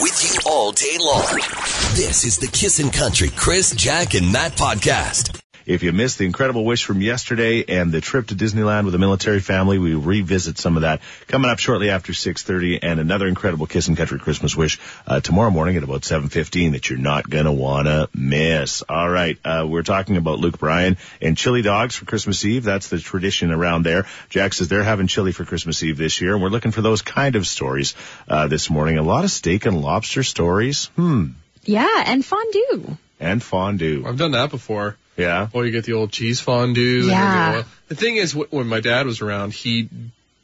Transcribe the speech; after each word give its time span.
with 0.00 0.24
you 0.24 0.50
all 0.50 0.72
day 0.72 0.96
long. 0.98 1.38
This 1.94 2.24
is 2.24 2.38
the 2.38 2.48
Kissin' 2.48 2.90
Country 2.90 3.30
Chris, 3.30 3.74
Jack, 3.74 4.14
and 4.14 4.32
Matt 4.32 4.52
podcast. 4.52 5.41
If 5.66 5.82
you 5.82 5.92
missed 5.92 6.18
the 6.18 6.26
incredible 6.26 6.64
wish 6.64 6.84
from 6.84 7.00
yesterday 7.00 7.64
and 7.68 7.92
the 7.92 8.00
trip 8.00 8.28
to 8.28 8.34
Disneyland 8.34 8.84
with 8.84 8.92
the 8.92 8.98
military 8.98 9.40
family, 9.40 9.78
we 9.78 9.94
revisit 9.94 10.58
some 10.58 10.76
of 10.76 10.82
that 10.82 11.00
coming 11.28 11.50
up 11.50 11.58
shortly 11.58 11.90
after 11.90 12.12
6.30 12.12 12.80
and 12.82 13.00
another 13.00 13.26
incredible 13.26 13.66
Kissin' 13.66 13.96
Country 13.96 14.18
Christmas 14.18 14.56
wish 14.56 14.80
uh, 15.06 15.20
tomorrow 15.20 15.50
morning 15.50 15.76
at 15.76 15.82
about 15.82 16.02
7.15 16.02 16.72
that 16.72 16.90
you're 16.90 16.98
not 16.98 17.28
going 17.28 17.44
to 17.44 17.52
want 17.52 17.86
to 17.86 18.08
miss. 18.14 18.82
All 18.88 19.08
right. 19.08 19.38
Uh, 19.44 19.66
we're 19.68 19.82
talking 19.82 20.16
about 20.16 20.38
Luke 20.38 20.58
Bryan 20.58 20.96
and 21.20 21.36
chili 21.36 21.62
dogs 21.62 21.94
for 21.94 22.04
Christmas 22.04 22.44
Eve. 22.44 22.64
That's 22.64 22.88
the 22.88 22.98
tradition 22.98 23.52
around 23.52 23.84
there. 23.84 24.06
Jack 24.30 24.54
says 24.54 24.68
they're 24.68 24.82
having 24.82 25.06
chili 25.06 25.32
for 25.32 25.44
Christmas 25.44 25.82
Eve 25.82 25.96
this 25.96 26.20
year 26.20 26.34
and 26.34 26.42
we're 26.42 26.48
looking 26.48 26.72
for 26.72 26.82
those 26.82 27.02
kind 27.02 27.36
of 27.36 27.46
stories 27.46 27.94
uh, 28.28 28.48
this 28.48 28.68
morning. 28.70 28.98
A 28.98 29.02
lot 29.02 29.24
of 29.24 29.30
steak 29.30 29.66
and 29.66 29.80
lobster 29.80 30.22
stories. 30.22 30.86
Hmm. 30.96 31.26
Yeah, 31.64 32.02
and 32.06 32.24
fondue. 32.24 32.96
And 33.20 33.42
fondue. 33.42 34.04
I've 34.04 34.18
done 34.18 34.32
that 34.32 34.50
before. 34.50 34.96
Yeah. 35.16 35.48
Or 35.52 35.64
you 35.64 35.72
get 35.72 35.84
the 35.84 35.92
old 35.94 36.12
cheese 36.12 36.40
fondue. 36.40 37.06
Yeah. 37.08 37.64
The 37.88 37.94
thing 37.94 38.16
is, 38.16 38.34
when 38.34 38.66
my 38.66 38.80
dad 38.80 39.06
was 39.06 39.20
around, 39.20 39.52
he 39.52 39.88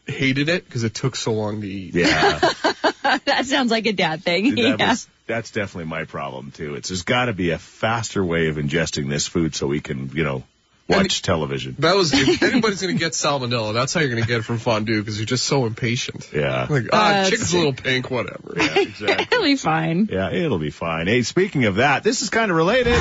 hated 0.06 0.48
it 0.48 0.64
because 0.64 0.84
it 0.84 0.94
took 0.94 1.16
so 1.16 1.32
long 1.32 1.60
to 1.60 1.66
eat. 1.66 1.94
Yeah. 1.94 2.38
that 3.24 3.46
sounds 3.46 3.70
like 3.70 3.86
a 3.86 3.92
dad 3.92 4.22
thing. 4.22 4.54
That 4.54 4.78
yeah. 4.78 4.90
was, 4.90 5.08
that's 5.26 5.50
definitely 5.50 5.88
my 5.88 6.04
problem 6.04 6.50
too. 6.50 6.74
It's 6.74 6.88
there's 6.88 7.02
got 7.02 7.26
to 7.26 7.32
be 7.32 7.50
a 7.50 7.58
faster 7.58 8.24
way 8.24 8.48
of 8.48 8.56
ingesting 8.56 9.08
this 9.08 9.26
food 9.26 9.54
so 9.54 9.66
we 9.66 9.80
can, 9.80 10.10
you 10.14 10.24
know, 10.24 10.44
watch 10.88 11.22
television. 11.22 11.76
That 11.80 11.94
was, 11.94 12.12
if 12.12 12.42
anybody's 12.42 12.80
going 12.80 12.94
to 12.94 12.98
get 12.98 13.12
salmonella, 13.12 13.74
that's 13.74 13.92
how 13.92 14.00
you're 14.00 14.10
going 14.10 14.22
to 14.22 14.28
get 14.28 14.38
it 14.40 14.44
from 14.44 14.58
fondue 14.58 15.00
because 15.00 15.18
you're 15.18 15.26
just 15.26 15.44
so 15.44 15.66
impatient. 15.66 16.30
Yeah. 16.32 16.66
Like, 16.68 16.86
ah, 16.92 17.08
That's- 17.08 17.30
chicken's 17.30 17.52
a 17.52 17.56
little 17.56 17.72
pink, 17.74 18.10
whatever. 18.10 18.54
Yeah, 18.56 18.78
exactly. 18.80 19.26
It'll 19.30 19.44
be 19.44 19.56
fine. 19.56 20.08
Yeah, 20.10 20.30
it'll 20.30 20.58
be 20.58 20.70
fine. 20.70 21.06
Hey, 21.06 21.22
speaking 21.22 21.66
of 21.66 21.76
that, 21.76 22.02
this 22.02 22.22
is 22.22 22.30
kind 22.30 22.50
of 22.50 22.56
related. 22.56 22.96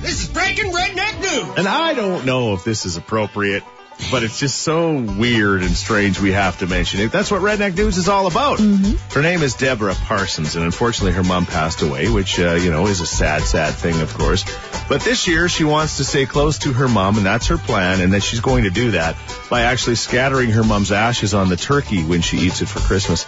This 0.00 0.22
is 0.22 0.28
breaking 0.28 0.72
redneck 0.72 1.20
news. 1.20 1.58
And 1.58 1.68
I 1.68 1.94
don't 1.94 2.24
know 2.24 2.54
if 2.54 2.64
this 2.64 2.86
is 2.86 2.96
appropriate, 2.96 3.62
but 4.10 4.22
it's 4.22 4.38
just 4.38 4.58
so 4.58 4.98
weird 4.98 5.62
and 5.62 5.70
strange 5.70 6.20
we 6.20 6.32
have 6.32 6.58
to 6.58 6.66
mention 6.66 7.00
it. 7.00 7.12
That's 7.12 7.30
what 7.30 7.40
Redneck 7.40 7.76
News 7.76 7.98
is 7.98 8.08
all 8.08 8.26
about. 8.26 8.58
Her 8.58 9.22
name 9.22 9.42
is 9.42 9.54
Deborah 9.54 9.94
Parsons, 9.94 10.56
and 10.56 10.64
unfortunately 10.64 11.12
her 11.12 11.22
mom 11.22 11.46
passed 11.46 11.82
away, 11.82 12.08
which, 12.08 12.38
uh, 12.40 12.54
you 12.54 12.70
know, 12.70 12.86
is 12.86 13.00
a 13.00 13.06
sad, 13.06 13.42
sad 13.42 13.74
thing, 13.74 14.00
of 14.00 14.12
course. 14.14 14.44
But 14.88 15.02
this 15.02 15.28
year 15.28 15.48
she 15.48 15.64
wants 15.64 15.98
to 15.98 16.04
stay 16.04 16.26
close 16.26 16.58
to 16.58 16.72
her 16.72 16.88
mom, 16.88 17.16
and 17.16 17.26
that's 17.26 17.46
her 17.46 17.58
plan, 17.58 18.00
and 18.00 18.12
that 18.12 18.22
she's 18.22 18.40
going 18.40 18.64
to 18.64 18.70
do 18.70 18.92
that 18.92 19.16
by 19.48 19.62
actually 19.62 19.96
scattering 19.96 20.50
her 20.50 20.64
mom's 20.64 20.92
ashes 20.92 21.32
on 21.34 21.48
the 21.48 21.56
turkey 21.56 22.02
when 22.02 22.22
she 22.22 22.38
eats 22.38 22.60
it 22.60 22.66
for 22.66 22.80
Christmas. 22.80 23.24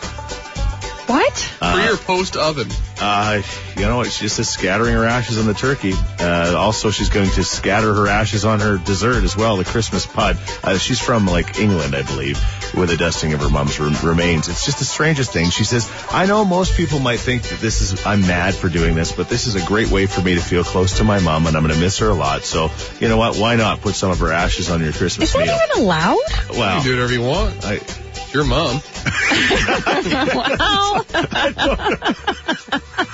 What? 1.06 1.34
Pre 1.60 1.88
or 1.88 1.97
post 1.97 2.36
oven. 2.36 2.69
Uh, 3.00 3.42
you 3.77 3.83
know, 3.83 4.00
it's 4.02 4.19
just 4.19 4.38
a 4.38 4.44
scattering 4.44 4.94
her 4.94 5.05
ashes 5.05 5.38
on 5.38 5.47
the 5.47 5.52
turkey. 5.55 5.92
Uh, 6.19 6.55
also, 6.56 6.91
she's 6.91 7.08
going 7.10 7.28
to 7.30 7.44
scatter 7.44 7.92
her 7.92 8.06
ashes 8.08 8.44
on 8.44 8.60
her 8.60 8.78
dessert 8.78 9.22
as 9.25 9.36
well, 9.36 9.56
the 9.56 9.64
Christmas 9.64 10.06
pud. 10.06 10.38
Uh, 10.62 10.78
she's 10.78 11.00
from 11.00 11.27
like 11.27 11.58
England, 11.58 11.94
I 11.94 12.02
believe, 12.02 12.38
with 12.75 12.91
a 12.91 12.97
dusting 12.97 13.34
of 13.34 13.41
her 13.41 13.50
mom's 13.50 13.78
rem- 13.78 13.94
remains. 14.02 14.48
It's 14.48 14.64
just 14.64 14.78
the 14.78 14.84
strangest 14.84 15.32
thing. 15.32 15.50
She 15.50 15.64
says, 15.64 15.91
I 16.10 16.27
know 16.27 16.44
most 16.44 16.77
people 16.77 17.00
might 17.00 17.20
think 17.20 17.42
that 17.42 17.58
this 17.60 17.80
is, 17.80 18.06
I'm 18.06 18.22
mad 18.22 18.55
for 18.55 18.69
doing 18.69 18.94
this, 18.94 19.12
but 19.12 19.28
this 19.28 19.47
is 19.47 19.56
a 19.56 19.66
great 19.66 19.91
way 19.91 20.06
for 20.06 20.22
me 20.22 20.34
to 20.36 20.41
feel 20.41 20.64
close 20.64 20.98
to 20.98 21.05
my 21.05 21.20
mom 21.20 21.47
and 21.47 21.56
I'm 21.56 21.62
going 21.62 21.75
to 21.75 21.80
miss 21.80 21.98
her 21.98 22.08
a 22.08 22.14
lot. 22.14 22.44
So, 22.44 22.70
you 23.00 23.08
know 23.08 23.16
what? 23.19 23.36
Why 23.36 23.56
not 23.56 23.80
put 23.82 23.94
some 23.94 24.10
of 24.10 24.20
her 24.20 24.32
ashes 24.32 24.70
on 24.70 24.82
your 24.82 24.92
Christmas 24.92 25.28
Is 25.28 25.32
that 25.34 25.47
meal? 25.47 25.58
even 25.75 25.84
allowed? 25.84 26.19
You 26.52 26.58
Well, 26.58 26.77
can 26.77 26.84
do 26.84 26.94
whatever 26.94 27.12
you 27.12 27.22
want. 27.22 27.64
I, 27.66 27.75
It's 27.75 27.98
your 28.35 28.45
mom. 28.45 28.81
Well, 30.35 31.07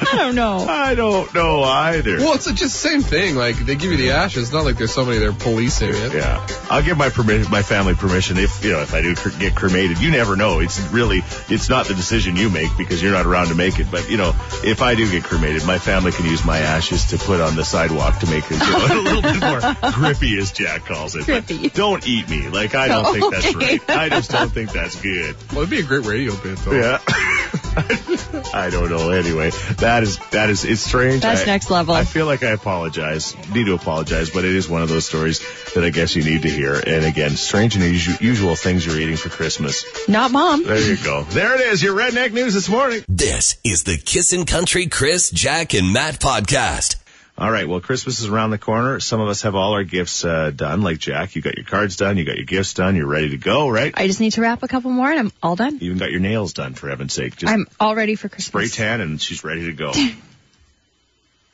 I 0.02 0.16
don't 0.18 0.36
know. 0.36 0.66
I 0.68 0.96
don't 0.96 1.34
know 1.34 1.64
either. 1.64 2.18
Well, 2.18 2.34
it's 2.36 2.46
just 2.46 2.62
the 2.62 2.70
same 2.90 3.02
thing. 3.02 3.36
Like, 3.36 3.58
they 3.58 3.76
give 3.76 3.92
you 3.92 3.98
the 3.98 4.12
ashes. 4.12 4.44
It's 4.44 4.54
not 4.54 4.66
like 4.66 4.78
there's 4.78 4.94
somebody 4.94 5.20
there 5.20 5.32
policing 5.32 5.90
it. 5.90 6.14
Yeah, 6.14 6.46
I'll 6.70 6.84
give 6.84 6.98
my 6.98 7.10
permission, 7.10 7.52
my 7.52 7.62
family 7.62 7.96
permission 7.96 8.38
if 8.38 8.64
you 8.64 8.72
know 8.72 8.82
if 8.82 8.94
I 8.94 9.02
do 9.02 9.16
cr- 9.16 9.38
get 9.40 9.56
cremated. 9.56 10.00
You 10.00 10.12
never 10.12 10.36
know. 10.36 10.60
It's 10.60 10.80
really 10.92 11.24
it's 11.50 11.70
not 11.70 11.88
the 11.88 11.94
decision 11.94 12.36
you 12.36 12.50
make 12.50 12.76
because 12.78 13.02
you're 13.02 13.14
not 13.14 13.26
around 13.26 13.48
to 13.48 13.56
make 13.56 13.80
it. 13.80 13.88
But 13.90 14.10
you 14.10 14.18
know, 14.18 14.34
if 14.64 14.82
I 14.82 14.96
do 14.96 15.10
get 15.10 15.24
cremated, 15.24 15.66
my 15.66 15.80
family 15.80 16.12
can 16.12 16.26
use 16.26 16.46
my 16.46 16.60
ashes 16.60 17.06
to 17.06 17.18
put 17.18 17.42
on 17.42 17.56
the 17.56 17.64
sidewalk 17.64 18.20
to 18.20 18.28
make 18.28 18.44
it 18.50 18.60
you 18.60 18.72
know, 18.72 18.86
a 18.90 19.02
little 19.02 19.22
bit 19.22 19.42
more 19.42 19.92
grippy, 19.94 20.38
as 20.38 20.52
Jack 20.52 20.86
calls 20.86 21.16
it. 21.16 21.26
But 21.28 21.48
Grippy. 21.48 21.70
don't 21.70 22.08
eat 22.08 22.30
me. 22.30 22.50
Like 22.50 22.76
I 22.76 22.88
don't 22.88 23.14
think 23.14 23.34
that's 23.34 23.56
right. 23.56 23.90
I 23.90 24.10
just 24.10 24.32
don't 24.32 24.52
think 24.52 24.72
that's 24.72 25.02
good. 25.02 25.36
Well, 25.52 25.60
it'd 25.60 25.70
be 25.70 25.80
a 25.80 25.84
great 25.84 26.06
radio 26.06 26.36
bit, 26.36 26.58
though. 26.60 26.72
Yeah. 26.74 27.00
I 28.54 28.70
don't 28.72 28.90
know. 28.90 29.10
Anyway, 29.12 29.50
that 29.78 30.04
is 30.04 30.18
that 30.32 30.50
is 30.50 30.66
it's 30.66 30.82
strange. 30.82 31.22
That's 31.22 31.42
I- 31.42 31.46
next 31.46 31.70
level. 31.70 31.94
I 31.94 32.04
feel 32.04 32.26
like 32.26 32.44
I 32.44 32.52
apologize. 32.52 33.36
Need 33.54 33.66
to 33.66 33.74
apologize, 33.74 34.30
but 34.30 34.46
it 34.46 34.54
is 34.56 34.68
one 34.70 34.82
of 34.82 34.90
those 34.90 35.06
stories 35.06 35.40
that 35.74 35.84
I 35.84 35.90
guess 35.90 36.16
you 36.16 36.24
need 36.24 36.44
to 36.44 36.50
hear. 36.50 36.74
And 36.76 37.06
again, 37.06 37.32
strange 37.32 37.76
and 37.76 37.84
usu- 37.84 38.24
usual 38.24 38.56
things 38.56 38.86
you're 38.86 39.00
eating 39.00 39.18
for 39.18 39.30
Christmas. 39.30 39.86
Not 40.08 40.32
mom. 40.32 40.64
There 40.64 40.80
you 40.80 40.98
go. 41.04 41.24
There 41.24 41.56
it 41.56 41.62
is. 41.62 41.82
Your 41.84 41.96
redneck 41.96 42.32
news 42.34 42.54
this 42.54 42.70
morning. 42.70 43.04
This 43.08 43.58
is 43.64 43.84
the 43.84 43.98
Kissin' 43.98 44.46
Country 44.46 44.88
Chris, 44.88 45.30
Jack, 45.30 45.74
and 45.74 45.92
Matt 45.94 46.20
podcast. 46.20 46.96
All 47.38 47.52
right. 47.52 47.68
Well, 47.68 47.82
Christmas 47.82 48.20
is 48.22 48.28
around 48.30 48.52
the 48.52 48.58
corner. 48.58 49.00
Some 49.02 49.20
of 49.20 49.28
us 49.28 49.42
have 49.42 49.56
all 49.56 49.74
our 49.74 49.84
gifts 49.84 50.24
uh, 50.24 50.52
done. 50.56 50.82
Like 50.84 51.00
Jack, 51.00 51.36
you 51.36 51.42
got 51.42 51.58
your 51.58 51.66
cards 51.66 51.98
done. 51.98 52.18
You 52.18 52.24
got 52.24 52.38
your 52.38 52.46
gifts 52.46 52.74
done. 52.74 52.96
You're 52.96 53.08
ready 53.08 53.32
to 53.32 53.38
go, 53.38 53.68
right? 53.68 53.94
I 53.96 54.08
just 54.08 54.22
need 54.22 54.32
to 54.34 54.42
wrap 54.42 54.64
a 54.64 54.70
couple 54.70 54.90
more 54.92 55.10
and 55.10 55.20
I'm 55.20 55.32
all 55.44 55.58
done. 55.58 55.80
You 55.80 55.88
even 55.88 55.98
got 55.98 56.12
your 56.12 56.22
nails 56.22 56.54
done, 56.54 56.76
for 56.76 56.88
heaven's 56.90 57.14
sake. 57.14 57.36
Just 57.36 57.52
I'm 57.52 57.68
all 57.78 57.94
ready 57.96 58.16
for 58.16 58.30
Christmas. 58.30 58.72
spray 58.72 58.86
tan, 58.86 59.02
and 59.02 59.22
she's 59.22 59.44
ready 59.44 59.66
to 59.66 59.74
go. 59.74 59.92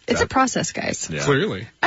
It's 0.08 0.20
a 0.20 0.28
process, 0.28 0.74
guys. 0.74 1.09
Yeah. 1.09 1.24
Clearly. 1.24 1.68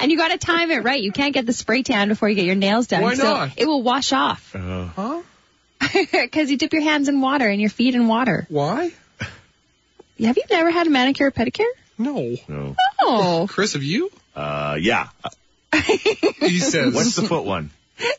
And 0.00 0.10
you 0.10 0.16
got 0.16 0.28
to 0.28 0.38
time 0.38 0.70
it 0.72 0.82
right. 0.82 1.00
You 1.00 1.12
can't 1.12 1.32
get 1.32 1.46
the 1.46 1.52
spray 1.52 1.82
tan 1.84 2.08
before 2.08 2.28
you 2.28 2.34
get 2.34 2.44
your 2.44 2.56
nails 2.56 2.88
done. 2.88 3.02
Why 3.02 3.14
so 3.14 3.22
not? 3.22 3.50
it 3.56 3.66
will 3.66 3.82
wash 3.82 4.12
off. 4.12 4.54
Uh, 4.56 4.86
Huh? 4.96 5.22
Because 6.12 6.50
you 6.50 6.56
dip 6.56 6.72
your 6.72 6.82
hands 6.82 7.08
in 7.08 7.20
water 7.20 7.46
and 7.46 7.60
your 7.60 7.70
feet 7.70 7.94
in 7.94 8.08
water. 8.08 8.46
Why? 8.48 8.90
Have 10.18 10.36
you 10.36 10.42
never 10.50 10.70
had 10.70 10.88
a 10.88 10.90
manicure 10.90 11.28
or 11.28 11.30
pedicure? 11.30 11.70
No. 11.98 12.36
no. 12.48 12.76
Oh, 13.00 13.46
Chris, 13.50 13.72
have 13.72 13.82
you? 13.82 14.10
Uh, 14.34 14.76
yeah. 14.80 15.08
He 15.72 16.58
says. 16.58 16.94
What's 16.94 17.16
the 17.16 17.22
foot 17.22 17.44
one? 17.44 17.70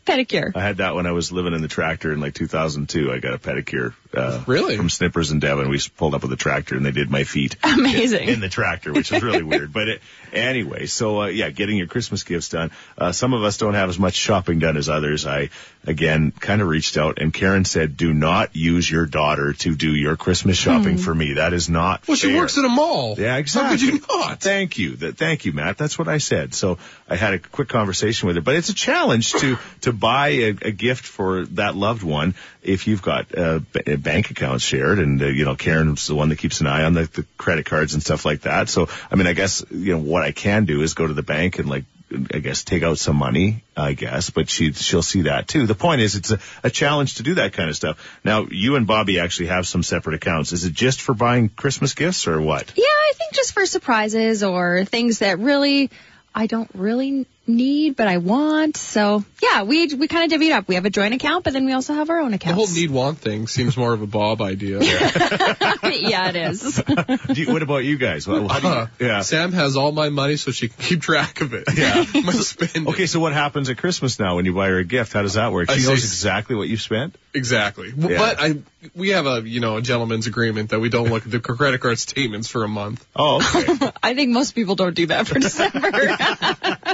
pedicure. 0.05 0.51
I 0.55 0.61
had 0.61 0.77
that 0.77 0.95
when 0.95 1.05
I 1.05 1.11
was 1.11 1.31
living 1.31 1.53
in 1.53 1.61
the 1.61 1.67
tractor 1.67 2.11
in 2.11 2.19
like 2.19 2.33
2002. 2.33 3.11
I 3.11 3.19
got 3.19 3.33
a 3.33 3.37
pedicure. 3.37 3.93
Uh, 4.13 4.43
Really? 4.47 4.75
From 4.75 4.89
Snippers 4.89 5.29
in 5.31 5.39
Devon. 5.39 5.69
We 5.69 5.79
pulled 5.95 6.15
up 6.15 6.23
with 6.23 6.31
a 6.31 6.35
tractor 6.35 6.75
and 6.75 6.85
they 6.85 6.91
did 6.91 7.11
my 7.11 7.23
feet. 7.23 7.55
Amazing. 7.63 8.27
In 8.27 8.39
the 8.39 8.49
tractor, 8.49 8.91
which 8.91 9.11
is 9.11 9.21
really 9.21 9.43
weird. 9.43 9.71
But 9.71 9.87
it, 9.87 10.01
anyway, 10.33 10.87
so 10.87 11.21
uh, 11.23 11.25
yeah, 11.27 11.49
getting 11.49 11.77
your 11.77 11.87
Christmas 11.87 12.23
gifts 12.23 12.49
done. 12.49 12.71
Uh, 12.97 13.11
some 13.11 13.33
of 13.33 13.43
us 13.43 13.57
don't 13.57 13.75
have 13.75 13.89
as 13.89 13.99
much 13.99 14.15
shopping 14.15 14.57
done 14.59 14.77
as 14.77 14.89
others. 14.89 15.27
I, 15.27 15.49
again, 15.85 16.31
kind 16.31 16.61
of 16.61 16.67
reached 16.67 16.97
out 16.97 17.19
and 17.21 17.31
Karen 17.33 17.65
said, 17.65 17.97
do 17.97 18.13
not 18.13 18.55
use 18.55 18.89
your 18.89 19.05
daughter 19.05 19.53
to 19.53 19.75
do 19.75 19.93
your 19.93 20.15
Christmas 20.17 20.57
shopping 20.57 20.97
for 20.97 21.13
me. 21.13 21.33
That 21.33 21.53
is 21.53 21.69
not 21.69 22.07
Well, 22.07 22.17
she 22.17 22.35
works 22.35 22.57
at 22.57 22.65
a 22.65 22.69
mall. 22.69 23.15
Yeah, 23.17 23.37
exactly. 23.37 23.77
How 23.77 23.93
could 23.93 24.09
you 24.09 24.17
not? 24.17 24.41
Thank 24.41 24.77
you. 24.79 24.95
That, 24.95 25.17
thank 25.17 25.45
you, 25.45 25.53
Matt. 25.53 25.77
That's 25.77 25.99
what 25.99 26.07
I 26.07 26.17
said. 26.17 26.53
So 26.55 26.79
I 27.07 27.15
had 27.15 27.33
a 27.35 27.39
quick 27.39 27.69
conversation 27.69 28.27
with 28.27 28.37
her, 28.37 28.41
but 28.41 28.55
it's 28.55 28.69
a 28.69 28.73
challenge 28.75 29.33
to 29.33 29.57
to 29.81 29.93
buy 29.93 30.29
a, 30.29 30.49
a 30.49 30.71
gift 30.71 31.05
for 31.05 31.45
that 31.45 31.75
loved 31.75 32.01
one 32.03 32.33
if 32.61 32.87
you've 32.87 33.01
got 33.01 33.37
uh, 33.37 33.59
b- 33.59 33.95
bank 33.95 34.31
accounts 34.31 34.63
shared, 34.63 34.99
and 34.99 35.21
uh, 35.21 35.25
you 35.27 35.45
know 35.45 35.55
Karen's 35.55 36.07
the 36.07 36.15
one 36.15 36.29
that 36.29 36.37
keeps 36.37 36.61
an 36.61 36.67
eye 36.67 36.83
on 36.83 36.93
the, 36.93 37.03
the 37.03 37.25
credit 37.37 37.65
cards 37.65 37.93
and 37.93 38.03
stuff 38.03 38.25
like 38.25 38.41
that. 38.41 38.69
So 38.69 38.89
I 39.11 39.15
mean, 39.15 39.27
I 39.27 39.33
guess 39.33 39.63
you 39.71 39.93
know 39.93 39.99
what 39.99 40.23
I 40.23 40.31
can 40.31 40.65
do 40.65 40.81
is 40.81 40.93
go 40.93 41.07
to 41.07 41.13
the 41.13 41.23
bank 41.23 41.59
and 41.59 41.69
like. 41.69 41.85
I 42.33 42.39
guess 42.39 42.63
take 42.63 42.81
out 42.81 42.97
some 42.97 43.17
money, 43.17 43.63
I 43.77 43.93
guess, 43.93 44.31
but 44.31 44.49
she 44.49 44.73
she'll 44.73 45.03
see 45.03 45.21
that 45.21 45.47
too. 45.47 45.67
The 45.67 45.75
point 45.75 46.01
is, 46.01 46.15
it's 46.15 46.31
a, 46.31 46.39
a 46.63 46.71
challenge 46.71 47.17
to 47.17 47.23
do 47.23 47.35
that 47.35 47.53
kind 47.53 47.69
of 47.69 47.75
stuff. 47.75 48.19
Now, 48.23 48.47
you 48.49 48.77
and 48.77 48.87
Bobby 48.87 49.19
actually 49.19 49.49
have 49.49 49.67
some 49.67 49.83
separate 49.83 50.15
accounts. 50.15 50.51
Is 50.51 50.65
it 50.65 50.73
just 50.73 51.01
for 51.01 51.13
buying 51.13 51.49
Christmas 51.49 51.93
gifts 51.93 52.25
or 52.25 52.41
what? 52.41 52.73
Yeah, 52.75 52.83
I 52.83 53.11
think 53.13 53.33
just 53.33 53.53
for 53.53 53.63
surprises 53.67 54.41
or 54.41 54.85
things 54.85 55.19
that 55.19 55.37
really 55.37 55.91
I 56.33 56.47
don't 56.47 56.71
really 56.73 57.27
need, 57.49 57.95
but 57.95 58.07
I 58.07 58.17
want. 58.17 58.77
So 58.77 59.23
yeah, 59.41 59.63
we 59.63 59.93
we 59.95 60.07
kind 60.07 60.23
of 60.25 60.29
divvy 60.29 60.47
it 60.47 60.53
up. 60.53 60.67
We 60.67 60.75
have 60.75 60.85
a 60.85 60.89
joint 60.89 61.13
account, 61.13 61.43
but 61.43 61.53
then 61.53 61.65
we 61.65 61.73
also 61.73 61.93
have 61.93 62.09
our 62.09 62.19
own 62.19 62.33
account. 62.33 62.55
The 62.57 62.65
whole 62.65 62.73
need 62.73 62.91
want 62.91 63.17
thing 63.19 63.47
seems 63.47 63.75
more 63.75 63.91
of 63.93 64.01
a 64.01 64.07
Bob 64.07 64.41
idea. 64.41 64.79
yeah, 64.83 66.29
it 66.29 66.35
is. 66.35 66.81
Do 67.33 67.41
you, 67.41 67.51
what 67.51 67.61
about 67.61 67.79
you 67.79 67.97
guys? 67.97 68.27
Well, 68.27 68.47
how 68.47 68.59
do 68.59 68.67
you- 68.67 68.73
Uh, 68.73 68.87
yeah. 68.99 69.21
Sam 69.21 69.51
has 69.53 69.75
all 69.75 69.91
my 69.91 70.09
money 70.09 70.37
so 70.37 70.51
she 70.51 70.69
can 70.69 70.83
keep 70.83 71.01
track 71.01 71.41
of 71.41 71.53
it. 71.53 71.63
Yeah. 71.75 72.05
my 72.23 72.33
spending. 72.33 72.87
Okay, 72.89 73.05
so 73.07 73.19
what 73.19 73.33
happens 73.33 73.69
at 73.69 73.77
Christmas 73.77 74.19
now 74.19 74.35
when 74.35 74.45
you 74.45 74.53
buy 74.53 74.67
her 74.67 74.77
a 74.79 74.83
gift? 74.85 75.13
How 75.13 75.21
does 75.23 75.33
that 75.33 75.51
work? 75.51 75.69
I 75.69 75.75
She 75.75 75.81
see. 75.81 75.87
knows 75.89 76.03
exactly 76.03 76.55
what 76.55 76.67
you've 76.67 76.81
spent. 76.81 77.17
Exactly. 77.33 77.93
Yeah. 77.95 78.17
But 78.17 78.39
I, 78.39 78.55
we 78.95 79.09
have 79.09 79.27
a, 79.27 79.41
you 79.47 79.59
know, 79.59 79.77
a 79.77 79.81
gentleman's 79.81 80.25
agreement 80.25 80.71
that 80.71 80.79
we 80.79 80.89
don't 80.89 81.09
look 81.09 81.25
at 81.25 81.31
the 81.31 81.39
credit 81.39 81.79
card 81.79 81.99
statements 81.99 82.47
for 82.47 82.63
a 82.63 82.67
month. 82.67 83.05
Oh, 83.15 83.37
okay. 83.37 83.91
I 84.03 84.15
think 84.15 84.31
most 84.31 84.53
people 84.55 84.75
don't 84.75 84.95
do 84.95 85.05
that 85.07 85.27
for 85.27 85.37
December. 85.39 85.91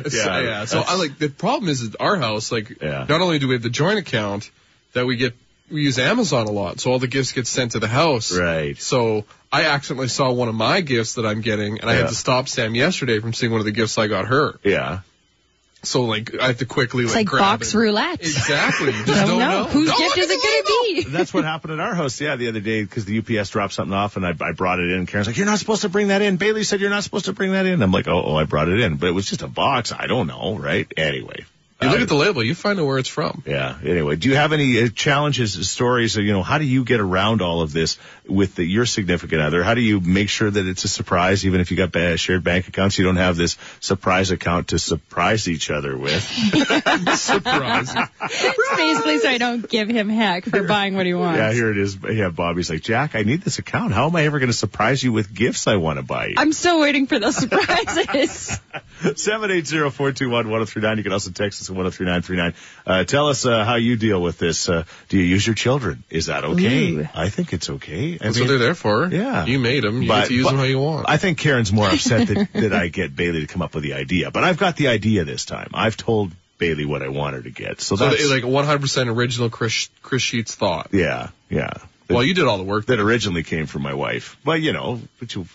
It's- 0.00 0.14
Yeah, 0.14 0.40
yeah. 0.40 0.64
So 0.64 0.80
I 0.80 0.96
like 0.96 1.18
the 1.18 1.28
problem 1.28 1.68
is 1.68 1.86
at 1.86 1.96
our 2.00 2.16
house. 2.16 2.50
Like, 2.50 2.80
Yeah. 2.82 3.04
not 3.08 3.20
only 3.20 3.38
do 3.38 3.48
we 3.48 3.54
have 3.54 3.62
the 3.62 3.70
joint 3.70 3.98
account 3.98 4.50
that 4.94 5.06
we 5.06 5.16
get, 5.16 5.34
we 5.70 5.82
use 5.82 5.98
Amazon 5.98 6.46
a 6.46 6.50
lot, 6.50 6.80
so 6.80 6.90
all 6.92 6.98
the 6.98 7.06
gifts 7.06 7.32
get 7.32 7.46
sent 7.46 7.72
to 7.72 7.78
the 7.80 7.86
house. 7.88 8.36
Right. 8.36 8.76
So 8.78 9.24
I 9.52 9.64
accidentally 9.66 10.08
saw 10.08 10.32
one 10.32 10.48
of 10.48 10.54
my 10.54 10.80
gifts 10.80 11.14
that 11.14 11.26
I'm 11.26 11.42
getting, 11.42 11.80
and 11.80 11.88
I 11.88 11.94
Yeah. 11.94 12.00
had 12.00 12.08
to 12.08 12.14
stop 12.14 12.48
Sam 12.48 12.74
yesterday 12.74 13.20
from 13.20 13.32
seeing 13.34 13.52
one 13.52 13.60
of 13.60 13.66
the 13.66 13.72
gifts 13.72 13.98
I 13.98 14.06
got 14.08 14.26
her. 14.26 14.58
Yeah. 14.64 15.00
So 15.82 16.04
like 16.04 16.34
I 16.38 16.48
have 16.48 16.58
to 16.58 16.66
quickly 16.66 17.04
It's 17.04 17.12
like, 17.14 17.20
like 17.20 17.26
grab 17.26 17.40
box 17.60 17.74
it. 17.74 17.78
roulette. 17.78 18.20
Exactly. 18.20 18.88
You 18.88 18.92
just 19.04 19.06
Don't 19.26 19.28
don't, 19.28 19.38
know. 19.38 19.64
Whose 19.64 19.90
Oh, 19.90 19.98
gift 19.98 20.18
is 20.18 20.30
it 20.30 20.42
going 20.42 21.04
to 21.04 21.04
be? 21.04 21.10
That's 21.16 21.32
what 21.32 21.44
happened 21.44 21.72
at 21.74 21.80
our 21.80 21.94
house, 21.94 22.20
yeah, 22.20 22.36
the 22.36 22.48
other 22.48 22.60
day, 22.60 22.82
because 22.82 23.06
the 23.06 23.18
UPS 23.18 23.50
dropped 23.50 23.72
something 23.72 23.94
off 23.94 24.16
and 24.16 24.26
I, 24.26 24.34
I 24.40 24.52
brought 24.52 24.78
it 24.78 24.90
in. 24.90 25.06
Karen's 25.06 25.26
like, 25.26 25.36
you're 25.38 25.46
not 25.46 25.58
supposed 25.58 25.82
to 25.82 25.88
bring 25.88 26.08
that 26.08 26.20
in. 26.22 26.36
Bailey 26.36 26.64
said 26.64 26.80
you're 26.80 26.90
not 26.90 27.02
supposed 27.04 27.24
to 27.26 27.32
bring 27.32 27.52
that 27.52 27.64
in. 27.66 27.82
I'm 27.82 27.92
like, 27.92 28.08
oh, 28.08 28.22
oh, 28.22 28.36
I 28.36 28.44
brought 28.44 28.68
it 28.68 28.78
in. 28.80 28.96
But 28.96 29.08
it 29.08 29.12
was 29.12 29.26
just 29.26 29.40
a 29.42 29.48
box. 29.48 29.92
I 29.92 30.06
don't 30.06 30.26
know, 30.26 30.56
right? 30.58 30.86
Anyway. 30.96 31.44
You 31.82 31.88
look 31.88 31.98
Uh, 31.98 32.02
at 32.02 32.08
the 32.08 32.14
label, 32.14 32.44
you 32.44 32.54
find 32.54 32.78
out 32.78 32.84
where 32.86 32.98
it's 32.98 33.08
from. 33.08 33.42
Yeah. 33.46 33.74
Anyway, 33.82 34.16
do 34.16 34.28
you 34.28 34.36
have 34.36 34.52
any 34.52 34.82
uh, 34.82 34.88
challenges, 34.88 35.68
stories? 35.70 36.18
Or, 36.18 36.22
you 36.22 36.32
know, 36.32 36.42
how 36.42 36.58
do 36.58 36.64
you 36.64 36.84
get 36.84 37.00
around 37.00 37.40
all 37.40 37.62
of 37.62 37.72
this 37.72 37.96
with 38.28 38.54
the, 38.56 38.64
your 38.64 38.84
significant 38.84 39.40
other? 39.40 39.62
How 39.62 39.72
do 39.74 39.80
you 39.80 39.98
make 40.00 40.28
sure 40.28 40.50
that 40.50 40.66
it's 40.66 40.84
a 40.84 40.88
surprise, 40.88 41.46
even 41.46 41.60
if 41.62 41.70
you 41.70 41.78
got 41.78 41.90
ba- 41.90 42.18
shared 42.18 42.44
bank 42.44 42.68
accounts? 42.68 42.98
You 42.98 43.04
don't 43.06 43.16
have 43.16 43.36
this 43.36 43.56
surprise 43.80 44.30
account 44.30 44.68
to 44.68 44.78
surprise 44.78 45.48
each 45.48 45.70
other 45.70 45.96
with. 45.96 46.22
Surprise. 47.16 47.94
It's 48.22 48.76
basically 48.76 49.18
so 49.20 49.28
I 49.30 49.38
don't 49.38 49.68
give 49.68 49.88
him 49.88 50.08
heck 50.08 50.44
for 50.44 50.62
buying 50.64 50.94
what 50.96 51.06
he 51.06 51.14
wants. 51.14 51.38
yeah, 51.38 51.52
here 51.52 51.70
it 51.70 51.78
is. 51.78 51.96
Yeah, 52.10 52.28
Bobby's 52.30 52.68
like, 52.70 52.82
Jack, 52.82 53.14
I 53.14 53.22
need 53.22 53.42
this 53.42 53.58
account. 53.58 53.92
How 53.94 54.06
am 54.06 54.16
I 54.16 54.24
ever 54.24 54.38
going 54.38 54.50
to 54.50 54.56
surprise 54.56 55.02
you 55.02 55.12
with 55.12 55.32
gifts 55.34 55.66
I 55.66 55.76
want 55.76 55.98
to 55.98 56.02
buy 56.02 56.26
you? 56.26 56.34
I'm 56.36 56.52
still 56.52 56.80
waiting 56.80 57.06
for 57.06 57.18
those 57.18 57.36
surprises. 57.44 58.58
780-421-1039. 59.00 60.96
You 60.98 61.02
can 61.02 61.12
also 61.12 61.30
text 61.30 61.62
us 61.62 61.69
at 61.70 61.76
103939. 61.76 62.54
Uh, 62.86 63.04
tell 63.04 63.28
us 63.28 63.46
uh, 63.46 63.64
how 63.64 63.76
you 63.76 63.96
deal 63.96 64.20
with 64.20 64.38
this. 64.38 64.68
Uh, 64.68 64.84
do 65.08 65.16
you 65.18 65.24
use 65.24 65.46
your 65.46 65.54
children? 65.54 66.04
Is 66.10 66.26
that 66.26 66.44
okay? 66.44 66.90
Ooh. 66.92 67.08
I 67.14 67.28
think 67.28 67.52
it's 67.52 67.70
okay. 67.70 68.14
I 68.14 68.18
That's 68.18 68.36
mean, 68.36 68.44
what 68.44 68.48
they're 68.50 68.58
there 68.58 68.74
for. 68.74 69.06
Yeah. 69.08 69.46
You 69.46 69.58
made 69.58 69.84
them. 69.84 70.02
You 70.02 70.08
But- 70.08 70.20
get 70.22 70.28
to 70.28 70.34
use 70.34 70.46
them 70.46 70.56
how 70.56 70.64
you 70.64 70.78
want. 70.80 71.06
I 71.08 71.16
think 71.16 71.38
Karen's 71.38 71.72
more 71.72 71.88
upset 71.88 72.28
that, 72.28 72.48
that 72.54 72.72
I 72.72 72.88
get 72.88 73.14
Bailey 73.16 73.40
to 73.40 73.46
come 73.46 73.62
up 73.62 73.74
with 73.74 73.84
the 73.84 73.94
idea. 73.94 74.30
But 74.30 74.44
I've 74.44 74.58
got 74.58 74.76
the 74.76 74.88
idea 74.88 75.24
this 75.24 75.44
time. 75.44 75.70
I've 75.74 75.96
told 75.96 76.32
Bailey 76.58 76.84
what 76.84 77.02
I 77.02 77.08
want 77.08 77.36
her 77.36 77.42
to 77.42 77.50
get. 77.50 77.80
So, 77.80 77.96
so 77.96 78.08
that's 78.10 78.28
like 78.28 78.42
100% 78.42 79.06
original 79.14 79.48
Chris, 79.50 79.88
Chris 80.02 80.22
Sheets 80.22 80.54
thought. 80.54 80.88
yeah, 80.92 81.28
yeah. 81.48 81.70
That, 82.06 82.16
Well, 82.16 82.24
you 82.24 82.34
did 82.34 82.46
all 82.46 82.58
the 82.58 82.64
work. 82.64 82.86
that 82.86 82.98
originally 82.98 83.44
came 83.44 83.66
from 83.66 83.82
my 83.82 83.94
wife. 83.94 84.36
But 84.44 84.60
you 84.60 84.72
know, 84.72 85.00
but 85.20 85.32
you 85.34 85.46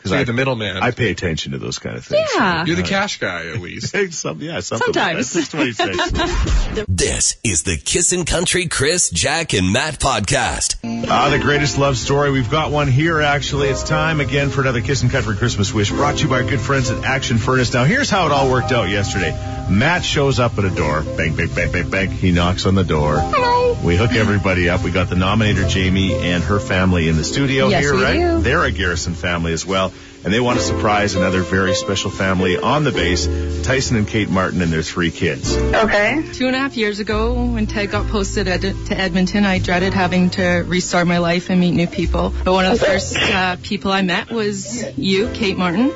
because 0.00 0.10
So 0.12 0.16
I, 0.16 0.20
you're 0.20 0.26
the 0.26 0.32
middleman. 0.32 0.78
I 0.78 0.92
pay 0.92 1.10
attention 1.10 1.52
to 1.52 1.58
those 1.58 1.78
kind 1.78 1.94
of 1.94 2.04
things. 2.06 2.26
Yeah. 2.34 2.64
You're 2.64 2.76
the 2.76 2.82
cash 2.82 3.20
guy, 3.20 3.48
at 3.48 3.60
least. 3.60 3.94
Some, 4.12 4.40
yeah, 4.40 4.60
something 4.60 4.94
Sometimes. 4.94 5.34
Like 5.36 5.46
that. 5.46 5.74
626. 5.74 6.86
This 6.88 7.36
is 7.44 7.64
the 7.64 7.76
Kissin' 7.76 8.24
Country 8.24 8.66
Chris, 8.66 9.10
Jack, 9.10 9.52
and 9.52 9.72
Matt 9.72 9.98
podcast. 9.98 10.76
Ah, 11.08 11.28
the 11.30 11.38
greatest 11.38 11.78
love 11.78 11.96
story. 11.96 12.30
We've 12.30 12.50
got 12.50 12.70
one 12.70 12.86
here, 12.88 13.20
actually. 13.20 13.68
It's 13.68 13.82
time 13.82 14.20
again 14.20 14.50
for 14.50 14.60
another 14.60 14.80
Kissin' 14.80 15.08
Country 15.08 15.36
Christmas 15.36 15.72
Wish 15.72 15.90
brought 15.90 16.16
to 16.18 16.24
you 16.24 16.28
by 16.28 16.42
our 16.42 16.48
good 16.48 16.60
friends 16.60 16.90
at 16.90 17.04
Action 17.04 17.38
Furnace. 17.38 17.72
Now, 17.72 17.84
here's 17.84 18.10
how 18.10 18.26
it 18.26 18.32
all 18.32 18.50
worked 18.50 18.70
out 18.72 18.88
yesterday. 18.88 19.30
Matt 19.70 20.04
shows 20.04 20.38
up 20.38 20.58
at 20.58 20.64
a 20.64 20.70
door. 20.70 21.02
Bang, 21.02 21.34
bang, 21.34 21.48
bang, 21.54 21.72
bang, 21.72 21.90
bang. 21.90 22.10
He 22.10 22.32
knocks 22.32 22.66
on 22.66 22.74
the 22.74 22.84
door. 22.84 23.18
Hello. 23.18 23.76
We 23.82 23.96
hook 23.96 24.12
everybody 24.12 24.68
up. 24.68 24.82
We 24.82 24.90
got 24.90 25.08
the 25.08 25.14
nominator, 25.16 25.68
Jamie, 25.68 26.12
and 26.14 26.42
her 26.44 26.60
family 26.60 27.08
in 27.08 27.16
the 27.16 27.24
studio 27.24 27.68
Yes, 27.68 27.84
here, 27.84 27.94
right? 27.94 28.14
do. 28.18 28.40
They're 28.42 28.64
a 28.64 28.70
Garrison 28.70 29.14
family 29.14 29.52
as 29.52 29.64
well. 29.64 29.92
And 30.22 30.32
they 30.34 30.40
want 30.40 30.58
to 30.58 30.64
surprise 30.64 31.14
another 31.14 31.40
very 31.42 31.74
special 31.74 32.10
family 32.10 32.58
on 32.58 32.84
the 32.84 32.92
base, 32.92 33.26
Tyson 33.64 33.96
and 33.96 34.06
Kate 34.06 34.28
Martin 34.28 34.60
and 34.60 34.70
their 34.70 34.82
three 34.82 35.10
kids. 35.10 35.56
Okay. 35.56 36.22
Two 36.34 36.46
and 36.46 36.54
a 36.54 36.58
half 36.58 36.76
years 36.76 36.98
ago, 36.98 37.32
when 37.32 37.66
Ted 37.66 37.90
got 37.90 38.06
posted 38.08 38.46
ed- 38.46 38.60
to 38.60 38.98
Edmonton, 38.98 39.46
I 39.46 39.60
dreaded 39.60 39.94
having 39.94 40.28
to 40.30 40.64
restart 40.66 41.06
my 41.06 41.18
life 41.18 41.48
and 41.48 41.58
meet 41.58 41.72
new 41.72 41.86
people. 41.86 42.34
But 42.44 42.52
one 42.52 42.66
of 42.66 42.78
the 42.78 42.84
first 42.84 43.16
uh, 43.16 43.56
people 43.62 43.92
I 43.92 44.02
met 44.02 44.30
was 44.30 44.84
you, 44.98 45.30
Kate 45.32 45.56
Martin. 45.56 45.90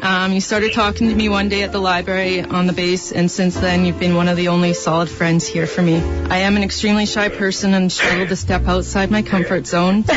Um, 0.00 0.32
you 0.32 0.40
started 0.40 0.72
talking 0.72 1.08
to 1.08 1.14
me 1.16 1.28
one 1.28 1.48
day 1.48 1.62
at 1.64 1.72
the 1.72 1.80
library 1.80 2.42
on 2.42 2.68
the 2.68 2.72
base, 2.72 3.10
and 3.10 3.28
since 3.28 3.56
then, 3.58 3.84
you've 3.84 3.98
been 3.98 4.14
one 4.14 4.28
of 4.28 4.36
the 4.36 4.48
only 4.48 4.74
solid 4.74 5.08
friends 5.08 5.44
here 5.44 5.66
for 5.66 5.82
me. 5.82 5.96
I 5.96 6.38
am 6.38 6.56
an 6.56 6.62
extremely 6.62 7.06
shy 7.06 7.30
person 7.30 7.74
and 7.74 7.90
struggle 7.90 8.28
to 8.28 8.36
step 8.36 8.68
outside 8.68 9.10
my 9.10 9.22
comfort 9.22 9.66
zone. 9.66 10.04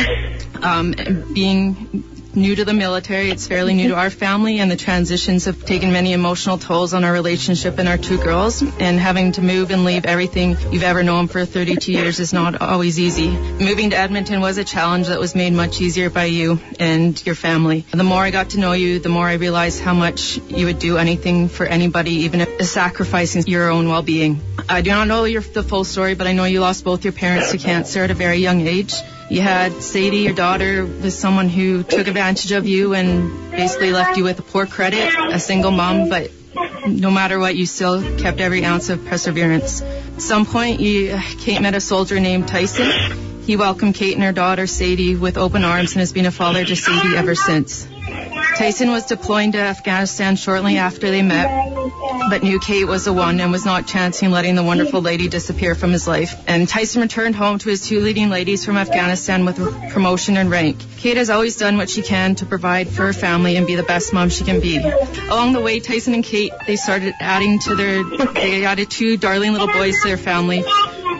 Um, 0.61 0.91
being 1.33 2.03
new 2.39 2.55
to 2.55 2.65
the 2.65 2.73
military. 2.73 3.29
It's 3.29 3.47
fairly 3.47 3.73
new 3.73 3.89
to 3.89 3.95
our 3.95 4.09
family, 4.09 4.59
and 4.59 4.71
the 4.71 4.75
transitions 4.75 5.45
have 5.45 5.65
taken 5.65 5.91
many 5.91 6.13
emotional 6.13 6.57
tolls 6.57 6.93
on 6.93 7.03
our 7.03 7.11
relationship 7.11 7.77
and 7.77 7.87
our 7.87 7.97
two 7.97 8.17
girls. 8.17 8.61
And 8.61 8.99
having 8.99 9.33
to 9.33 9.41
move 9.41 9.71
and 9.71 9.85
leave 9.85 10.05
everything 10.05 10.57
you've 10.71 10.83
ever 10.83 11.03
known 11.03 11.27
for 11.27 11.45
32 11.45 11.91
years 11.91 12.19
is 12.19 12.33
not 12.33 12.61
always 12.61 12.99
easy. 12.99 13.29
Moving 13.29 13.91
to 13.91 13.97
Edmonton 13.97 14.41
was 14.41 14.57
a 14.57 14.63
challenge 14.63 15.07
that 15.07 15.19
was 15.19 15.35
made 15.35 15.53
much 15.53 15.81
easier 15.81 16.09
by 16.09 16.25
you 16.25 16.59
and 16.79 17.23
your 17.25 17.35
family. 17.35 17.85
The 17.91 18.03
more 18.03 18.23
I 18.23 18.31
got 18.31 18.51
to 18.51 18.59
know 18.59 18.71
you, 18.71 18.99
the 18.99 19.09
more 19.09 19.27
I 19.27 19.33
realized 19.33 19.81
how 19.81 19.93
much 19.93 20.37
you 20.47 20.65
would 20.65 20.79
do 20.79 20.97
anything 20.97 21.49
for 21.49 21.65
anybody, 21.65 22.11
even 22.25 22.41
if 22.41 22.65
sacrificing 22.65 23.43
your 23.47 23.69
own 23.69 23.89
well-being. 23.89 24.41
I 24.67 24.81
do 24.81 24.91
not 24.91 25.07
know 25.07 25.25
your, 25.25 25.41
the 25.41 25.63
full 25.63 25.83
story, 25.83 26.15
but 26.15 26.27
I 26.27 26.33
know 26.33 26.45
you 26.45 26.59
lost 26.59 26.83
both 26.83 27.03
your 27.03 27.13
parents 27.13 27.51
to 27.51 27.57
cancer 27.57 28.03
at 28.03 28.11
a 28.11 28.13
very 28.13 28.37
young 28.37 28.61
age. 28.67 28.93
You 29.29 29.41
had 29.41 29.83
Sadie, 29.83 30.17
your 30.17 30.33
daughter, 30.33 30.85
was 30.85 31.15
someone 31.15 31.49
who 31.49 31.83
took 31.83 32.07
advantage 32.07 32.51
of 32.51 32.65
you 32.67 32.95
and 32.95 33.51
basically 33.51 33.91
left 33.91 34.17
you 34.17 34.23
with 34.23 34.39
a 34.39 34.41
poor 34.41 34.65
credit, 34.65 35.13
a 35.31 35.39
single 35.39 35.69
mom, 35.69 36.09
but 36.09 36.31
no 36.87 37.11
matter 37.11 37.37
what, 37.37 37.55
you 37.55 37.67
still 37.67 38.17
kept 38.17 38.39
every 38.39 38.65
ounce 38.65 38.89
of 38.89 39.05
perseverance. 39.05 39.81
At 39.83 40.21
some 40.21 40.47
point, 40.47 40.79
you, 40.79 41.11
uh, 41.11 41.21
Kate 41.37 41.61
met 41.61 41.75
a 41.75 41.79
soldier 41.79 42.19
named 42.19 42.47
Tyson. 42.47 43.43
He 43.43 43.55
welcomed 43.55 43.93
Kate 43.93 44.15
and 44.15 44.23
her 44.23 44.31
daughter 44.31 44.65
Sadie 44.65 45.15
with 45.15 45.37
open 45.37 45.63
arms 45.63 45.93
and 45.93 45.99
has 45.99 46.11
been 46.11 46.25
a 46.25 46.31
father 46.31 46.65
to 46.65 46.75
Sadie 46.75 47.15
ever 47.15 47.35
since. 47.35 47.87
Tyson 48.59 48.91
was 48.91 49.05
deploying 49.05 49.53
to 49.53 49.57
Afghanistan 49.57 50.35
shortly 50.35 50.75
after 50.75 51.09
they 51.09 51.21
met, 51.21 51.47
but 52.29 52.43
knew 52.43 52.59
Kate 52.59 52.83
was 52.83 53.05
the 53.05 53.13
one 53.13 53.39
and 53.39 53.53
was 53.53 53.63
not 53.63 53.87
chancing 53.87 54.31
letting 54.31 54.55
the 54.55 54.63
wonderful 54.63 55.01
lady 55.01 55.29
disappear 55.29 55.75
from 55.75 55.93
his 55.93 56.05
life. 56.09 56.35
And 56.45 56.67
Tyson 56.67 57.01
returned 57.01 57.37
home 57.37 57.57
to 57.59 57.69
his 57.69 57.87
two 57.87 58.01
leading 58.01 58.29
ladies 58.29 58.65
from 58.65 58.75
Afghanistan 58.75 59.45
with 59.45 59.55
promotion 59.91 60.35
and 60.35 60.51
rank. 60.51 60.75
Kate 60.97 61.15
has 61.15 61.29
always 61.29 61.55
done 61.55 61.77
what 61.77 61.89
she 61.89 62.01
can 62.01 62.35
to 62.35 62.45
provide 62.45 62.89
for 62.89 63.03
her 63.03 63.13
family 63.13 63.55
and 63.55 63.65
be 63.65 63.75
the 63.75 63.83
best 63.83 64.11
mom 64.11 64.27
she 64.27 64.43
can 64.43 64.59
be. 64.59 64.77
Along 64.77 65.53
the 65.53 65.61
way, 65.61 65.79
Tyson 65.79 66.13
and 66.13 66.25
Kate, 66.25 66.51
they 66.67 66.75
started 66.75 67.13
adding 67.21 67.59
to 67.59 67.75
their, 67.75 68.03
they 68.33 68.65
added 68.65 68.91
two 68.91 69.15
darling 69.15 69.53
little 69.53 69.67
boys 69.67 70.01
to 70.01 70.09
their 70.09 70.17
family 70.17 70.65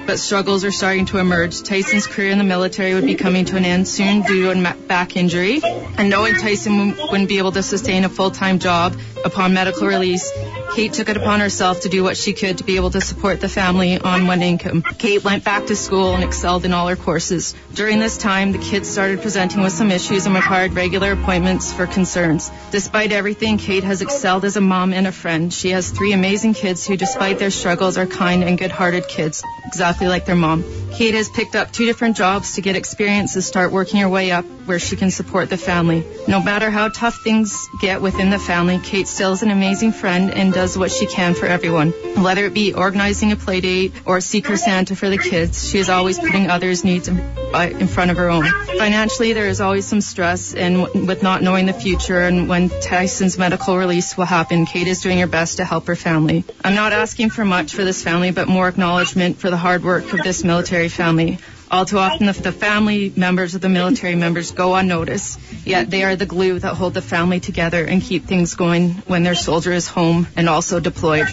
but 0.10 0.18
struggles 0.18 0.66
are 0.66 0.72
starting 0.72 1.06
to 1.06 1.20
emerge. 1.20 1.62
Tyson's 1.62 2.08
career 2.08 2.32
in 2.32 2.40
the 2.40 2.44
military 2.44 2.96
would 2.96 3.06
be 3.06 3.14
coming 3.14 3.46
to 3.46 3.58
an 3.58 3.64
end 3.64 3.88
soon 3.88 4.24
due 4.24 4.52
to 4.52 4.70
a 4.70 4.74
back 4.88 5.16
injury. 5.16 5.62
And 5.64 6.10
knowing 6.10 6.34
Tyson 6.34 6.98
wouldn't 6.98 7.30
be 7.30 7.38
able 7.38 7.52
to 7.52 7.62
sustain 7.62 8.04
a 8.06 8.10
full-time 8.10 8.58
job 8.58 8.98
upon 9.24 9.54
medical 9.54 9.86
release, 9.86 10.28
Kate 10.74 10.94
took 10.94 11.10
it 11.10 11.18
upon 11.18 11.40
herself 11.40 11.82
to 11.82 11.90
do 11.90 12.04
what 12.04 12.16
she 12.16 12.34
could 12.34 12.60
to 12.60 12.64
be 12.64 12.76
able 12.76 12.92
to 12.92 13.02
support 13.02 13.42
the 13.42 13.50
family 13.50 13.98
on 13.98 14.28
one 14.28 14.42
income. 14.42 14.82
Kate 14.82 15.24
went 15.24 15.44
back 15.44 15.66
to 15.66 15.76
school 15.76 16.14
and 16.14 16.24
excelled 16.24 16.64
in 16.64 16.74
all 16.74 16.88
her 16.88 16.96
courses. 16.96 17.56
During 17.74 18.00
this 18.00 18.18
time, 18.18 18.52
the 18.52 18.60
kids 18.60 18.88
started 18.88 19.22
presenting 19.22 19.62
with 19.62 19.74
some 19.74 19.92
issues 19.92 20.26
and 20.26 20.36
required 20.36 20.74
regular 20.74 21.14
appointments 21.14 21.74
for 21.74 21.88
concerns. 21.88 22.52
Despite 22.72 23.12
everything, 23.12 23.58
Kate 23.58 23.84
has 23.84 24.02
excelled 24.02 24.46
as 24.46 24.58
a 24.58 24.62
mom 24.62 24.94
and 24.94 25.08
a 25.08 25.12
friend. 25.12 25.54
She 25.54 25.72
has 25.72 25.90
three 25.90 26.14
amazing 26.14 26.54
kids 26.54 26.86
who, 26.86 26.96
despite 26.98 27.40
their 27.40 27.52
struggles, 27.52 27.98
are 27.98 28.06
kind 28.06 28.44
and 28.44 28.58
good-hearted 28.58 29.08
kids, 29.08 29.44
exactly 29.66 30.08
like 30.08 30.26
their 30.26 30.36
mom. 30.36 30.64
Kate 30.94 31.16
has 31.16 31.30
picked 31.30 31.56
up 31.56 31.72
two 31.72 31.86
different 31.86 32.16
jobs 32.16 32.56
to 32.56 32.62
get 32.62 32.76
experience 32.76 33.36
and 33.36 33.44
start 33.44 33.72
working 33.72 34.00
her 34.02 34.10
way 34.10 34.32
up 34.32 34.46
where 34.70 34.80
she 34.80 34.96
can 34.96 35.10
support 35.10 35.50
the 35.50 35.58
family. 35.58 36.06
No 36.28 36.42
matter 36.42 36.70
how 36.70 36.90
tough 36.90 37.24
things 37.24 37.68
get 37.82 38.02
within 38.02 38.30
the 38.30 38.38
family, 38.38 38.80
Kate 38.82 39.08
still 39.08 39.34
is 39.34 39.42
an 39.42 39.50
amazing 39.50 39.92
friend 39.92 40.32
and 40.32 40.54
does 40.54 40.78
what 40.78 40.92
she 40.92 41.08
can 41.08 41.34
for 41.34 41.48
everyone. 41.48 41.90
Whether 42.24 42.46
it 42.46 42.54
be 42.54 42.74
organizing 42.76 43.32
a 43.32 43.36
play 43.36 43.62
date 43.62 43.94
or 44.06 44.22
Secret 44.22 44.60
Santa 44.60 44.96
for 44.96 45.10
the 45.10 45.18
kids, 45.18 45.68
she 45.68 45.80
is 45.80 45.90
always 45.90 46.20
putting 46.20 46.52
others' 46.52 46.84
needs 46.84 47.08
in, 47.08 47.20
uh, 47.20 47.70
in 47.80 47.88
front 47.88 48.12
of 48.12 48.18
her 48.18 48.30
own. 48.30 48.46
Financially, 48.78 49.34
there 49.34 49.48
is 49.48 49.60
always 49.60 49.88
some 49.88 50.02
stress 50.02 50.54
and 50.54 51.08
with 51.08 51.24
not 51.24 51.42
knowing 51.42 51.66
the 51.66 51.74
future 51.74 52.22
and 52.22 52.48
when 52.48 52.70
Tyson's 52.70 53.40
medical 53.40 53.76
release 53.76 54.16
will 54.16 54.26
happen, 54.26 54.68
Kate 54.68 54.88
is 54.88 55.02
doing 55.02 55.18
her 55.18 55.28
best 55.28 55.58
to 55.58 55.66
help 55.66 55.88
her 55.88 55.96
family. 55.96 56.44
I'm 56.64 56.76
not 56.76 56.94
asking 56.94 57.32
for 57.32 57.44
much 57.44 57.74
for 57.74 57.84
this 57.84 58.04
family, 58.04 58.30
but 58.30 58.48
more 58.48 58.68
acknowledgement 58.68 59.40
for 59.40 59.50
the 59.50 59.58
hard 59.58 59.84
work 59.84 60.14
of 60.14 60.20
this 60.24 60.44
military 60.44 60.90
family. 60.90 61.40
All 61.72 61.86
too 61.86 62.00
often, 62.00 62.26
the, 62.26 62.34
the 62.34 62.52
family 62.52 63.14
members 63.16 63.54
of 63.54 63.62
the 63.62 63.70
military 63.70 64.16
members 64.16 64.52
go 64.52 64.74
unnoticed, 64.74 65.40
yet 65.66 65.92
they 65.92 66.04
are 66.04 66.16
the 66.16 66.26
glue 66.26 66.58
that 66.58 66.74
hold 66.74 66.96
the 66.96 67.02
family 67.02 67.40
together 67.40 67.86
and 67.86 68.02
keep 68.02 68.26
things 68.26 68.56
going 68.56 68.92
when 69.06 69.22
their 69.22 69.36
soldier 69.36 69.72
is 69.72 69.88
home 69.88 70.28
and 70.36 70.50
also 70.50 70.80
deployed. 70.80 71.28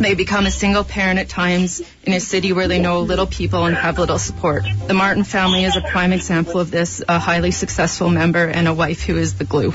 They 0.00 0.14
become 0.14 0.44
a 0.44 0.50
single 0.50 0.84
parent 0.84 1.18
at 1.18 1.30
times 1.30 1.80
in 2.02 2.12
a 2.12 2.20
city 2.20 2.52
where 2.52 2.68
they 2.68 2.78
know 2.78 3.00
little 3.00 3.26
people 3.26 3.64
and 3.64 3.74
have 3.74 3.98
little 3.98 4.18
support. 4.18 4.64
The 4.86 4.94
Martin 4.94 5.24
family 5.24 5.64
is 5.64 5.76
a 5.76 5.80
prime 5.80 6.12
example 6.12 6.60
of 6.60 6.70
this, 6.70 7.02
a 7.08 7.18
highly 7.18 7.50
successful 7.50 8.10
member 8.10 8.44
and 8.46 8.68
a 8.68 8.74
wife 8.74 9.02
who 9.02 9.16
is 9.16 9.34
the 9.34 9.44
glue. 9.44 9.72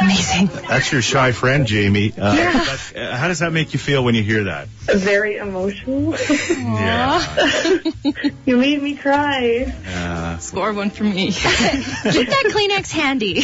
Amazing. 0.00 0.46
That's 0.68 0.90
your 0.92 1.02
shy 1.02 1.32
friend, 1.32 1.66
Jamie. 1.66 2.12
Uh, 2.16 2.34
that- 2.34 2.92
uh, 2.96 3.16
how 3.16 3.28
does 3.28 3.38
that 3.40 3.52
make 3.52 3.72
you 3.72 3.78
feel 3.78 4.02
when 4.04 4.14
you 4.14 4.22
hear 4.22 4.44
that? 4.44 4.68
Very 4.68 5.36
emotional. 5.36 6.14
Yeah. 6.74 7.22
you 8.46 8.56
made 8.56 8.82
me 8.82 8.96
cry. 8.96 9.72
Uh, 9.86 10.38
Score 10.38 10.72
one 10.72 10.90
for 10.90 11.04
me. 11.04 11.26
Keep 11.32 11.32
that 11.32 12.50
Kleenex 12.52 12.90
handy. 12.90 13.42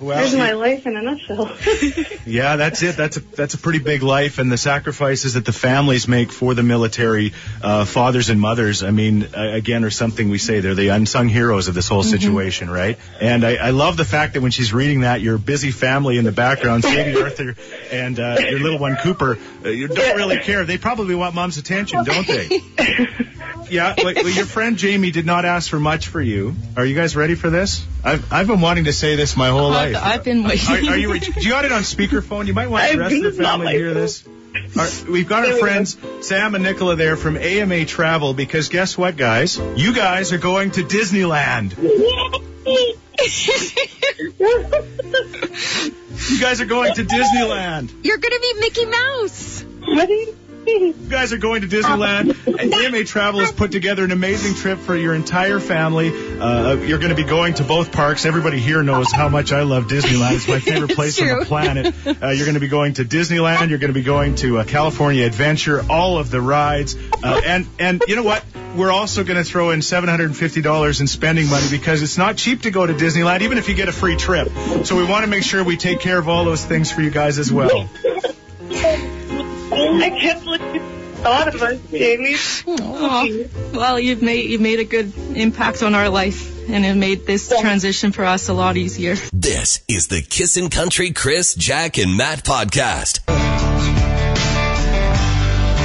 There's 0.00 0.34
my 0.34 0.52
life 0.52 0.86
in 0.86 0.96
a 0.96 1.02
nutshell. 1.02 1.50
yeah, 2.26 2.56
that's 2.56 2.82
it. 2.82 2.96
That's 2.96 3.16
a 3.16 3.20
that's 3.20 3.54
a 3.54 3.58
pretty 3.58 3.80
big 3.80 4.02
life, 4.02 4.38
and 4.38 4.50
the 4.50 4.56
sacrifices 4.56 5.34
that 5.34 5.44
the 5.44 5.52
families 5.52 6.06
make 6.06 6.30
for 6.30 6.54
the 6.54 6.62
military 6.62 7.32
uh, 7.62 7.84
fathers 7.84 8.30
and 8.30 8.40
mothers. 8.40 8.82
I 8.82 8.90
mean, 8.90 9.24
uh, 9.24 9.50
again, 9.52 9.84
are 9.84 9.90
something 9.90 10.28
we 10.28 10.38
say 10.38 10.60
they're 10.60 10.74
the 10.74 10.88
unsung 10.88 11.28
heroes 11.28 11.68
of 11.68 11.74
this 11.74 11.88
whole 11.88 12.02
situation, 12.02 12.70
right? 12.70 12.98
And 13.20 13.44
I, 13.44 13.56
I 13.56 13.70
love 13.70 13.96
the 13.96 14.04
fact 14.04 14.34
that 14.34 14.40
when 14.40 14.52
she's 14.52 14.72
reading 14.72 15.00
that, 15.00 15.20
your 15.20 15.38
busy 15.38 15.72
family 15.72 16.18
in 16.18 16.24
the 16.24 16.32
background, 16.32 16.84
Sadie 16.84 17.20
Arthur 17.22 17.56
and 17.90 18.20
uh, 18.20 18.36
your 18.38 18.60
little 18.60 18.78
one 18.78 18.96
Cooper, 18.96 19.38
uh, 19.64 19.68
you 19.68 19.88
don't 19.88 20.16
really 20.16 20.38
care. 20.38 20.64
They 20.64 20.78
probably 20.78 21.14
want 21.14 21.34
mom's 21.34 21.58
attention, 21.58 22.04
don't 22.04 22.26
they? 22.26 22.60
Yeah, 23.70 23.94
like, 24.02 24.16
well, 24.16 24.28
your 24.28 24.46
friend 24.46 24.76
Jamie 24.76 25.10
did 25.10 25.26
not 25.26 25.44
ask 25.44 25.70
for 25.70 25.80
much 25.80 26.08
for 26.08 26.20
you. 26.20 26.54
Are 26.76 26.84
you 26.84 26.94
guys 26.94 27.16
ready 27.16 27.34
for 27.34 27.50
this? 27.50 27.84
I've 28.04 28.32
I've 28.32 28.46
been 28.46 28.60
wanting 28.60 28.84
to 28.84 28.92
say 28.92 29.16
this 29.16 29.36
my 29.36 29.48
whole 29.48 29.72
I've, 29.72 29.92
life. 29.92 30.02
I've 30.02 30.24
been 30.24 30.44
waiting. 30.44 30.88
Are, 30.88 30.92
are 30.92 30.96
you? 30.96 31.14
You 31.14 31.50
got 31.50 31.64
it 31.64 31.72
on 31.72 31.82
speakerphone. 31.82 32.46
You 32.46 32.54
might 32.54 32.68
want 32.68 32.92
the 32.92 32.98
rest 32.98 33.14
of 33.14 33.22
the 33.22 33.28
I've 33.28 33.36
been 33.36 33.44
on 33.46 33.60
family 33.60 33.72
to 33.72 33.78
hear 33.78 33.94
this. 33.94 34.26
All 34.26 34.62
right, 34.76 35.04
we've 35.08 35.28
got 35.28 35.46
our 35.46 35.56
friends 35.56 35.96
Sam 36.22 36.54
and 36.54 36.64
Nicola 36.64 36.96
there 36.96 37.16
from 37.16 37.36
AMA 37.36 37.84
Travel 37.84 38.34
because 38.34 38.68
guess 38.68 38.96
what, 38.96 39.16
guys? 39.16 39.58
You 39.58 39.94
guys 39.94 40.32
are 40.32 40.38
going 40.38 40.72
to 40.72 40.82
Disneyland. 40.82 41.74
You 46.28 46.40
guys 46.40 46.60
are 46.60 46.66
going 46.66 46.94
to 46.94 47.04
Disneyland. 47.04 47.92
You're 48.02 48.18
gonna 48.18 48.40
be 48.40 48.54
Mickey 48.60 48.86
Mouse. 48.86 49.64
What 49.86 50.08
do 50.08 50.34
you 50.78 50.92
guys 51.08 51.32
are 51.32 51.38
going 51.38 51.62
to 51.62 51.66
Disneyland, 51.66 52.46
and 52.46 52.74
AMA 52.74 53.04
Travel 53.04 53.40
has 53.40 53.52
put 53.52 53.72
together 53.72 54.04
an 54.04 54.10
amazing 54.10 54.54
trip 54.54 54.78
for 54.78 54.94
your 54.94 55.14
entire 55.14 55.60
family. 55.60 56.10
Uh, 56.38 56.74
you're 56.74 56.98
going 56.98 57.10
to 57.10 57.16
be 57.16 57.24
going 57.24 57.54
to 57.54 57.64
both 57.64 57.90
parks. 57.90 58.26
Everybody 58.26 58.58
here 58.58 58.82
knows 58.82 59.10
how 59.10 59.28
much 59.28 59.52
I 59.52 59.62
love 59.62 59.84
Disneyland. 59.84 60.34
It's 60.34 60.48
my 60.48 60.60
favorite 60.60 60.94
place 60.94 61.20
on 61.20 61.38
the 61.38 61.44
planet. 61.46 61.94
Uh, 62.06 62.28
you're 62.28 62.44
going 62.44 62.54
to 62.54 62.60
be 62.60 62.68
going 62.68 62.94
to 62.94 63.04
Disneyland. 63.04 63.70
You're 63.70 63.78
going 63.78 63.92
to 63.92 63.98
be 63.98 64.02
going 64.02 64.34
to 64.36 64.58
uh, 64.58 64.64
California 64.64 65.24
Adventure, 65.24 65.84
all 65.88 66.18
of 66.18 66.30
the 66.30 66.40
rides, 66.40 66.96
uh, 67.22 67.40
and 67.44 67.66
and 67.78 68.02
you 68.06 68.16
know 68.16 68.22
what? 68.22 68.44
We're 68.76 68.92
also 68.92 69.24
going 69.24 69.38
to 69.38 69.44
throw 69.44 69.70
in 69.70 69.80
$750 69.80 71.00
in 71.00 71.06
spending 71.06 71.48
money 71.48 71.66
because 71.70 72.02
it's 72.02 72.18
not 72.18 72.36
cheap 72.36 72.62
to 72.62 72.70
go 72.70 72.86
to 72.86 72.92
Disneyland, 72.92 73.40
even 73.40 73.56
if 73.56 73.68
you 73.68 73.74
get 73.74 73.88
a 73.88 73.92
free 73.92 74.16
trip. 74.16 74.48
So 74.84 74.94
we 74.94 75.04
want 75.04 75.24
to 75.24 75.30
make 75.30 75.42
sure 75.42 75.64
we 75.64 75.78
take 75.78 76.00
care 76.00 76.18
of 76.18 76.28
all 76.28 76.44
those 76.44 76.64
things 76.64 76.92
for 76.92 77.00
you 77.00 77.10
guys 77.10 77.38
as 77.38 77.50
well. 77.50 77.88
I 79.88 80.10
can't 80.10 80.44
believe 80.44 80.74
you 80.74 80.80
thought 81.16 81.54
of 81.54 81.62
us, 81.62 81.80
Jamie. 81.90 82.36
Aw. 82.66 83.28
Well, 83.72 83.98
you've 83.98 84.22
made 84.22 84.50
you've 84.50 84.60
made 84.60 84.80
a 84.80 84.84
good 84.84 85.12
impact 85.34 85.82
on 85.82 85.94
our 85.94 86.08
life, 86.08 86.68
and 86.68 86.84
it 86.84 86.94
made 86.94 87.26
this 87.26 87.48
transition 87.48 88.12
for 88.12 88.24
us 88.24 88.48
a 88.48 88.54
lot 88.54 88.76
easier. 88.76 89.16
This 89.32 89.82
is 89.88 90.08
the 90.08 90.20
Kissin' 90.20 90.68
Country 90.70 91.12
Chris, 91.12 91.54
Jack, 91.54 91.98
and 91.98 92.16
Matt 92.16 92.44
podcast. 92.44 93.20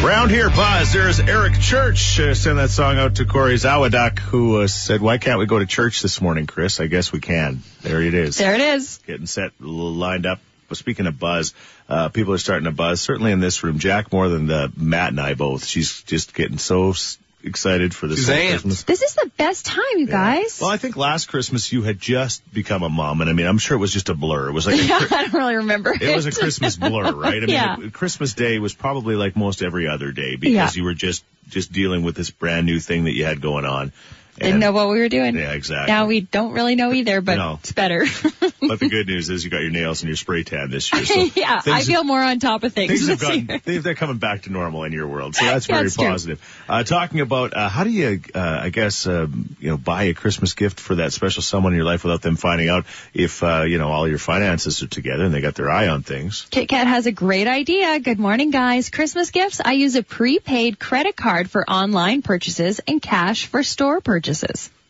Round 0.03 0.29
here, 0.31 0.50
Buzz, 0.50 0.91
there's 0.91 1.22
Eric 1.22 1.57
Church. 1.62 2.19
Uh, 2.19 2.33
send 2.33 2.60
that 2.60 2.72
song 2.72 2.98
out 2.98 3.15
to 3.15 3.25
Corey 3.25 3.55
Zawadak, 3.55 4.19
who 4.19 4.62
uh, 4.62 4.67
said, 4.67 5.00
why 5.00 5.17
can't 5.17 5.39
we 5.39 5.45
go 5.45 5.60
to 5.60 5.65
church 5.65 6.01
this 6.01 6.19
morning, 6.19 6.45
Chris? 6.45 6.81
I 6.81 6.88
guess 6.88 7.13
we 7.13 7.22
can. 7.22 7.62
There 7.83 8.01
it 8.01 8.13
is. 8.13 8.36
There 8.38 8.53
it 8.53 8.60
is. 8.60 9.00
Getting 9.07 9.27
set, 9.27 9.53
lined 9.62 10.25
up. 10.25 10.41
But 10.74 10.77
speaking 10.80 11.06
of 11.06 11.20
buzz, 11.20 11.53
uh, 11.88 12.10
people 12.10 12.34
are 12.34 12.39
starting 12.39 12.65
to 12.65 12.72
buzz, 12.72 13.00
certainly 13.00 13.32
in 13.32 13.39
this 13.39 13.63
room. 13.63 13.77
Jack 13.77 14.12
more 14.12 14.27
than 14.27 14.50
uh, 14.50 14.70
Matt 14.75 15.10
and 15.10 15.22
I 15.22 15.36
both. 15.36 15.65
She's 15.65 16.01
just 16.01 16.34
getting 16.34 16.58
so 16.58 16.96
excited 17.44 17.94
for 17.94 18.08
this 18.08 18.25
She's. 18.25 18.50
Christmas. 18.50 18.82
This 18.84 19.03
is 19.03 19.13
the 19.13 19.30
best 19.38 19.68
time, 19.68 19.84
you 19.98 20.08
guys. 20.08 20.60
Well, 20.60 20.72
I 20.72 20.77
think 20.77 20.98
last 20.98 21.27
Christmas 21.27 21.72
you 21.72 21.84
had 21.84 22.00
just 22.00 22.42
become 22.51 22.82
a 22.82 22.89
mom, 22.89 23.22
and 23.22 23.30
I 23.30 23.34
mean, 23.34 23.46
I'm 23.46 23.60
sure 23.60 23.77
it 23.77 23.80
was 23.82 23.94
just 23.94 24.10
a 24.10 24.15
blur. 24.15 24.50
It 24.50 24.53
was 24.53 24.65
like 24.65 24.77
yeah, 24.82 24.98
a, 25.00 25.03
I 25.15 25.22
don't 25.27 25.34
really 25.34 25.56
remember. 25.58 25.94
it 25.94 26.15
was 26.15 26.25
a 26.25 26.32
Christmas 26.32 26.75
blur, 26.75 27.12
right? 27.13 27.36
I 27.38 27.39
mean, 27.42 27.50
Yeah. 27.50 27.75
it- 27.80 27.94
Christmas 27.94 28.34
Day 28.34 28.58
was 28.58 28.74
probably 28.74 29.15
like 29.15 29.36
most 29.36 29.62
every 29.62 29.88
other 29.88 30.12
day 30.12 30.38
because 30.38 30.75
Yeah. 30.75 30.82
you 30.82 30.86
were 30.86 30.96
just 30.96 31.24
just 31.50 31.72
dealing 31.72 32.01
with 32.03 32.15
this 32.15 32.32
brand 32.32 32.65
new 32.65 32.80
thing 32.80 33.03
that 33.03 33.12
you 33.13 33.25
had 33.25 33.42
going 33.42 33.65
on. 33.65 33.92
Didn't 34.36 34.54
And- 34.54 34.60
know 34.62 34.72
what 34.72 34.90
we 34.90 35.00
were 35.00 35.10
doing. 35.10 35.36
Yeah, 35.36 35.52
exactly. 35.52 35.94
Now 35.94 36.08
we 36.08 36.22
don't 36.22 36.54
really 36.54 36.75
know 36.75 36.92
either, 36.92 37.22
but 37.22 37.36
No. 37.38 37.60
it's 37.62 37.72
better. 37.72 38.04
but 38.62 38.80
the 38.80 38.90
good 38.90 39.06
news 39.08 39.30
is 39.30 39.44
you 39.44 39.52
got 39.52 39.62
your 39.62 39.70
nails 39.70 40.02
and 40.02 40.10
your 40.10 40.16
spray 40.16 40.44
tan 40.44 40.72
this 40.72 40.92
year. 40.92 41.06
So 41.06 41.13
yeah, 41.36 41.62
I 41.66 41.84
feel 41.84 42.04
more 42.04 42.22
on 42.22 42.40
top 42.40 42.63
of 42.63 42.74
things. 42.74 42.92
Things 42.92 43.08
have 43.08 43.20
gotten, 43.20 43.82
they're 43.84 43.94
coming 43.94 44.18
back 44.18 44.44
to 44.44 44.50
normal 44.52 44.86
in 44.86 44.92
your 44.92 45.08
world, 45.08 45.36
so 45.36 45.46
that's 45.54 45.68
very 45.68 45.84
That's 45.84 45.98
positive. 45.98 46.63
Uh, 46.68 46.84
talking 46.84 47.20
about 47.20 47.54
uh, 47.56 47.70
how 47.70 47.84
do 47.84 47.92
you, 47.92 48.22
uh, 48.34 48.40
I 48.63 48.70
guess, 48.70 49.06
um, 49.06 49.56
you 49.60 49.70
know, 49.70 49.78
buy 49.78 50.06
a 50.06 50.13
Christmas 50.16 50.54
gift 50.54 50.80
for 50.80 50.96
that 50.96 51.13
special 51.13 51.44
someone 51.44 51.74
in 51.74 51.78
your 51.78 51.86
life 51.86 52.04
without 52.04 52.24
them 52.24 52.36
finding 52.36 52.70
out 52.70 52.86
if 53.13 53.44
uh, 53.44 53.63
you 53.68 53.78
know 53.78 53.90
all 53.92 54.08
your 54.08 54.18
finances 54.18 54.82
are 54.82 54.88
together 54.88 55.25
and 55.25 55.34
they 55.34 55.42
got 55.42 55.54
their 55.54 55.70
eye 55.70 55.90
on 55.90 56.02
things. 56.02 56.48
Kit 56.50 56.70
Kat 56.70 56.88
has 56.88 57.06
a 57.06 57.12
great 57.12 57.48
idea. 57.48 58.00
Good 58.00 58.20
morning, 58.20 58.50
guys. 58.50 58.90
Christmas 58.90 59.30
gifts. 59.30 59.62
I 59.63 59.74
use 59.74 59.96
a 59.96 60.02
prepaid 60.02 60.80
credit 60.80 61.16
card 61.16 61.52
for 61.52 61.70
online 61.70 62.24
purchases 62.24 62.82
and 62.88 63.00
cash 63.00 63.46
for 63.46 63.62
store 63.62 64.02
purchases. 64.02 64.23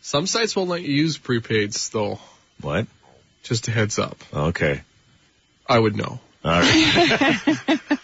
Some 0.02 0.28
sites 0.28 0.56
won't 0.56 0.70
let 0.70 0.82
you 0.82 0.94
use 0.94 1.18
prepaids 1.18 1.92
though. 1.92 2.20
What? 2.62 2.88
Just 3.44 3.68
a 3.68 3.72
heads 3.72 4.00
up. 4.00 4.18
Okay. 4.34 4.82
I 5.68 5.80
would 5.80 5.96
know. 5.96 6.20
All 6.44 6.62
right. 6.62 7.80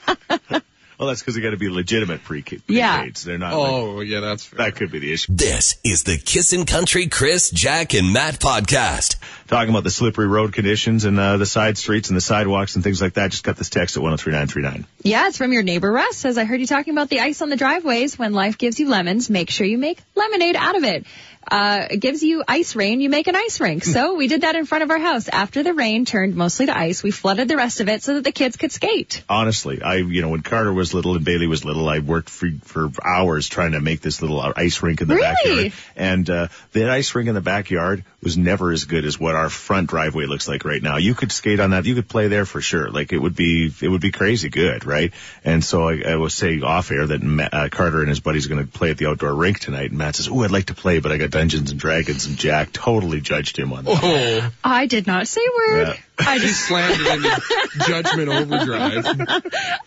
well, 1.09 1.15
that's 1.15 1.21
because 1.21 1.35
they 1.35 1.41
got 1.41 1.51
to 1.51 1.57
be 1.57 1.69
legitimate 1.69 2.23
pre 2.23 2.43
prepaids. 2.43 2.61
Yeah. 2.67 3.07
They're 3.23 3.37
not. 3.37 3.53
like- 3.57 3.71
Oh, 3.71 4.01
yeah, 4.01 4.19
that's 4.19 4.45
fair. 4.45 4.57
That 4.59 4.75
could 4.75 4.91
be 4.91 4.99
the 4.99 5.11
issue. 5.11 5.33
This 5.35 5.77
is 5.83 6.03
the 6.03 6.17
Kissin' 6.17 6.65
Country 6.65 7.07
Chris, 7.07 7.49
Jack, 7.49 7.93
and 7.93 8.13
Matt 8.13 8.39
podcast. 8.39 9.15
Talking 9.47 9.71
about 9.71 9.83
the 9.83 9.89
slippery 9.89 10.27
road 10.27 10.53
conditions 10.53 11.05
and 11.05 11.19
uh, 11.19 11.37
the 11.37 11.45
side 11.45 11.77
streets 11.77 12.09
and 12.09 12.15
the 12.17 12.21
sidewalks 12.21 12.75
and 12.75 12.83
things 12.83 13.01
like 13.01 13.13
that. 13.15 13.31
Just 13.31 13.43
got 13.43 13.55
this 13.57 13.69
text 13.69 13.97
at 13.97 14.03
103939. 14.03 14.85
Yeah, 15.03 15.27
it's 15.27 15.37
from 15.37 15.51
your 15.53 15.63
neighbor 15.63 15.91
Russ. 15.91 16.17
Says 16.17 16.37
I 16.37 16.43
heard 16.45 16.59
you 16.59 16.67
talking 16.67 16.93
about 16.93 17.09
the 17.09 17.19
ice 17.21 17.41
on 17.41 17.49
the 17.49 17.55
driveways. 17.57 18.17
When 18.19 18.33
life 18.33 18.57
gives 18.59 18.79
you 18.79 18.89
lemons, 18.89 19.29
make 19.29 19.49
sure 19.49 19.65
you 19.65 19.79
make 19.79 19.99
lemonade 20.15 20.55
out 20.55 20.75
of 20.77 20.83
it. 20.83 21.05
Uh, 21.51 21.87
it 21.89 21.97
gives 21.97 22.21
you 22.21 22.43
ice 22.47 22.75
rain, 22.75 23.01
you 23.01 23.09
make 23.09 23.25
an 23.27 23.35
ice 23.35 23.59
rink. 23.59 23.83
So 23.83 24.13
we 24.15 24.27
did 24.27 24.41
that 24.41 24.55
in 24.55 24.65
front 24.67 24.83
of 24.83 24.91
our 24.91 24.99
house. 24.99 25.27
After 25.29 25.63
the 25.63 25.73
rain 25.73 26.05
turned 26.05 26.35
mostly 26.35 26.67
to 26.67 26.77
ice, 26.77 27.01
we 27.01 27.09
flooded 27.09 27.47
the 27.47 27.55
rest 27.57 27.79
of 27.79 27.89
it 27.89 28.03
so 28.03 28.15
that 28.15 28.23
the 28.23 28.31
kids 28.33 28.55
could 28.57 28.71
skate. 28.71 29.23
honestly, 29.29 29.81
I, 29.81 29.95
you 29.95 30.21
know, 30.21 30.29
when 30.29 30.41
Carter 30.43 30.71
was 30.71 30.93
little 30.99 31.15
and 31.15 31.25
Bailey 31.25 31.47
was 31.47 31.63
little, 31.65 31.87
I 31.87 31.99
worked 31.99 32.29
for, 32.29 32.47
for 32.63 32.89
hours 33.03 33.47
trying 33.47 33.71
to 33.71 33.79
make 33.81 34.01
this 34.01 34.21
little 34.21 34.39
ice 34.39 34.81
rink 34.83 35.01
in 35.01 35.07
the 35.07 35.15
Really? 35.15 35.69
backyard. 35.69 35.73
And, 35.95 36.29
uh, 36.29 36.47
that 36.73 36.89
ice 36.89 37.13
rink 37.15 37.29
in 37.29 37.35
the 37.35 37.41
backyard 37.41 38.03
was 38.21 38.37
never 38.37 38.71
as 38.71 38.85
good 38.85 39.05
as 39.05 39.19
what 39.19 39.35
our 39.35 39.49
front 39.49 39.89
driveway 39.89 40.25
looks 40.25 40.47
like 40.47 40.65
right 40.65 40.81
now. 40.83 40.97
You 40.97 41.15
could 41.15 41.31
skate 41.31 41.59
on 41.59 41.69
that. 41.71 41.85
You 41.85 41.95
could 41.95 42.09
play 42.09 42.27
there 42.27 42.45
for 42.45 42.59
sure. 42.61 42.89
Like 42.91 43.13
it 43.13 43.17
would 43.17 43.35
be, 43.35 43.71
it 43.81 43.87
would 43.87 44.01
be 44.01 44.11
crazy 44.11 44.49
good, 44.49 44.85
right? 44.85 45.13
And 45.45 45.63
so 45.63 45.87
I, 45.87 46.01
I 46.05 46.15
was 46.17 46.33
saying 46.33 46.63
off 46.63 46.91
air 46.91 47.07
that 47.07 47.23
Matt, 47.23 47.53
uh, 47.53 47.69
Carter 47.69 48.01
and 48.01 48.09
his 48.09 48.19
buddies 48.19 48.45
are 48.45 48.49
going 48.49 48.65
to 48.65 48.71
play 48.71 48.91
at 48.91 48.97
the 48.97 49.07
outdoor 49.07 49.33
rink 49.33 49.59
tonight. 49.59 49.89
And 49.89 49.97
Matt 49.97 50.15
says, 50.15 50.27
"Oh, 50.29 50.43
I'd 50.43 50.51
like 50.51 50.65
to 50.65 50.73
play, 50.73 50.99
but 50.99 51.11
I 51.11 51.17
got 51.17 51.29
Dungeons 51.29 51.71
and 51.71 51.79
Dragons." 51.79 52.25
And 52.25 52.37
Jack 52.37 52.71
totally 52.73 53.21
judged 53.21 53.57
him 53.57 53.71
on 53.73 53.85
that. 53.85 53.99
Oh, 54.03 54.51
I 54.63 54.85
did 54.85 55.07
not 55.07 55.27
say 55.27 55.41
word. 55.57 55.87
Yeah. 55.87 55.93
I 56.19 56.37
just 56.39 56.67
slammed 56.67 56.99
it 56.99 57.15
into 57.15 57.85
judgment 57.87 58.29
overdrive. 58.29 59.05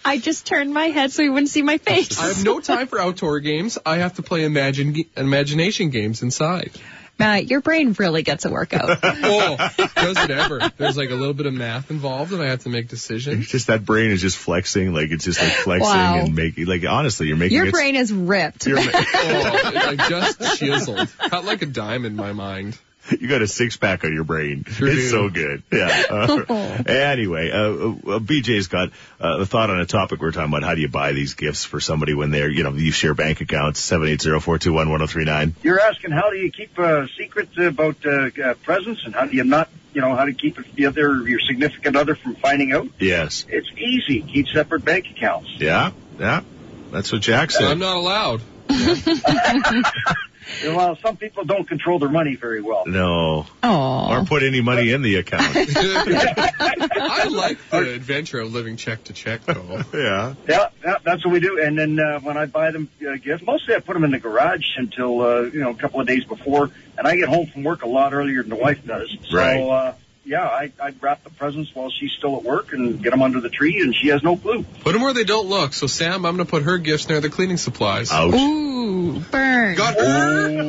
I 0.04 0.18
just 0.18 0.46
turned 0.46 0.72
my 0.72 0.86
head 0.86 1.12
so 1.12 1.22
he 1.22 1.28
wouldn't 1.28 1.50
see 1.50 1.62
my 1.62 1.78
face. 1.78 2.18
I 2.20 2.28
have 2.28 2.44
no 2.44 2.60
time 2.60 2.86
for 2.86 2.98
outdoor 2.98 3.40
games. 3.40 3.78
I 3.84 3.98
have 3.98 4.14
to 4.14 4.22
play 4.22 4.44
imagine 4.44 4.96
imagination 5.16 5.90
games 5.90 6.22
inside. 6.22 6.72
Matt, 7.18 7.48
your 7.48 7.60
brain 7.60 7.94
really 7.98 8.22
gets 8.22 8.46
a 8.46 8.50
workout. 8.50 8.98
Oh, 9.24 9.56
does 9.94 10.16
it 10.24 10.30
ever? 10.30 10.72
There's 10.78 10.96
like 10.96 11.10
a 11.10 11.14
little 11.14 11.34
bit 11.34 11.46
of 11.46 11.54
math 11.54 11.90
involved, 11.90 12.32
and 12.32 12.42
I 12.42 12.46
have 12.46 12.62
to 12.64 12.68
make 12.70 12.88
decisions. 12.88 13.42
It's 13.42 13.50
just 13.52 13.66
that 13.68 13.84
brain 13.84 14.10
is 14.10 14.20
just 14.20 14.36
flexing, 14.36 14.92
like 14.92 15.10
it's 15.10 15.24
just 15.24 15.40
like 15.40 15.52
flexing 15.52 15.88
Wow. 15.88 16.16
and 16.24 16.34
making, 16.34 16.66
like 16.66 16.84
honestly, 16.84 17.28
you're 17.28 17.36
making 17.36 17.56
Your 17.56 17.70
brain 17.70 17.94
is 17.94 18.12
ripped. 18.12 18.66
You're, 18.66 18.78
Oh, 18.80 18.82
it, 18.84 19.74
like 19.98 20.08
just 20.08 20.40
chiseled, 20.58 21.08
cut 21.18 21.44
like 21.44 21.62
a 21.62 21.66
dime 21.66 22.04
in 22.04 22.16
my 22.16 22.32
mind. 22.32 22.76
you 23.20 23.28
got 23.28 23.42
a 23.42 23.46
six 23.46 23.76
pack 23.76 24.04
on 24.04 24.12
your 24.12 24.24
brain. 24.24 24.64
Sure 24.64 24.88
it's 24.88 24.96
do. 24.96 25.08
so 25.08 25.28
good. 25.28 25.62
Yeah. 25.72 26.02
Uh, 26.52 26.82
anyway, 26.86 27.50
uh, 27.50 27.56
uh, 27.56 28.18
BJ's 28.18 28.68
got 28.68 28.90
uh, 29.20 29.40
a 29.40 29.46
thought 29.46 29.70
on 29.70 29.80
a 29.80 29.86
topic 29.86 30.20
we're 30.20 30.30
talking 30.30 30.50
about. 30.50 30.62
How 30.62 30.74
do 30.74 30.80
you 30.80 30.88
buy 30.88 31.12
these 31.12 31.34
gifts 31.34 31.64
for 31.64 31.80
somebody 31.80 32.14
when 32.14 32.30
they're, 32.30 32.50
you 32.50 32.62
know, 32.62 32.72
you 32.72 32.92
share 32.92 33.14
bank 33.14 33.40
accounts, 33.40 33.80
780-421-1039. 33.90 35.54
You're 35.62 35.80
asking 35.80 36.12
how 36.12 36.30
do 36.30 36.36
you 36.36 36.50
keep 36.50 36.78
a 36.78 37.08
secret 37.18 37.56
about 37.58 37.96
uh, 38.04 38.30
uh, 38.42 38.54
presents 38.62 39.04
and 39.04 39.14
how 39.14 39.26
do 39.26 39.36
you 39.36 39.44
not, 39.44 39.68
you 39.94 40.00
know, 40.00 40.14
how 40.14 40.24
to 40.24 40.32
keep 40.32 40.58
the 40.74 40.86
other, 40.86 41.26
your 41.28 41.40
significant 41.40 41.96
other 41.96 42.14
from 42.14 42.34
finding 42.36 42.72
out? 42.72 42.88
Yes. 42.98 43.46
It's 43.48 43.70
easy. 43.76 44.22
Keep 44.22 44.48
separate 44.48 44.84
bank 44.84 45.06
accounts. 45.10 45.50
Yeah. 45.58 45.92
Yeah, 46.18 46.42
that's 46.90 47.10
what 47.12 47.22
Jack 47.22 47.50
So 47.50 47.66
I'm 47.66 47.78
not 47.78 47.96
allowed. 47.96 48.42
Well, 50.64 50.96
some 50.96 51.16
people 51.16 51.44
don't 51.44 51.66
control 51.68 51.98
their 51.98 52.08
money 52.08 52.36
very 52.36 52.60
well. 52.62 52.84
No, 52.86 53.46
Oh. 53.62 54.10
or 54.12 54.24
put 54.24 54.42
any 54.42 54.60
money 54.60 54.90
in 54.92 55.02
the 55.02 55.16
account. 55.16 55.54
I 55.56 57.28
like 57.30 57.58
the 57.70 57.94
adventure 57.94 58.40
of 58.40 58.52
living 58.52 58.76
check 58.76 59.04
to 59.04 59.12
check, 59.12 59.44
though. 59.44 59.82
yeah. 59.94 60.34
Yeah, 60.48 60.68
yeah, 60.84 60.96
that's 61.04 61.24
what 61.24 61.32
we 61.32 61.40
do. 61.40 61.60
And 61.62 61.78
then 61.78 61.98
uh, 61.98 62.20
when 62.20 62.36
I 62.36 62.46
buy 62.46 62.70
them 62.70 62.88
uh, 63.06 63.16
gifts, 63.16 63.44
mostly 63.44 63.74
I 63.74 63.80
put 63.80 63.94
them 63.94 64.04
in 64.04 64.10
the 64.10 64.18
garage 64.18 64.64
until 64.76 65.20
uh, 65.20 65.40
you 65.42 65.60
know 65.60 65.70
a 65.70 65.74
couple 65.74 66.00
of 66.00 66.06
days 66.06 66.24
before, 66.24 66.70
and 66.98 67.06
I 67.06 67.16
get 67.16 67.28
home 67.28 67.46
from 67.46 67.64
work 67.64 67.82
a 67.82 67.88
lot 67.88 68.12
earlier 68.12 68.42
than 68.42 68.50
the 68.50 68.56
wife 68.56 68.84
does. 68.86 69.14
So 69.28 69.36
Right. 69.36 69.60
uh, 69.62 69.92
yeah, 70.24 70.44
I 70.46 70.72
I 70.80 70.94
wrap 71.00 71.24
the 71.24 71.30
presents 71.30 71.70
while 71.74 71.90
she's 71.90 72.12
still 72.18 72.36
at 72.36 72.42
work 72.44 72.72
and 72.72 73.02
get 73.02 73.10
them 73.10 73.22
under 73.22 73.40
the 73.40 73.48
tree, 73.48 73.80
and 73.80 73.94
she 73.94 74.08
has 74.08 74.22
no 74.22 74.36
clue. 74.36 74.64
Put 74.80 74.92
them 74.92 75.02
where 75.02 75.14
they 75.14 75.24
don't 75.24 75.48
look. 75.48 75.72
So 75.72 75.86
Sam, 75.86 76.24
I'm 76.24 76.36
gonna 76.36 76.44
put 76.44 76.62
her 76.62 76.78
gifts 76.78 77.08
near 77.08 77.20
the 77.20 77.28
cleaning 77.30 77.56
supplies. 77.56 78.10
Ouch. 78.12 78.34
Ooh, 78.34 79.20
burn. 79.30 79.74
Got 79.76 79.94
her. 79.94 80.62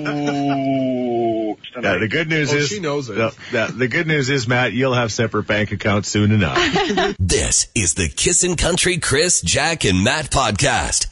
Oh, 0.55 1.57
Yeah, 1.81 1.97
the 1.97 2.07
good 2.07 2.29
news 2.29 2.53
Oh, 2.53 2.57
is 2.57 2.67
she 2.67 2.79
knows 2.79 3.09
it. 3.09 3.15
The, 3.15 3.33
the, 3.51 3.73
the 3.75 3.87
good 3.87 4.07
news 4.07 4.29
is, 4.29 4.47
Matt, 4.47 4.73
you'll 4.73 4.93
have 4.93 5.11
separate 5.11 5.47
bank 5.47 5.71
accounts 5.71 6.09
soon 6.09 6.31
enough. 6.31 6.57
This 7.19 7.67
is 7.73 7.95
the 7.95 8.09
Kissin' 8.09 8.55
Country 8.57 8.97
Chris, 8.99 9.41
Jack, 9.41 9.85
and 9.85 10.03
Matt 10.03 10.29
podcast. 10.29 11.07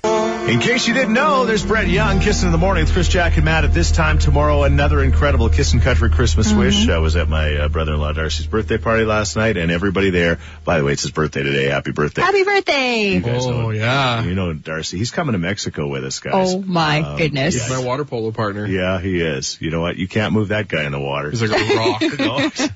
In 0.47 0.59
case 0.59 0.85
you 0.87 0.93
didn't 0.93 1.13
know, 1.13 1.45
there's 1.45 1.65
Brett 1.65 1.87
Young, 1.87 2.19
Kissing 2.19 2.47
in 2.47 2.51
the 2.51 2.57
Morning 2.57 2.83
with 2.83 2.91
Chris, 2.91 3.07
Jack, 3.07 3.35
and 3.37 3.45
Matt 3.45 3.63
at 3.63 3.73
this 3.73 3.89
time 3.91 4.19
tomorrow. 4.19 4.63
Another 4.63 5.01
incredible 5.01 5.47
Kissin' 5.49 5.79
Country 5.79 6.09
Christmas 6.09 6.51
wish. 6.51 6.89
I 6.89 6.97
was 6.97 7.15
at 7.15 7.29
my 7.29 7.55
uh, 7.55 7.67
brother-in-law 7.69 8.11
Darcy's 8.13 8.47
birthday 8.47 8.77
party 8.77 9.05
last 9.05 9.37
night, 9.37 9.55
and 9.55 9.71
everybody 9.71 10.09
there, 10.09 10.39
by 10.65 10.77
the 10.79 10.83
way, 10.83 10.91
it's 10.93 11.03
his 11.03 11.11
birthday 11.11 11.43
today. 11.43 11.65
Happy 11.69 11.91
birthday. 11.91 12.21
Happy 12.21 12.43
birthday. 12.43 13.11
You 13.13 13.19
guys 13.21 13.45
know- 13.45 13.67
Oh 13.67 13.69
yeah. 13.69 14.23
You 14.25 14.35
know 14.35 14.51
Darcy. 14.53 14.97
He's 14.97 15.11
coming 15.11 15.33
to 15.33 15.39
Mexico 15.39 15.87
with 15.87 16.03
us, 16.03 16.19
guys. 16.19 16.53
Oh 16.53 16.61
my 16.61 16.99
Um, 17.01 17.17
goodness. 17.17 17.55
yes. 17.55 17.69
My 17.69 17.79
water 17.79 18.03
polo 18.03 18.31
partner. 18.31 18.65
Yeah, 18.67 18.99
he 18.99 19.21
is. 19.21 19.57
You 19.61 19.69
know 19.71 19.79
what? 19.81 19.95
You 19.95 20.07
can't 20.09 20.33
move 20.33 20.49
that 20.49 20.67
guy 20.67 20.83
in 20.83 20.91
the 20.91 20.99
water. 20.99 21.29
He's 21.29 21.41
like 21.41 21.51
a 21.51 21.75
rock. 21.77 22.01
No, 22.19 22.39
it's- 22.39 22.69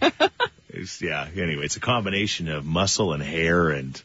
it's- 0.70 1.02
yeah. 1.02 1.28
Anyway, 1.36 1.66
it's 1.66 1.76
a 1.76 1.82
combination 1.82 2.48
of 2.48 2.64
muscle 2.64 3.12
and 3.12 3.22
hair 3.22 3.70
and. 3.70 4.02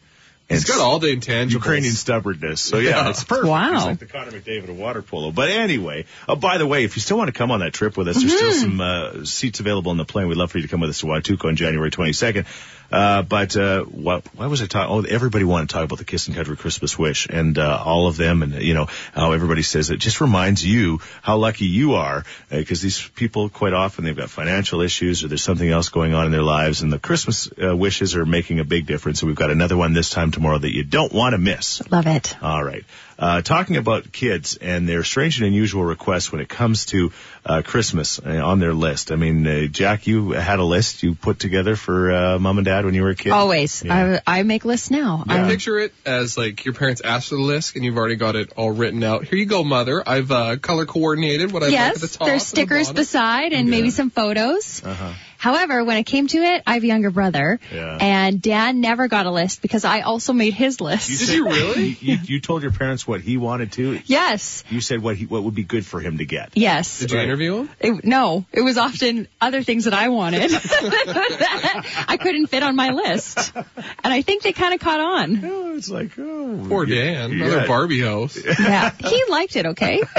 And 0.50 0.58
He's 0.58 0.64
got 0.64 0.80
all 0.80 0.98
the 0.98 1.14
intangibles. 1.16 1.52
Ukrainian 1.52 1.92
stubbornness. 1.94 2.60
So 2.60 2.78
yeah, 2.78 2.90
Yeah. 3.04 3.10
it's 3.10 3.22
perfect. 3.22 3.46
Wow. 3.46 3.72
He's 3.74 3.84
like 3.84 3.98
the 4.00 4.06
Connor 4.06 4.32
McDavid 4.32 4.68
of 4.68 4.76
water 4.76 5.00
polo. 5.00 5.30
But 5.30 5.48
anyway, 5.48 6.06
oh, 6.28 6.34
by 6.34 6.58
the 6.58 6.66
way, 6.66 6.82
if 6.82 6.96
you 6.96 7.02
still 7.02 7.16
want 7.18 7.28
to 7.28 7.32
come 7.32 7.52
on 7.52 7.60
that 7.60 7.72
trip 7.72 7.96
with 7.96 8.08
us, 8.08 8.18
there's 8.20 8.36
still 8.36 8.52
some 8.52 8.80
uh, 8.80 9.24
seats 9.24 9.60
available 9.60 9.92
on 9.92 9.96
the 9.96 10.04
plane. 10.04 10.26
We'd 10.26 10.36
love 10.36 10.50
for 10.50 10.58
you 10.58 10.62
to 10.62 10.68
come 10.68 10.80
with 10.80 10.90
us 10.90 10.98
to 11.00 11.06
Huatulco 11.06 11.46
on 11.46 11.54
January 11.56 11.90
22nd. 11.92 12.46
Uh, 12.90 13.22
but 13.22 13.56
uh, 13.56 13.84
what, 13.84 14.24
why 14.34 14.46
was 14.46 14.62
I 14.62 14.66
talking? 14.66 14.92
Oh, 14.92 15.02
everybody 15.02 15.44
wanted 15.44 15.68
to 15.68 15.74
talk 15.74 15.84
about 15.84 15.98
the 15.98 16.04
Kissin' 16.04 16.34
Country 16.34 16.56
Christmas 16.56 16.98
Wish 16.98 17.26
and 17.28 17.58
uh, 17.58 17.82
all 17.84 18.06
of 18.06 18.16
them, 18.16 18.42
and 18.42 18.54
you 18.54 18.74
know 18.74 18.88
how 19.14 19.32
everybody 19.32 19.62
says 19.62 19.90
it 19.90 19.98
just 19.98 20.20
reminds 20.20 20.64
you 20.64 21.00
how 21.22 21.36
lucky 21.36 21.66
you 21.66 21.94
are 21.94 22.24
because 22.50 22.82
these 22.82 23.06
people 23.14 23.48
quite 23.48 23.72
often 23.72 24.04
they've 24.04 24.16
got 24.16 24.30
financial 24.30 24.80
issues 24.80 25.22
or 25.22 25.28
there's 25.28 25.42
something 25.42 25.68
else 25.68 25.88
going 25.88 26.14
on 26.14 26.26
in 26.26 26.32
their 26.32 26.42
lives, 26.42 26.82
and 26.82 26.92
the 26.92 26.98
Christmas 26.98 27.48
uh, 27.62 27.76
wishes 27.76 28.16
are 28.16 28.26
making 28.26 28.58
a 28.60 28.64
big 28.64 28.86
difference. 28.86 29.22
And 29.22 29.28
we've 29.28 29.36
got 29.36 29.50
another 29.50 29.76
one 29.76 29.92
this 29.92 30.10
time 30.10 30.30
tomorrow 30.30 30.58
that 30.58 30.74
you 30.74 30.84
don't 30.84 31.12
want 31.12 31.34
to 31.34 31.38
miss. 31.38 31.82
Love 31.90 32.06
it. 32.06 32.36
All 32.42 32.62
right. 32.62 32.84
Uh, 33.20 33.42
talking 33.42 33.76
about 33.76 34.10
kids 34.10 34.56
and 34.56 34.88
their 34.88 35.04
strange 35.04 35.36
and 35.38 35.46
unusual 35.46 35.84
requests 35.84 36.32
when 36.32 36.40
it 36.40 36.48
comes 36.48 36.86
to 36.86 37.12
uh, 37.44 37.60
Christmas 37.62 38.18
uh, 38.18 38.30
on 38.30 38.60
their 38.60 38.72
list. 38.72 39.12
I 39.12 39.16
mean, 39.16 39.46
uh, 39.46 39.66
Jack, 39.66 40.06
you 40.06 40.30
had 40.30 40.58
a 40.58 40.64
list 40.64 41.02
you 41.02 41.14
put 41.14 41.38
together 41.38 41.76
for 41.76 42.10
uh, 42.10 42.38
mom 42.38 42.56
and 42.56 42.64
dad 42.64 42.86
when 42.86 42.94
you 42.94 43.02
were 43.02 43.10
a 43.10 43.14
kid. 43.14 43.32
Always. 43.32 43.84
Yeah. 43.84 44.20
I, 44.26 44.40
I 44.40 44.42
make 44.42 44.64
lists 44.64 44.90
now. 44.90 45.22
I 45.28 45.36
I'm- 45.36 45.48
picture 45.48 45.78
it 45.78 45.92
as 46.06 46.38
like 46.38 46.64
your 46.64 46.72
parents 46.72 47.02
asked 47.04 47.28
for 47.28 47.34
the 47.34 47.42
list 47.42 47.76
and 47.76 47.84
you've 47.84 47.98
already 47.98 48.16
got 48.16 48.36
it 48.36 48.54
all 48.56 48.70
written 48.70 49.04
out. 49.04 49.24
Here 49.24 49.38
you 49.38 49.46
go, 49.46 49.64
mother. 49.64 50.02
I've 50.06 50.30
uh, 50.30 50.56
color 50.56 50.86
coordinated 50.86 51.52
what 51.52 51.62
I 51.62 51.66
like 51.66 51.74
at 51.78 51.94
the 51.96 52.00
yes, 52.00 52.16
there's 52.16 52.30
and 52.32 52.40
the 52.40 52.44
stickers 52.44 52.90
beside 52.90 53.52
and 53.52 53.68
maybe 53.68 53.90
some 53.90 54.08
photos. 54.08 54.82
Uh-huh. 54.82 55.12
However, 55.40 55.82
when 55.82 55.96
it 55.96 56.04
came 56.04 56.26
to 56.28 56.36
it, 56.38 56.62
I 56.66 56.74
have 56.74 56.82
a 56.84 56.86
younger 56.86 57.10
brother, 57.10 57.58
Yeah. 57.72 57.96
and 57.98 58.42
Dan 58.42 58.80
never 58.82 59.08
got 59.08 59.24
a 59.24 59.30
list 59.30 59.62
because 59.62 59.86
I 59.86 60.02
also 60.02 60.34
made 60.34 60.52
his 60.52 60.82
list. 60.82 61.08
Did 61.08 61.28
you 61.30 61.46
really? 61.46 61.88
You, 62.00 62.18
you 62.22 62.40
told 62.40 62.62
your 62.62 62.72
parents 62.72 63.06
what 63.08 63.22
he 63.22 63.38
wanted 63.38 63.72
to. 63.72 64.00
yes, 64.04 64.62
You 64.68 64.82
said 64.82 65.02
what 65.02 65.16
he 65.16 65.24
what 65.24 65.42
would 65.42 65.54
be 65.54 65.64
good 65.64 65.86
for 65.86 65.98
him 66.00 66.18
to 66.18 66.26
get. 66.26 66.50
yes. 66.54 66.98
Did 67.00 67.10
you 67.10 67.16
Right. 67.16 67.24
interview 67.24 67.56
him? 67.60 67.70
It, 67.80 68.04
no, 68.04 68.44
it 68.52 68.60
was 68.60 68.76
often 68.76 69.28
other 69.40 69.62
things 69.62 69.84
that 69.84 69.94
I 69.94 70.08
wanted 70.10 70.50
that 70.50 72.04
I 72.08 72.16
couldn't 72.18 72.48
fit 72.48 72.62
on 72.62 72.76
my 72.76 72.90
list, 72.90 73.52
and 73.56 74.12
I 74.12 74.20
think 74.22 74.42
they 74.42 74.52
kind 74.52 74.74
of 74.74 74.80
caught 74.80 75.00
on. 75.00 75.40
Oh, 75.44 75.74
it's 75.76 75.88
like 75.88 76.18
oh, 76.18 76.66
Poor 76.68 76.84
yeah, 76.84 77.02
Dan. 77.28 77.32
yeah. 77.32 77.46
Another 77.46 77.66
Barbie 77.66 78.02
house. 78.02 78.38
Yeah, 78.60 78.90
he 78.98 79.24
liked 79.30 79.56
it. 79.56 79.64
Okay. 79.66 80.02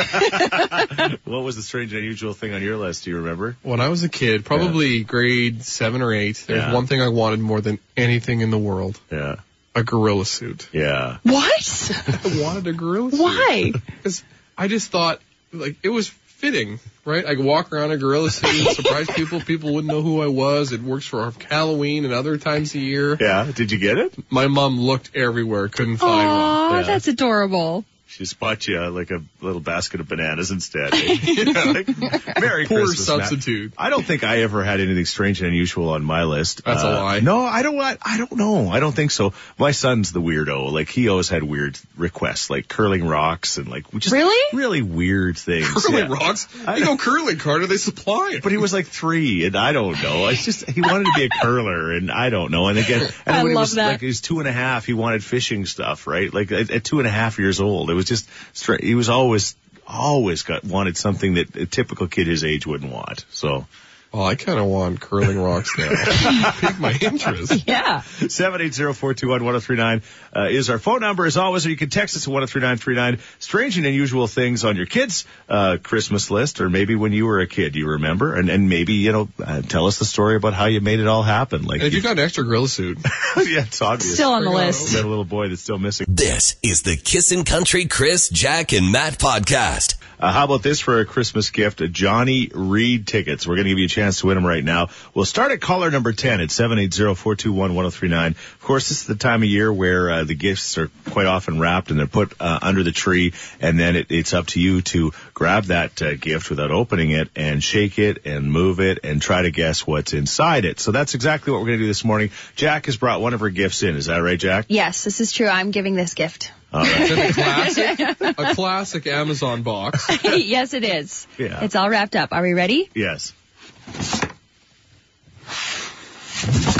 What 1.26 1.44
was 1.44 1.56
the 1.56 1.62
strange 1.62 1.94
and 1.94 2.00
unusual 2.00 2.34
thing 2.34 2.54
on 2.54 2.62
your 2.62 2.78
list? 2.78 3.06
Do 3.06 3.12
you 3.12 3.18
remember? 3.18 3.56
When 3.62 3.80
I 3.80 3.88
was 3.90 4.04
a 4.04 4.10
kid, 4.10 4.44
probably 4.46 5.04
grade 5.12 5.62
seven 5.64 6.02
or 6.02 6.14
eight, 6.14 6.42
there's 6.48 6.64
Yeah. 6.64 6.74
one 6.74 6.88
thing 6.88 7.02
I 7.02 7.10
wanted 7.10 7.40
more 7.42 7.60
than 7.62 7.80
anything 7.98 8.40
in 8.42 8.50
the 8.50 8.58
world. 8.58 8.98
Yeah, 9.12 9.36
A 9.76 9.84
gorilla 9.84 10.26
suit. 10.26 10.70
yeah. 10.72 11.18
What? 11.24 11.92
I 12.26 12.42
wanted 12.42 12.66
a 12.68 12.74
gorilla 12.74 13.12
suit. 13.12 13.20
Why? 13.20 13.74
Because 13.98 14.24
I 14.58 14.68
just 14.70 14.90
thought, 14.90 15.20
like, 15.52 15.76
it 15.84 15.90
was 15.90 16.08
fitting, 16.08 16.80
right? 17.06 17.26
I 17.26 17.36
could 17.36 17.46
walk 17.46 17.72
around 17.74 17.92
in 17.92 17.98
a 17.98 17.98
gorilla 17.98 18.32
suit, 18.32 18.50
and 18.68 18.76
surprise 18.76 19.08
people. 19.16 19.42
People 19.42 19.74
wouldn't 19.76 19.92
know 19.94 20.02
who 20.02 20.22
I 20.22 20.28
was. 20.28 20.72
It 20.72 20.82
works 20.82 21.06
for 21.06 21.32
Halloween 21.50 22.06
and 22.06 22.14
other 22.14 22.38
times 22.38 22.74
of 22.74 22.82
year. 22.82 23.16
Yeah. 23.20 23.52
Did 23.54 23.72
you 23.72 23.78
get 23.80 23.98
it? 23.98 24.14
My 24.32 24.48
mom 24.48 24.80
looked 24.80 25.16
everywhere, 25.16 25.68
couldn't 25.68 25.98
find 25.98 26.28
one. 26.28 26.38
Aw, 26.38 26.78
Yeah. 26.78 26.84
that's 26.84 27.08
adorable. 27.08 27.84
She 28.12 28.26
spot 28.26 28.68
you 28.68 28.78
uh, 28.78 28.92
like 28.92 29.10
a 29.12 29.24
little 29.40 29.62
basket 29.62 30.02
of 30.02 30.08
bananas 30.10 30.52
instead. 30.52 30.94
eh? 30.94 31.54
like, 31.74 32.40
Merry 32.40 32.66
Poor 32.68 32.86
Christmas, 32.86 33.08
Matt. 33.08 33.28
substitute. 33.30 33.74
I 33.78 33.90
don't 33.90 34.04
think 34.06 34.24
I 34.24 34.42
ever 34.42 34.64
had 34.64 34.80
anything 34.82 35.06
strange 35.06 35.40
and 35.42 35.48
unusual 35.48 35.90
on 35.90 36.04
my 36.04 36.24
list. 36.26 36.64
That's 36.66 36.84
a 36.84 36.88
Uh, 36.88 37.02
lie. 37.04 37.20
No, 37.22 37.40
I 37.46 37.64
don't. 37.64 37.80
I, 37.80 37.98
I 38.02 38.18
don't 38.18 38.34
know. 38.34 38.70
I 38.70 38.80
don't 38.82 38.92
think 38.94 39.12
so. 39.12 39.34
My 39.58 39.72
son's 39.72 40.12
the 40.12 40.22
weirdo. 40.22 40.72
Like 40.72 40.90
he 40.90 41.08
always 41.08 41.30
had 41.30 41.42
weird 41.44 41.80
requests, 41.98 42.50
like 42.50 42.68
curling 42.68 43.08
rocks 43.08 43.58
and 43.58 43.68
like 43.70 43.90
just 43.98 44.12
Really? 44.14 44.58
really 44.58 44.82
weird 44.82 45.38
things. 45.38 45.68
Curling 45.68 46.10
Yeah. 46.12 46.14
rocks? 46.18 46.48
I- 46.68 46.78
You 46.78 46.86
go 46.86 46.98
curling, 46.98 47.38
Carter. 47.38 47.66
They 47.68 47.78
supply 47.78 48.32
it. 48.34 48.44
But 48.44 48.52
he 48.52 48.58
was 48.58 48.74
like 48.74 48.88
three, 48.88 49.46
and 49.46 49.56
I 49.56 49.72
don't 49.72 50.02
know. 50.04 50.28
It's 50.28 50.44
just 50.44 50.70
he 50.70 50.82
wanted 50.82 51.06
to 51.06 51.14
be 51.16 51.26
a 51.26 51.30
curler, 51.42 51.94
and 51.94 52.12
I 52.12 52.30
don't 52.30 52.52
know. 52.52 52.68
And 52.68 52.78
again, 52.78 53.02
and 53.26 53.36
I 53.36 53.44
when 53.44 53.52
he 53.52 53.56
love 53.56 53.64
was 53.64 53.76
that. 53.76 53.88
like 53.94 54.00
he 54.02 54.08
was 54.08 54.20
two 54.22 54.40
and 54.40 54.48
a 54.50 54.52
half, 54.52 54.86
he 54.86 54.94
wanted 54.94 55.24
fishing 55.24 55.66
stuff, 55.66 56.08
right? 56.08 56.34
Like 56.34 56.52
at, 56.52 56.70
at 56.72 56.84
two 56.84 57.00
and 57.00 57.08
a 57.08 57.12
half 57.12 57.40
years 57.40 57.62
old, 57.62 57.90
it 57.90 57.94
was 57.94 58.01
just 58.08 58.30
straight. 58.54 58.84
He 58.84 58.96
was 58.96 59.10
always 59.10 59.56
always 59.88 60.44
got 60.44 60.64
wanted 60.64 60.96
something 60.96 61.34
that 61.34 61.56
a 61.56 61.66
typical 61.66 62.08
kid 62.08 62.28
his 62.28 62.44
age 62.44 62.66
wouldn't 62.66 62.92
want. 62.92 63.26
So 63.30 63.68
Oh, 64.14 64.24
I 64.24 64.36
kind 64.36 64.60
of 64.60 64.66
want 64.66 65.00
curling 65.00 65.40
rocks 65.40 65.78
now. 65.78 65.90
Pique 66.60 66.80
my 66.80 66.92
interest. 67.02 67.66
Yeah. 67.66 68.02
780-421-1039 68.02 70.02
uh, 70.36 70.48
is 70.50 70.70
our 70.70 70.80
phone 70.80 71.00
number 71.00 71.26
as 71.26 71.38
always, 71.38 71.66
or 71.66 71.70
you 71.70 71.78
can 71.78 71.90
text 71.90 72.18
us 72.18 72.28
at 72.28 72.34
103939. 72.34 73.26
Strange 73.40 73.78
and 73.78 73.88
unusual 73.88 74.28
things 74.28 74.66
on 74.66 74.76
your 74.76 74.86
kids' 74.86 75.26
uh, 75.48 75.78
Christmas 75.82 76.30
list, 76.30 76.60
or 76.60 76.70
maybe 76.70 76.96
when 76.96 77.14
you 77.14 77.26
were 77.26 77.40
a 77.40 77.48
kid, 77.48 77.78
you 77.78 77.88
remember, 77.88 78.36
and, 78.36 78.50
and 78.50 78.68
maybe, 78.68 78.96
you 78.96 79.14
know, 79.14 79.30
uh, 79.42 79.62
tell 79.62 79.88
us 79.88 79.98
the 79.98 80.04
story 80.06 80.36
about 80.36 80.54
how 80.54 80.66
you 80.66 80.82
made 80.82 81.00
it 81.00 81.08
all 81.08 81.24
happen. 81.24 81.64
Like, 81.64 81.80
And 81.80 81.88
if 81.88 81.94
you 81.94 82.02
got 82.02 82.12
an 82.14 82.20
extra 82.20 82.44
grill 82.44 82.68
suit, 82.68 82.98
yeah, 83.38 83.64
it's 83.64 83.82
obvious. 83.82 84.16
Still 84.16 84.34
on 84.34 84.44
the 84.44 84.52
list. 84.52 84.92
You 84.92 84.98
got 84.98 85.06
a 85.06 85.10
little 85.10 85.24
boy 85.24 85.48
that's 85.48 85.62
still 85.62 85.80
missing. 85.80 86.06
This 86.10 86.58
is 86.62 86.82
the 86.82 86.98
Kissin' 86.98 87.46
Country 87.46 87.86
Chris, 87.86 88.28
Jack, 88.28 88.74
and 88.74 88.92
Matt 88.92 89.20
podcast. 89.20 89.96
Uh, 90.22 90.32
how 90.32 90.44
about 90.44 90.62
this 90.62 90.80
for 90.80 91.00
a 91.00 91.06
Christmas 91.06 91.50
gift? 91.50 91.82
Johnny 91.92 92.52
Reid 92.54 93.08
tickets. 93.08 93.48
We're 93.48 93.56
going 93.56 93.66
to 93.66 93.72
give 93.72 93.80
you 93.80 93.86
a 93.86 93.90
chance 93.90 94.20
to 94.20 94.28
win 94.28 94.36
them 94.36 94.46
right 94.46 94.64
now. 94.64 94.90
We'll 95.16 95.26
start 95.26 95.52
at 95.52 95.62
caller 95.62 95.90
number 95.90 96.14
10 96.14 96.42
at 96.42 96.50
780-421-1039. 96.50 98.28
Of 98.28 98.62
course, 98.62 98.90
this 98.90 99.02
is 99.02 99.08
the 99.08 99.16
time 99.16 99.42
of 99.42 99.50
year 99.50 99.74
where 99.74 100.12
uh, 100.12 100.24
the 100.24 100.36
gifts 100.36 100.78
are 100.78 100.92
quite 101.10 101.26
often 101.26 101.60
wrapped 101.60 101.90
and 101.90 102.00
they're 102.00 102.06
put 102.06 102.34
uh, 102.40 102.60
under 102.62 102.84
the 102.84 102.92
tree, 102.92 103.34
and 103.60 103.80
then 103.80 103.96
it, 103.96 104.12
it's 104.12 104.36
up 104.36 104.46
to 104.48 104.62
you 104.62 104.84
to 104.84 105.12
grab 105.34 105.66
that 105.66 106.00
uh, 106.04 106.14
gift 106.14 106.52
without 106.52 106.70
opening 106.70 107.10
it 107.10 107.30
and 107.36 107.64
shake 107.64 107.98
it 107.98 108.28
and 108.28 108.52
move 108.52 108.80
it 108.80 109.00
and 109.04 109.24
try 109.24 109.42
to 109.42 109.50
guess 109.50 109.88
what's 109.88 110.14
inside 110.14 110.66
it. 110.66 110.80
So 110.80 110.92
that's 110.92 111.16
exactly 111.16 111.52
what 111.52 111.62
we're 111.62 111.68
going 111.68 111.80
to 111.80 111.84
do 111.86 111.88
this 111.88 112.06
morning. 112.06 112.30
Jack 112.56 112.86
has 112.86 112.96
brought 112.96 113.22
one 113.22 113.34
of 113.34 113.40
her 113.40 113.50
gifts 113.50 113.82
in. 113.82 113.96
Is 113.96 114.06
that 114.06 114.18
right, 114.18 114.40
Jack? 114.40 114.66
Yes, 114.68 115.04
this 115.04 115.20
is 115.20 115.32
true. 115.32 115.48
I'm 115.48 115.72
giving 115.72 115.96
this 115.96 116.14
gift. 116.14 116.52
All 116.74 116.82
right. 116.82 117.02
is 117.02 117.12
it 117.12 117.30
a 117.30 117.34
classic, 118.24 118.38
a 118.38 118.56
classic 118.56 119.08
Amazon 119.08 119.64
box. 119.64 120.08
yes, 120.24 120.74
it 120.74 120.84
is. 120.84 121.28
Yeah. 121.38 121.64
It's 121.64 121.76
all 121.76 121.90
wrapped 121.90 122.16
up. 122.16 122.32
Are 122.32 122.42
we 122.42 122.54
ready? 122.54 122.90
yes. 122.96 123.34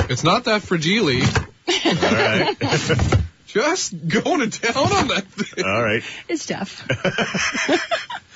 It's 0.10 0.24
not 0.24 0.46
that 0.46 0.62
fragile. 0.64 1.08
All 1.86 1.94
right. 1.94 2.58
Just 3.48 4.08
going 4.08 4.50
to 4.50 4.62
town 4.62 4.92
on 4.92 5.08
that 5.10 5.26
thing. 5.28 5.64
All 5.66 5.84
right. 5.84 6.04
It's 6.28 6.46
tough. 6.46 6.88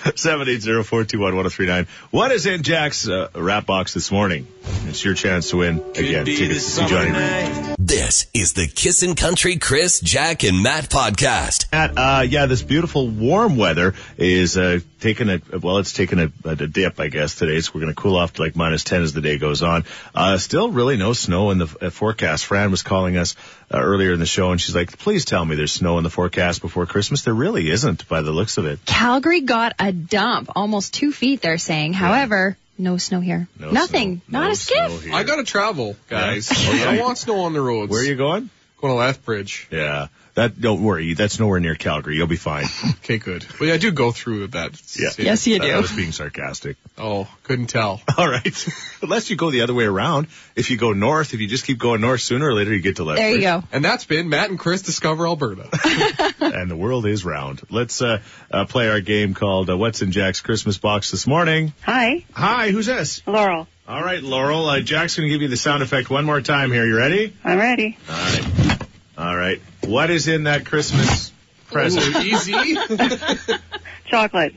780-421-1039. 0.05 1.87
What 2.11 2.31
is 2.31 2.45
in 2.45 2.63
Jack's 2.63 3.07
uh, 3.07 3.29
rap 3.35 3.65
box 3.65 3.93
this 3.93 4.11
morning? 4.11 4.47
It's 4.87 5.03
your 5.03 5.15
chance 5.15 5.49
to 5.49 5.57
win 5.57 5.79
again 5.79 6.25
tickets 6.25 6.63
to 6.65 6.71
see 6.71 6.85
Johnny 6.87 7.11
Reid. 7.11 7.75
This 7.79 8.27
is 8.33 8.53
the 8.53 8.67
Kissin' 8.67 9.15
Country 9.15 9.57
Chris, 9.57 9.99
Jack, 9.99 10.43
and 10.43 10.63
Matt 10.63 10.89
podcast. 10.89 11.71
Matt, 11.71 11.97
uh, 11.97 12.21
yeah, 12.21 12.45
this 12.45 12.61
beautiful 12.63 13.07
warm 13.07 13.57
weather 13.57 13.93
is 14.17 14.57
uh, 14.57 14.79
taking 14.99 15.29
a 15.29 15.41
well, 15.59 15.77
it's 15.79 15.93
taking 15.93 16.19
a, 16.19 16.31
a 16.45 16.55
dip, 16.55 16.99
I 16.99 17.07
guess 17.09 17.35
today. 17.35 17.59
So 17.61 17.71
we're 17.73 17.81
going 17.81 17.93
to 17.93 18.01
cool 18.01 18.15
off 18.15 18.33
to 18.33 18.41
like 18.41 18.55
minus 18.55 18.83
ten 18.83 19.03
as 19.03 19.13
the 19.13 19.21
day 19.21 19.37
goes 19.37 19.61
on. 19.61 19.85
Uh, 20.13 20.37
still, 20.37 20.71
really 20.71 20.97
no 20.97 21.13
snow 21.13 21.51
in 21.51 21.59
the 21.59 21.77
uh, 21.81 21.89
forecast. 21.89 22.45
Fran 22.45 22.71
was 22.71 22.81
calling 22.81 23.17
us 23.17 23.35
uh, 23.73 23.77
earlier 23.79 24.13
in 24.13 24.19
the 24.19 24.25
show, 24.25 24.51
and 24.51 24.59
she's 24.61 24.75
like, 24.75 24.97
"Please 24.97 25.25
tell 25.25 25.43
me 25.43 25.55
there's 25.55 25.71
snow 25.73 25.97
in 25.97 26.03
the 26.03 26.09
forecast 26.09 26.61
before 26.61 26.85
Christmas." 26.85 27.23
There 27.23 27.33
really 27.33 27.69
isn't, 27.69 28.07
by 28.07 28.21
the 28.21 28.31
looks 28.31 28.57
of 28.57 28.65
it. 28.65 28.83
Calgary 28.85 29.41
got 29.41 29.73
a 29.79 29.91
dump, 29.91 30.51
almost 30.55 30.93
two 30.93 31.11
feet, 31.11 31.41
they're 31.41 31.57
saying. 31.57 31.93
However, 31.93 32.57
no 32.77 32.97
snow 32.97 33.19
here. 33.21 33.47
No 33.59 33.71
Nothing. 33.71 34.21
snow. 34.27 34.39
Not 34.39 34.45
No 34.47 34.51
a 34.51 34.55
skiff. 34.55 35.13
I 35.13 35.23
gotta 35.23 35.43
travel, 35.43 35.95
guys. 36.09 36.51
Yeah. 36.51 36.69
Oh, 36.69 36.73
yeah. 36.75 36.89
I 36.89 37.01
want 37.01 37.17
snow 37.17 37.41
on 37.41 37.53
the 37.53 37.61
roads. 37.61 37.89
Where 37.91 38.01
are 38.01 38.05
you 38.05 38.15
going? 38.15 38.49
Going 38.81 38.93
to 38.93 38.97
Lethbridge. 38.99 39.67
Yeah, 39.71 40.07
that 40.35 40.59
don't 40.59 40.83
worry. 40.83 41.13
That's 41.13 41.39
nowhere 41.39 41.59
near 41.59 41.75
Calgary. 41.75 42.17
You'll 42.17 42.27
be 42.27 42.35
fine. 42.35 42.65
Okay, 43.05 43.19
good. 43.19 43.45
But 43.59 43.69
I 43.69 43.77
do 43.77 43.91
go 43.91 44.11
through 44.11 44.47
that. 44.47 44.71
Yeah. 44.95 45.09
city. 45.09 45.23
Yes, 45.25 45.45
you 45.45 45.59
do. 45.59 45.67
I 45.67 45.79
was 45.79 45.91
being 45.91 46.11
sarcastic. 46.11 46.75
Oh, 46.97 47.27
couldn't 47.43 47.67
tell. 47.67 48.01
All 48.17 48.27
right. 48.27 48.67
Unless 49.03 49.29
you 49.29 49.35
go 49.35 49.51
the 49.51 49.61
other 49.61 49.75
way 49.75 49.83
around. 49.85 50.25
If 50.55 50.71
you 50.71 50.77
go 50.77 50.93
north, 50.93 51.35
if 51.35 51.39
you 51.39 51.47
just 51.47 51.65
keep 51.65 51.77
going 51.77 52.01
north, 52.01 52.21
sooner 52.21 52.47
or 52.47 52.53
later 52.53 52.73
you 52.73 52.79
get 52.81 52.95
to 52.95 53.03
Lethbridge. 53.03 53.23
There 53.23 53.35
you 53.35 53.41
go. 53.41 53.63
And 53.71 53.85
that's 53.85 54.05
been 54.05 54.29
Matt 54.29 54.49
and 54.49 54.57
Chris 54.57 54.81
Discover 54.81 55.27
Alberta. 55.27 55.69
and 56.39 56.71
the 56.71 56.75
world 56.75 57.05
is 57.05 57.23
round. 57.23 57.61
Let's 57.69 58.01
uh, 58.01 58.21
uh, 58.49 58.65
play 58.65 58.89
our 58.89 59.01
game 59.01 59.35
called 59.35 59.69
uh, 59.69 59.77
What's 59.77 60.01
in 60.01 60.11
Jack's 60.11 60.41
Christmas 60.41 60.79
Box 60.79 61.11
this 61.11 61.27
morning. 61.27 61.73
Hi, 61.83 62.25
Hi, 62.33 62.71
who's 62.71 62.87
this? 62.87 63.21
Laurel. 63.27 63.67
All 63.87 64.01
right, 64.01 64.23
Laurel. 64.23 64.65
Uh, 64.67 64.79
Jack's 64.79 65.15
going 65.15 65.29
to 65.29 65.33
give 65.33 65.43
you 65.43 65.47
the 65.47 65.57
sound 65.57 65.83
effect 65.83 66.09
one 66.09 66.25
more 66.25 66.41
time 66.41 66.71
here. 66.71 66.87
You 66.87 66.97
ready? 66.97 67.35
I'm 67.43 67.59
ready. 67.59 67.99
All 68.09 68.15
right. 68.15 68.81
All 69.17 69.35
right. 69.37 69.61
What 69.87 70.09
is 70.09 70.27
in 70.27 70.43
that 70.43 70.65
Christmas 70.65 71.31
present? 71.71 72.15
Ooh, 72.15 72.19
easy. 72.21 72.77
Chocolate. 74.07 74.53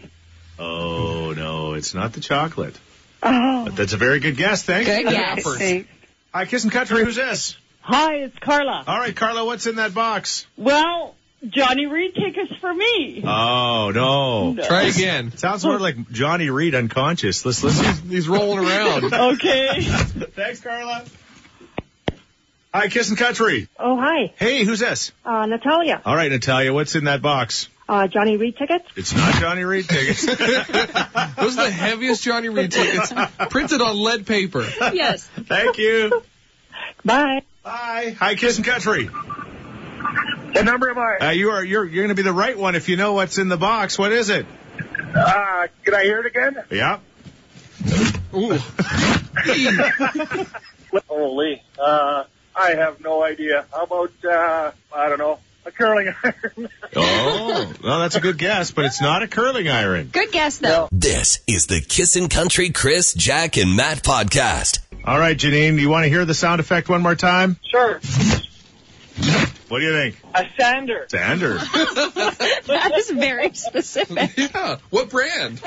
Oh, 0.59 1.33
no, 1.37 1.75
it's 1.75 1.95
not 1.95 2.13
the 2.13 2.21
chocolate. 2.21 2.79
Oh, 3.23 3.65
But 3.67 3.77
that's 3.77 3.93
a 3.93 3.97
very 3.97 4.21
good 4.21 4.37
guess. 4.37 4.63
Thanks. 4.63 4.89
Good 4.89 5.09
guess. 5.09 5.45
thanks. 5.59 5.89
Hi, 6.33 6.45
Kissin' 6.45 6.71
Country. 6.71 7.05
Who's 7.05 7.17
this? 7.17 7.57
Hi, 7.81 8.17
it's 8.17 8.39
Carla. 8.39 8.85
All 8.87 8.99
right, 8.99 9.15
Carla, 9.17 9.45
what's 9.45 9.67
in 9.67 9.77
that 9.77 9.95
box? 9.95 10.47
Well, 10.57 11.15
Johnny 11.49 11.87
Reid 11.87 12.15
tickets 12.15 12.53
for 12.61 12.73
me. 12.75 13.23
Oh, 13.27 13.91
no. 13.95 14.63
Try 14.67 14.83
again. 14.83 15.33
Sounds 15.37 15.65
more 15.65 15.79
like 15.79 16.11
Johnny 16.11 16.51
Reid 16.51 16.75
unconscious. 16.75 17.47
Let's 17.47 17.63
listen. 17.65 18.11
He's 18.11 18.29
rolling 18.29 18.59
around. 18.67 19.13
Okay. 19.15 19.81
Thanks, 19.83 20.61
Carla. 20.61 21.05
Hi, 22.73 22.89
Kissin' 22.89 23.17
Country. 23.17 23.69
Oh, 23.79 23.99
hi. 23.99 24.33
Hey, 24.37 24.65
who's 24.65 24.81
this? 24.81 25.13
Uh, 25.25 25.47
Natalia. 25.47 26.03
All 26.05 26.15
right, 26.15 26.31
Natalia, 26.31 26.73
what's 26.73 26.95
in 26.95 27.05
that 27.05 27.23
box? 27.23 27.69
Uh, 27.89 28.07
Johnny 28.07 28.37
Reid 28.37 28.59
tickets. 28.59 28.85
It's 28.97 29.15
not 29.15 29.35
Johnny 29.37 29.65
Reid 29.65 29.89
tickets. 29.89 30.27
Those 30.27 30.37
are 31.59 31.65
the 31.65 31.71
heaviest 31.71 32.23
Johnny 32.23 32.51
Reid 32.51 32.71
tickets 32.71 33.11
printed 33.49 33.81
on 33.81 33.97
lead 33.97 34.27
paper. 34.27 34.69
Yes. 34.93 35.27
Thank 35.27 35.79
you. 35.79 36.23
Bye. 37.05 37.43
Bye. 37.63 38.15
Hi, 38.19 38.35
Kissin' 38.35 38.65
Country. 38.65 39.07
What 39.07 40.65
number 40.67 40.91
am 40.91 40.99
I? 40.99 41.29
Uh, 41.29 41.31
you 41.31 41.51
are 41.51 41.65
you're 41.65 41.85
you're 41.85 42.05
going 42.05 42.15
to 42.15 42.15
be 42.15 42.23
the 42.23 42.33
right 42.33 42.57
one 42.59 42.75
if 42.75 42.91
you 42.91 42.97
know 42.97 43.15
what's 43.15 43.39
in 43.39 43.49
the 43.49 43.57
box. 43.57 43.99
What 43.99 44.13
is 44.13 44.29
it? 44.29 44.45
Uh, 45.15 45.69
can 45.85 45.95
I 45.95 46.03
hear 46.05 46.21
it 46.21 46.27
again? 46.27 46.57
Yeah. 46.71 46.99
Ooh. 48.35 48.59
Holy. 51.09 51.63
Uh, 51.79 52.25
I 52.59 52.75
have 52.75 53.01
no 53.01 53.23
idea. 53.23 53.65
How 53.73 53.85
about, 53.85 54.13
uh, 54.25 54.73
I 54.95 55.09
don't 55.09 55.19
know, 55.19 55.39
a 55.65 55.71
curling 55.71 56.13
iron? 56.25 56.69
Oh, 56.97 57.73
well, 57.83 58.01
that's 58.01 58.17
a 58.17 58.21
good 58.21 58.39
guess, 58.39 58.71
but 58.73 58.85
it's 58.85 59.01
not 59.01 59.23
a 59.23 59.29
curling 59.29 59.69
iron. 59.69 60.09
Good 60.13 60.33
guess, 60.33 60.59
though. 60.59 60.89
This 60.91 61.41
is 61.47 61.67
the 61.67 61.81
Kissin' 61.81 62.29
Country 62.29 62.71
Chris, 62.71 63.15
Jack, 63.15 63.57
and 63.57 63.77
Matt 63.77 64.03
podcast. 64.03 64.81
All 65.05 65.19
right, 65.19 65.37
Janine, 65.37 65.77
do 65.77 65.81
you 65.83 65.89
want 65.89 66.05
to 66.05 66.09
hear 66.11 66.25
the 66.25 66.35
sound 66.35 66.61
effect 66.61 66.89
one 66.89 67.03
more 67.03 67.15
time? 67.15 67.57
Sure. 67.71 68.01
What 69.69 69.81
do 69.81 69.85
you 69.85 69.93
think? 69.93 70.17
A 70.35 70.47
sander. 70.59 71.07
Sander. 71.09 71.59
That 72.69 72.93
is 72.97 73.11
very 73.11 73.53
specific. 73.55 74.33
Yeah. 74.37 74.77
What 74.91 75.11
brand? 75.11 75.61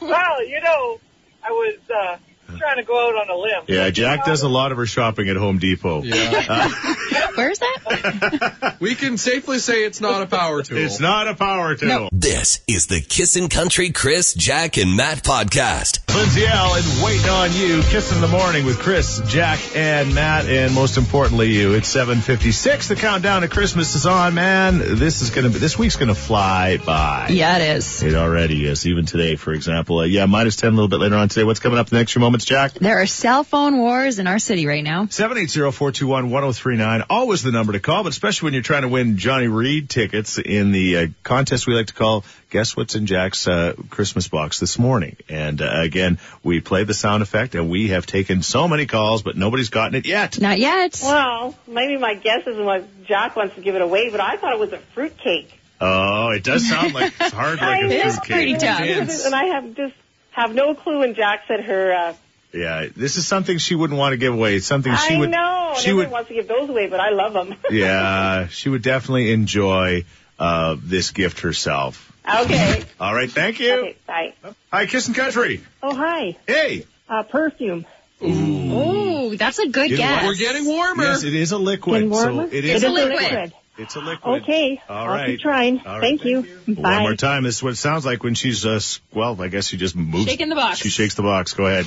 Well, 0.00 0.46
you 0.46 0.60
know, 0.60 1.00
I 1.44 1.50
was 1.50 1.76
uh, 1.94 2.16
trying 2.58 2.76
to 2.76 2.84
go 2.84 3.08
out 3.08 3.14
on 3.14 3.30
a 3.30 3.36
limb. 3.36 3.64
Yeah, 3.66 3.90
Jack 3.90 4.24
does 4.24 4.42
a 4.42 4.48
lot 4.48 4.72
of 4.72 4.78
her 4.78 4.86
shopping 4.86 5.28
at 5.28 5.36
Home 5.36 5.58
Depot. 5.58 6.02
Yeah. 6.02 6.68
Where's 7.34 7.58
that? 7.58 8.76
We 8.80 8.94
can 8.94 9.16
safely 9.16 9.58
say 9.58 9.84
it's 9.84 10.02
not 10.02 10.22
a 10.22 10.26
power 10.26 10.62
tool. 10.62 10.76
It's 10.76 11.00
not 11.00 11.28
a 11.28 11.34
power 11.34 11.74
tool. 11.74 11.88
No. 11.88 12.08
This 12.12 12.60
is 12.68 12.88
the 12.88 13.00
Kissin' 13.00 13.48
Country 13.48 13.90
Chris, 13.90 14.34
Jack, 14.34 14.76
and 14.76 14.96
Matt 14.96 15.22
podcast. 15.24 16.00
Lindsay 16.14 16.46
Ell 16.46 16.74
and 16.74 17.02
waiting 17.02 17.28
on 17.28 17.52
you. 17.52 17.82
Kiss 17.82 18.14
in 18.14 18.20
the 18.20 18.28
morning 18.28 18.64
with 18.64 18.78
Chris, 18.78 19.20
Jack, 19.26 19.58
and 19.76 20.14
Matt, 20.14 20.46
and 20.46 20.74
most 20.74 20.96
importantly, 20.98 21.52
you. 21.52 21.74
It's 21.74 21.88
7:56. 21.94 22.88
The 22.88 22.96
countdown 22.96 23.42
to 23.42 23.48
Christmas 23.48 23.94
is 23.94 24.06
on, 24.06 24.34
man. 24.34 24.78
This 24.78 25.20
is 25.22 25.30
gonna 25.30 25.50
be. 25.50 25.58
This 25.58 25.78
week's 25.78 25.96
gonna 25.96 26.14
fly 26.14 26.78
by. 26.78 27.28
Yeah, 27.30 27.58
it 27.58 27.76
is. 27.76 28.02
It 28.02 28.14
already 28.14 28.66
is. 28.66 28.86
Even 28.86 29.04
today, 29.04 29.36
for 29.36 29.52
example. 29.52 29.98
Uh, 29.98 30.04
yeah, 30.04 30.24
minus 30.26 30.56
10 30.56 30.72
a 30.72 30.74
little 30.74 30.88
bit 30.88 31.00
later 31.00 31.16
on 31.16 31.28
today. 31.28 31.44
What's 31.44 31.60
coming 31.60 31.78
up 31.78 31.86
in 31.88 31.90
the 31.90 32.00
next 32.00 32.12
few 32.12 32.20
moments, 32.20 32.45
Jack? 32.46 32.74
There 32.74 33.02
are 33.02 33.06
cell 33.06 33.42
phone 33.42 33.78
wars 33.78 34.20
in 34.20 34.28
our 34.28 34.38
city 34.38 34.66
right 34.66 34.84
now. 34.84 35.06
780-421-1039. 35.06 37.06
Always 37.10 37.42
the 37.42 37.50
number 37.50 37.72
to 37.72 37.80
call, 37.80 38.04
but 38.04 38.10
especially 38.10 38.46
when 38.46 38.54
you're 38.54 38.62
trying 38.62 38.82
to 38.82 38.88
win 38.88 39.16
Johnny 39.18 39.48
Reid 39.48 39.90
tickets 39.90 40.38
in 40.38 40.70
the 40.70 40.96
uh, 40.96 41.08
contest 41.24 41.66
we 41.66 41.74
like 41.74 41.88
to 41.88 41.94
call 41.94 42.24
Guess 42.50 42.76
What's 42.76 42.94
in 42.94 43.06
Jack's 43.06 43.48
uh, 43.48 43.74
Christmas 43.90 44.28
Box 44.28 44.60
this 44.60 44.78
morning. 44.78 45.16
And 45.28 45.60
uh, 45.60 45.80
again, 45.80 46.20
we 46.44 46.60
play 46.60 46.84
the 46.84 46.94
sound 46.94 47.24
effect 47.24 47.56
and 47.56 47.68
we 47.68 47.88
have 47.88 48.06
taken 48.06 48.42
so 48.42 48.68
many 48.68 48.86
calls, 48.86 49.24
but 49.24 49.36
nobody's 49.36 49.70
gotten 49.70 49.96
it 49.96 50.06
yet. 50.06 50.40
Not 50.40 50.60
yet. 50.60 51.00
Well, 51.02 51.56
maybe 51.66 51.96
my 51.96 52.14
guess 52.14 52.46
is 52.46 52.58
what 52.58 52.86
Jack 53.06 53.34
wants 53.34 53.56
to 53.56 53.60
give 53.60 53.74
it 53.74 53.82
away, 53.82 54.10
but 54.10 54.20
I 54.20 54.36
thought 54.36 54.52
it 54.52 54.60
was 54.60 54.72
a 54.72 54.78
fruitcake. 54.94 55.52
Oh, 55.80 56.30
it 56.30 56.44
does 56.44 56.68
sound 56.68 56.94
like 56.94 57.12
it's 57.20 57.34
hard 57.34 57.60
like 57.60 57.82
a 57.82 57.84
I 57.84 57.88
know. 57.88 57.90
It's 57.90 58.20
pretty 58.20 58.54
tough. 58.54 59.26
And 59.26 59.34
I 59.34 59.46
have 59.46 59.74
just 59.74 59.96
have 60.30 60.54
no 60.54 60.76
clue 60.76 61.00
when 61.00 61.16
Jack 61.16 61.42
said 61.48 61.64
her. 61.64 61.92
Uh, 61.92 62.14
Yeah, 62.56 62.86
this 62.96 63.16
is 63.16 63.26
something 63.26 63.58
she 63.58 63.74
wouldn't 63.74 63.98
want 63.98 64.12
to 64.12 64.16
give 64.16 64.32
away. 64.32 64.56
It's 64.56 64.66
something 64.66 64.94
she 64.96 65.14
I 65.14 65.18
would. 65.18 65.30
know. 65.30 65.74
She 65.78 65.92
would. 65.92 66.10
wants 66.10 66.28
to 66.28 66.34
give 66.34 66.48
those 66.48 66.68
away, 66.70 66.88
but 66.88 67.00
I 67.00 67.10
love 67.10 67.32
them. 67.34 67.54
Yeah, 67.70 68.46
she 68.48 68.68
would 68.68 68.82
definitely 68.82 69.32
enjoy 69.32 70.04
uh, 70.38 70.76
this 70.82 71.10
gift 71.10 71.40
herself. 71.40 72.10
okay. 72.42 72.82
All 73.00 73.14
right, 73.14 73.30
thank 73.30 73.60
you. 73.60 73.72
Okay. 73.74 73.96
Bye. 74.06 74.32
Hi, 74.72 74.86
Kissin' 74.86 75.14
Country. 75.14 75.60
Oh, 75.82 75.94
hi. 75.94 76.36
Hey. 76.46 76.86
Uh, 77.08 77.22
perfume. 77.24 77.84
Ooh, 78.22 79.36
that's 79.36 79.58
a 79.58 79.68
good 79.68 79.90
You 79.90 79.96
know 79.98 80.02
guess. 80.02 80.24
We're 80.24 80.34
getting 80.34 80.64
warmer. 80.66 81.04
Yes, 81.04 81.24
it 81.24 81.34
is 81.34 81.52
a 81.52 81.58
liquid. 81.58 81.94
Getting 82.02 82.14
So 82.14 82.32
warmer? 82.34 82.48
it 82.50 82.64
It's 82.64 82.82
is 82.82 82.84
a 82.84 82.88
liquid. 82.88 83.52
It's 83.78 83.94
a 83.94 84.00
liquid. 84.00 84.42
Okay. 84.42 84.80
All 84.88 84.96
I'll 84.96 85.06
right. 85.08 85.26
keep 85.26 85.40
trying. 85.40 85.80
All 85.86 85.98
right, 85.98 86.00
Thank, 86.00 86.24
you. 86.24 86.42
One 86.64 86.74
Bye. 86.76 87.00
more 87.00 87.14
time. 87.14 87.42
This 87.44 87.56
is 87.56 87.62
what 87.62 87.74
it 87.74 87.76
sounds 87.76 88.06
like 88.06 88.22
when 88.24 88.34
she's, 88.34 88.64
uh, 88.64 88.76
s- 88.76 89.00
well, 89.12 89.40
I 89.40 89.48
guess 89.48 89.66
she 89.66 89.76
just 89.76 89.94
moves. 89.94 90.24
Shaking 90.24 90.48
the 90.48 90.54
box. 90.54 90.78
She 90.78 90.88
shakes 90.88 91.14
the 91.14 91.22
box. 91.22 91.52
Go 91.52 91.66
ahead. 91.66 91.84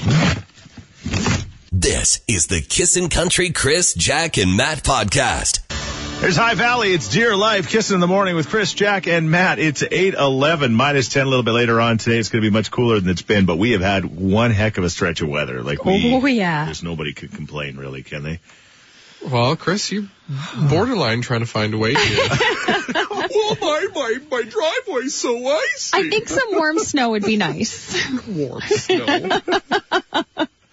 This 1.72 2.22
is 2.28 2.48
the 2.48 2.62
Kissin' 2.62 3.10
Country 3.10 3.52
Chris, 3.52 3.94
Jack, 3.94 4.38
and 4.38 4.58
Matt 4.58 4.84
podcast. 4.84 5.60
There's 6.20 6.36
High 6.36 6.56
Valley. 6.56 6.92
It's 6.94 7.08
Dear 7.08 7.38
Life. 7.38 7.70
Kissing 7.70 7.96
in 7.96 8.02
the 8.02 8.08
morning 8.08 8.36
with 8.36 8.50
Chris, 8.50 8.74
Jack, 8.74 9.08
and 9.08 9.32
Matt. 9.32 9.60
It's 9.60 9.82
811 9.84 10.74
minus 10.74 11.08
10 11.08 11.26
a 11.26 11.30
little 11.30 11.44
bit 11.44 11.52
later 11.52 11.80
on 11.80 11.98
today. 11.98 12.18
It's 12.18 12.28
going 12.28 12.44
to 12.44 12.50
be 12.50 12.54
much 12.54 12.70
cooler 12.72 13.00
than 13.00 13.10
it's 13.10 13.22
been, 13.22 13.46
but 13.46 13.58
we 13.58 13.72
have 13.72 13.82
had 13.82 14.04
one 14.04 14.52
heck 14.52 14.78
of 14.78 14.84
a 14.84 14.90
stretch 14.90 15.22
of 15.22 15.30
weather. 15.30 15.64
Like 15.64 15.86
we, 15.86 16.14
Oh, 16.14 16.26
yeah. 16.26 16.66
There's 16.66 16.84
nobody 16.84 17.14
could 17.14 17.32
complain 17.32 17.78
really, 17.78 18.04
can 18.04 18.24
they? 18.24 18.40
Well, 19.26 19.56
Chris, 19.56 19.92
you 19.92 20.10
borderline 20.70 21.22
trying 21.22 21.42
to 21.42 21.46
find 21.46 21.74
a 21.74 21.78
way 21.78 21.94
here. 21.94 22.28
well, 23.10 23.58
my, 23.62 23.88
my, 23.94 24.18
my 24.32 24.44
driveway's 24.44 25.16
so 25.16 25.46
icy. 25.48 25.98
I 25.98 26.10
think 26.10 26.28
some 26.30 26.52
warm 26.52 26.80
snow 26.80 27.12
would 27.12 27.24
be 27.24 27.38
nice. 27.38 27.96
warm 28.28 28.62
snow. 28.62 29.42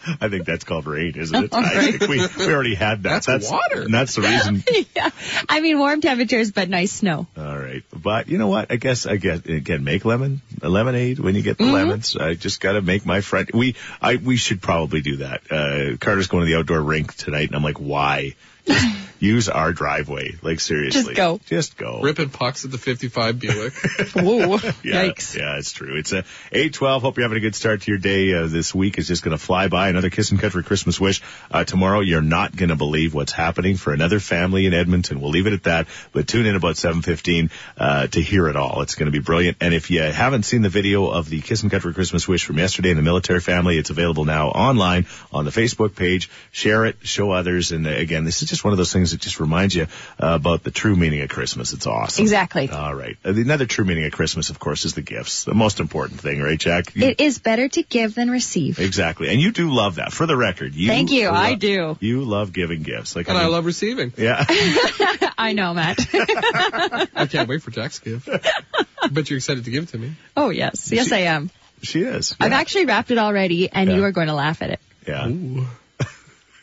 I 0.21 0.29
think 0.29 0.45
that's 0.47 0.65
called 0.65 0.87
rain, 0.87 1.15
isn't 1.17 1.45
it? 1.45 1.53
All 1.55 1.61
I 1.65 1.75
right. 1.75 1.95
think 1.99 2.11
we, 2.11 2.47
we 2.47 2.53
already 2.53 2.75
had 2.75 3.03
that. 3.05 3.25
That's 3.25 3.51
water. 3.51 3.83
And 3.83 3.93
that's 3.95 4.15
the 4.15 4.23
reason. 4.23 4.63
yeah. 4.97 5.11
I 5.49 5.61
mean, 5.61 5.79
warm 5.79 6.01
temperatures, 6.01 6.51
but 6.53 6.69
nice 6.69 6.93
snow. 6.93 7.27
All 7.37 7.59
right. 7.59 7.83
But 7.93 8.29
you 8.29 8.39
know 8.39 8.49
what? 8.49 8.71
I 8.73 8.77
guess 8.77 9.07
I 9.07 9.17
guess 9.17 9.45
again 9.45 9.85
make 9.85 10.05
lemon 10.05 10.41
lemonade 10.63 11.19
when 11.19 11.35
you 11.35 11.43
get 11.43 11.59
the 11.59 11.65
Mm-hmm. 11.65 11.75
lemons. 11.75 12.17
I 12.17 12.35
just 12.35 12.61
got 12.61 12.73
to 12.73 12.83
make 12.83 13.05
my 13.05 13.21
friend. 13.21 13.51
We 13.53 13.75
I 14.01 14.17
we 14.17 14.37
should 14.37 14.63
probably 14.63 15.01
do 15.01 15.17
that. 15.19 15.43
Uh, 15.51 15.97
Carter's 15.99 16.29
going 16.29 16.45
to 16.45 16.51
the 16.53 16.59
outdoor 16.59 16.81
rink 16.81 17.15
tonight, 17.15 17.49
and 17.49 17.57
I'm 17.57 17.63
like, 17.65 17.79
why? 17.81 18.35
Just, 18.67 18.85
use 19.19 19.49
our 19.49 19.73
driveway. 19.73 20.37
Like 20.43 20.61
seriously. 20.61 21.03
Just 21.03 21.17
go. 21.17 21.41
Just 21.47 21.77
go. 21.77 22.01
Ripping 22.03 22.31
pucks 22.31 22.65
at 22.65 22.71
the 22.71 22.79
55 22.79 23.39
Buick. 23.39 23.73
Whoa. 24.15 24.57
Yeah, 24.83 25.07
Yikes. 25.07 25.37
Yeah, 25.37 25.59
it's 25.59 25.73
true. 25.73 25.97
It's 25.97 26.13
a 26.13 26.25
eight 26.53 26.75
twelve. 26.75 27.03
Hope 27.03 27.17
you're 27.17 27.25
having 27.25 27.39
a 27.39 27.41
good 27.41 27.55
start 27.55 27.83
to 27.83 27.91
your 27.91 27.99
day. 27.99 28.35
Uh, 28.35 28.47
this 28.47 28.75
week 28.75 28.99
is 28.99 29.09
just 29.09 29.23
going 29.23 29.37
to 29.37 29.43
fly 29.43 29.69
by. 29.69 29.89
Another 29.89 30.11
Kissin' 30.11 30.39
Country 30.39 30.63
Christmas 30.63 31.01
wish. 31.01 31.23
Uh, 31.51 31.65
tomorrow, 31.65 32.01
you're 32.01 32.23
not 32.23 32.55
going 32.55 32.69
to 32.69 32.77
believe 32.77 33.15
what's 33.15 33.33
happening 33.33 33.77
for 33.77 33.93
another 33.93 34.21
family 34.21 34.67
in 34.67 34.75
Edmonton. 34.75 35.21
We'll 35.21 35.31
leave 35.31 35.47
it 35.47 35.53
at 35.53 35.65
that. 35.65 35.87
But 36.13 36.29
tune 36.29 36.47
in 36.47 36.57
about 36.57 36.77
seven 36.77 37.03
fifteen 37.03 37.51
uh, 37.77 38.07
to 38.09 38.21
hear 38.21 38.49
it 38.49 38.57
all. 38.57 38.83
It's 38.83 38.95
going 38.95 39.07
to 39.07 39.13
be 39.13 39.23
brilliant. 39.23 39.59
And 39.61 39.75
if 39.75 39.91
you 39.91 40.03
haven't 40.03 40.45
seen 40.45 40.63
the 40.63 40.69
video 40.69 41.09
of 41.09 41.29
the 41.29 41.41
Kissin' 41.41 41.71
Country 41.71 41.95
Christmas 41.95 42.29
wish 42.29 42.45
from 42.45 42.59
yesterday 42.59 42.91
in 42.91 42.97
the 42.97 43.03
military 43.03 43.41
family, 43.41 43.79
it's 43.79 43.91
available 43.91 44.25
now 44.25 44.49
online 44.49 45.07
on 45.33 45.45
the 45.45 45.51
Facebook 45.51 45.95
page. 45.95 46.31
Share 46.53 46.85
it, 46.87 46.97
show 47.03 47.31
others. 47.31 47.73
And 47.73 47.87
uh, 47.87 47.91
again, 47.91 48.25
this 48.25 48.43
is 48.43 48.49
just 48.49 48.65
one 48.65 48.73
of 48.73 48.79
those 48.79 48.93
things 48.93 49.06
that 49.13 49.21
just 49.21 49.41
reminds 49.41 49.75
you 49.75 49.83
uh, 49.83 49.87
about 50.35 50.63
the 50.65 50.71
true 50.71 50.97
meaning 50.97 51.21
of 51.23 51.29
Christmas. 51.29 51.73
It's 51.73 51.87
awesome. 51.87 52.23
Exactly. 52.23 52.69
All 52.71 52.95
right. 52.95 53.17
Uh, 53.25 53.31
Another 53.35 53.67
true 53.67 53.85
meaning 53.85 54.05
of 54.07 54.13
Christmas, 54.13 54.51
of 54.51 54.59
course, 54.59 54.85
is 54.85 54.95
the 54.95 55.03
gifts. 55.03 55.45
The 55.45 55.55
most 55.55 55.81
important 55.81 56.21
thing, 56.21 56.41
right, 56.41 56.59
Jack? 56.59 56.95
You- 56.95 57.07
It 57.09 57.21
is 57.21 57.39
better 57.39 57.69
to 57.69 57.83
give 57.83 58.15
than 58.15 58.31
receive. 58.31 58.79
exactly. 58.79 59.29
And 59.31 59.41
you 59.41 59.53
do 59.53 59.71
love 59.71 59.97
that. 59.97 60.13
For 60.13 60.27
the 60.27 60.37
record, 60.37 60.75
you 60.75 60.89
Thank 60.89 61.11
you. 61.11 61.29
lo- 61.29 61.35
I 61.35 61.55
do. 61.55 61.97
You 62.01 62.23
love 62.23 62.53
giving 62.53 62.83
gifts. 62.83 63.15
Like 63.17 63.29
and 63.29 63.37
I 63.39 63.43
mean- 63.45 63.53
love 63.53 63.65
receiving. 63.67 64.13
Yeah. 64.17 64.45
I 65.39 65.53
know, 65.53 65.75
Matt. 65.75 65.99
I 66.13 67.27
can't 67.31 67.49
wait 67.49 67.63
for 67.63 67.71
Jack's 67.71 67.99
gift. 67.99 68.29
but 69.13 69.31
you're 69.31 69.37
excited 69.39 69.65
to 69.65 69.71
give 69.71 69.85
it 69.85 69.89
to 69.91 69.99
me. 69.99 70.13
oh, 70.37 70.51
yes. 70.51 70.91
Yes, 70.93 71.13
I 71.13 71.19
am. 71.19 71.51
she 71.83 72.01
is. 72.03 72.35
I've 72.41 72.53
actually 72.53 72.87
wrapped 72.87 73.11
it 73.11 73.19
already, 73.19 73.71
and 73.71 73.91
Yeah. 73.91 73.97
you 73.97 74.05
are 74.05 74.13
going 74.13 74.29
to 74.29 74.35
laugh 74.35 74.63
at 74.63 74.71
it. 74.71 74.81
Yeah. 75.07 75.29
Ooh. 75.29 75.67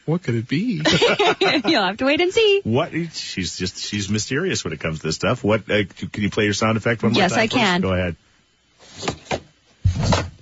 What 0.05 0.21
could 0.23 0.35
it 0.35 0.47
be? 0.47 0.81
You'll 1.65 1.83
have 1.83 1.97
to 1.97 2.05
wait 2.05 2.19
and 2.19 2.33
see. 2.33 2.61
What? 2.63 2.91
She's 3.13 3.57
just 3.57 3.77
she's 3.77 4.09
mysterious 4.09 4.63
when 4.63 4.73
it 4.73 4.79
comes 4.79 4.99
to 4.99 5.07
this 5.07 5.15
stuff. 5.15 5.43
What? 5.43 5.61
Uh, 5.71 5.83
can 6.11 6.23
you 6.23 6.29
play 6.29 6.43
your 6.45 6.53
sound 6.53 6.77
effect 6.77 7.03
one 7.03 7.13
more 7.13 7.21
Yes, 7.21 7.31
time? 7.33 7.43
Yes, 7.43 7.53
I 7.53 7.55
first? 7.55 7.65
can. 7.65 7.81
Go 7.81 7.93
ahead. 7.93 8.15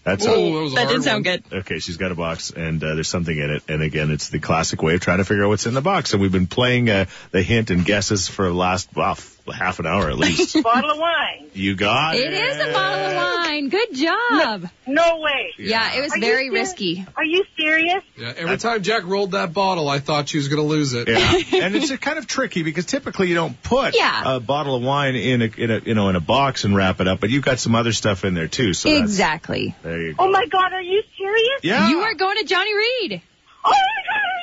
That's 0.04 0.26
Oh, 0.26 0.34
all. 0.34 0.54
that 0.56 0.62
was 0.62 0.72
a 0.72 0.76
That 0.76 0.86
hard 0.86 0.96
did 0.96 1.04
sound 1.04 1.26
one. 1.26 1.38
good. 1.50 1.58
Okay, 1.60 1.78
she's 1.80 1.98
got 1.98 2.12
a 2.12 2.16
box 2.16 2.50
and 2.50 2.84
uh, 2.84 2.96
there's 2.96 3.08
something 3.08 3.38
in 3.38 3.52
it. 3.52 3.64
And 3.70 3.84
again, 3.84 4.10
it's 4.10 4.30
the 4.30 4.40
classic 4.40 4.82
way 4.82 4.96
of 4.96 5.02
trying 5.02 5.20
to 5.20 5.26
figure 5.26 5.44
out 5.46 5.50
what's 5.50 5.68
in 5.68 5.76
the 5.76 5.82
box. 5.82 6.14
And 6.14 6.22
we've 6.24 6.32
been 6.32 6.48
playing 6.48 6.90
uh, 6.90 7.06
the 7.30 7.44
hint 7.44 7.70
and 7.70 7.86
guesses 7.86 8.28
for 8.28 8.48
the 8.48 8.54
last 8.54 8.90
well, 8.96 9.12
f- 9.12 9.31
half 9.54 9.80
an 9.80 9.86
hour 9.88 10.10
at 10.10 10.18
least. 10.18 10.62
Bottle 10.64 10.92
of 10.92 10.98
wine. 10.98 11.50
you 11.54 11.76
got 11.76 12.16
it. 12.16 12.32
It 12.32 12.34
is 12.34 12.58
a 12.70 12.72
bottle 12.74 13.06
of 13.06 13.16
wine. 13.16 13.70
Good 13.70 13.94
job. 13.96 14.68
No 14.88 15.20
way. 15.20 15.54
Yeah, 15.58 15.96
it 15.96 16.02
was 16.02 16.14
Are 16.14 16.18
you 16.18 16.22
very 16.22 16.50
risky. 16.50 17.06
Are 17.16 17.24
you 17.24 17.44
serious? 17.58 18.04
Yeah, 18.18 18.34
every 18.38 18.58
time 18.58 18.82
Jack 18.84 19.04
rolled 19.06 19.32
that 19.32 19.54
bottle, 19.54 19.90
I 19.90 20.00
thought 20.00 20.30
she 20.30 20.38
was 20.38 20.48
going 20.48 20.62
to 20.62 20.68
lose 20.68 20.94
it. 20.94 21.08
Yeah, 21.10 21.20
and 21.66 21.76
it's 21.76 21.92
a 21.92 21.98
kind 21.98 22.18
of 22.18 22.28
tricky 22.28 22.64
because 22.64 22.86
typically 22.86 23.28
you 23.30 23.36
don't 23.36 23.62
put 23.64 23.96
Yeah. 23.96 24.36
a 24.36 24.40
bottle 24.40 24.76
of 24.76 24.84
wine 24.84 25.16
in 25.16 25.42
a, 25.42 25.46
in 25.46 25.72
a 25.72 25.80
you 25.80 25.94
know 25.96 26.10
in 26.10 26.16
a 26.16 26.20
box 26.22 26.64
and 26.64 26.76
wrap 26.76 27.02
it 27.02 27.08
up, 27.08 27.20
but 27.20 27.30
you've 27.30 27.44
got 27.46 27.60
some 27.60 27.76
other 27.76 27.92
stuff 27.94 28.24
in 28.26 28.34
there 28.34 28.48
too. 28.48 28.74
So 28.74 28.90
that's- 28.90 29.10
Exactly. 29.10 29.76
there 29.84 30.02
you 30.02 30.16
oh 30.18 30.24
go. 30.26 30.30
Oh 30.30 30.32
my 30.32 30.46
God, 30.48 30.74
are 30.74 30.82
you 30.82 31.04
serious? 31.18 31.60
Yeah. 31.64 31.90
You 31.90 32.00
are 32.02 32.14
going 32.14 32.38
to 32.38 32.44
Johnny 32.46 32.74
Reid. 32.76 33.22
Oh 33.64 33.70
my 33.70 33.74
God, 34.08 34.18
are 34.18 34.41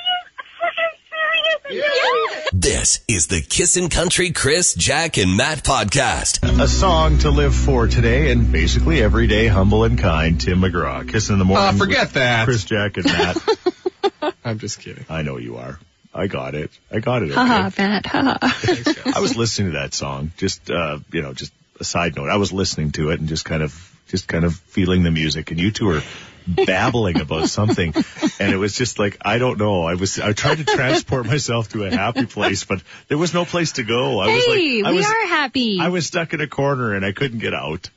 you 1.70 1.82
freaking 1.82 1.84
serious? 1.84 2.04
Are 2.04 2.16
you 2.16 2.28
serious? 2.30 2.50
This 2.52 3.00
is 3.08 3.26
the 3.28 3.40
Kissin' 3.40 3.88
Country 3.88 4.30
Chris, 4.32 4.74
Jack, 4.74 5.16
and 5.18 5.36
Matt 5.36 5.62
podcast. 5.64 6.62
a 6.62 6.68
song 6.68 7.18
to 7.18 7.30
live 7.30 7.54
for 7.54 7.86
today, 7.86 8.30
and 8.30 8.50
basically 8.50 9.02
every 9.02 9.26
day, 9.26 9.46
humble 9.46 9.84
and 9.84 9.98
kind. 9.98 10.40
Tim 10.40 10.60
McGraw, 10.60 11.08
kissing 11.08 11.34
in 11.34 11.38
the 11.38 11.44
morning. 11.44 11.66
Ah, 11.68 11.72
forget 11.72 12.00
with 12.06 12.12
that. 12.14 12.44
Chris, 12.46 12.64
Jack, 12.64 12.96
and 12.96 13.06
Matt. 13.06 14.34
I'm 14.44 14.58
just 14.58 14.80
kidding. 14.80 15.04
I 15.08 15.22
know 15.22 15.36
you 15.36 15.56
are. 15.58 15.78
I 16.14 16.26
got 16.26 16.54
it. 16.54 16.70
I 16.90 17.00
got 17.00 17.22
it. 17.22 17.32
Haha, 17.32 17.66
Okay. 17.68 17.82
Matt. 17.86 18.06
Haha. 18.06 18.38
Thanks. 18.48 19.06
I 19.16 19.20
was 19.20 19.36
listening 19.36 19.72
to 19.72 19.78
that 19.78 19.92
song. 19.94 20.32
Just 20.38 20.70
uh, 20.70 20.98
you 21.12 21.22
know, 21.22 21.34
just 21.34 21.52
a 21.80 21.84
side 21.84 22.16
note. 22.16 22.28
I 22.30 22.36
was 22.38 22.52
listening 22.52 22.92
to 22.92 23.10
it 23.10 23.20
and 23.20 23.28
just 23.28 23.44
kind 23.44 23.62
of, 23.62 23.94
just 24.08 24.26
kind 24.26 24.44
of 24.44 24.54
feeling 24.56 25.02
the 25.02 25.10
music, 25.10 25.50
and 25.50 25.60
you 25.60 25.70
two 25.70 25.86
were 25.86 26.02
babbling 26.48 27.20
about 27.20 27.48
something, 27.48 27.94
and 28.40 28.52
it 28.52 28.56
was 28.56 28.74
just 28.74 28.98
like 28.98 29.18
I 29.20 29.38
don't 29.38 29.58
know. 29.58 29.82
I 29.84 29.94
was 29.94 30.18
I 30.18 30.32
tried 30.32 30.58
to 30.58 30.64
transport 30.64 31.26
myself 31.26 31.68
to 31.70 31.84
a 31.84 31.90
happy 31.90 32.26
place, 32.26 32.64
but 32.64 32.82
there 33.08 33.18
was 33.18 33.34
no 33.34 33.44
place 33.44 33.72
to 33.72 33.82
go. 33.82 34.20
I 34.20 34.34
was 34.34 34.46
like, 34.46 34.58
I 34.58 34.90
we 34.90 34.96
was, 34.96 35.06
are 35.06 35.26
happy. 35.26 35.78
I 35.80 35.88
was 35.88 36.06
stuck 36.06 36.32
in 36.34 36.40
a 36.40 36.48
corner 36.48 36.94
and 36.94 37.04
I 37.04 37.12
couldn't 37.12 37.38
get 37.40 37.54
out. 37.54 37.90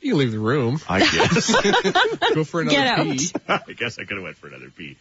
You 0.00 0.14
leave 0.14 0.30
the 0.32 0.38
room. 0.38 0.80
I 0.88 1.00
guess. 1.00 1.50
Go 2.34 2.44
for 2.44 2.60
another 2.60 2.76
Get 2.76 2.86
out. 2.86 3.06
pee. 3.06 3.30
I 3.48 3.72
guess 3.72 3.98
I 3.98 4.04
could 4.04 4.16
have 4.16 4.22
went 4.22 4.36
for 4.36 4.46
another 4.46 4.70
pee. 4.70 4.96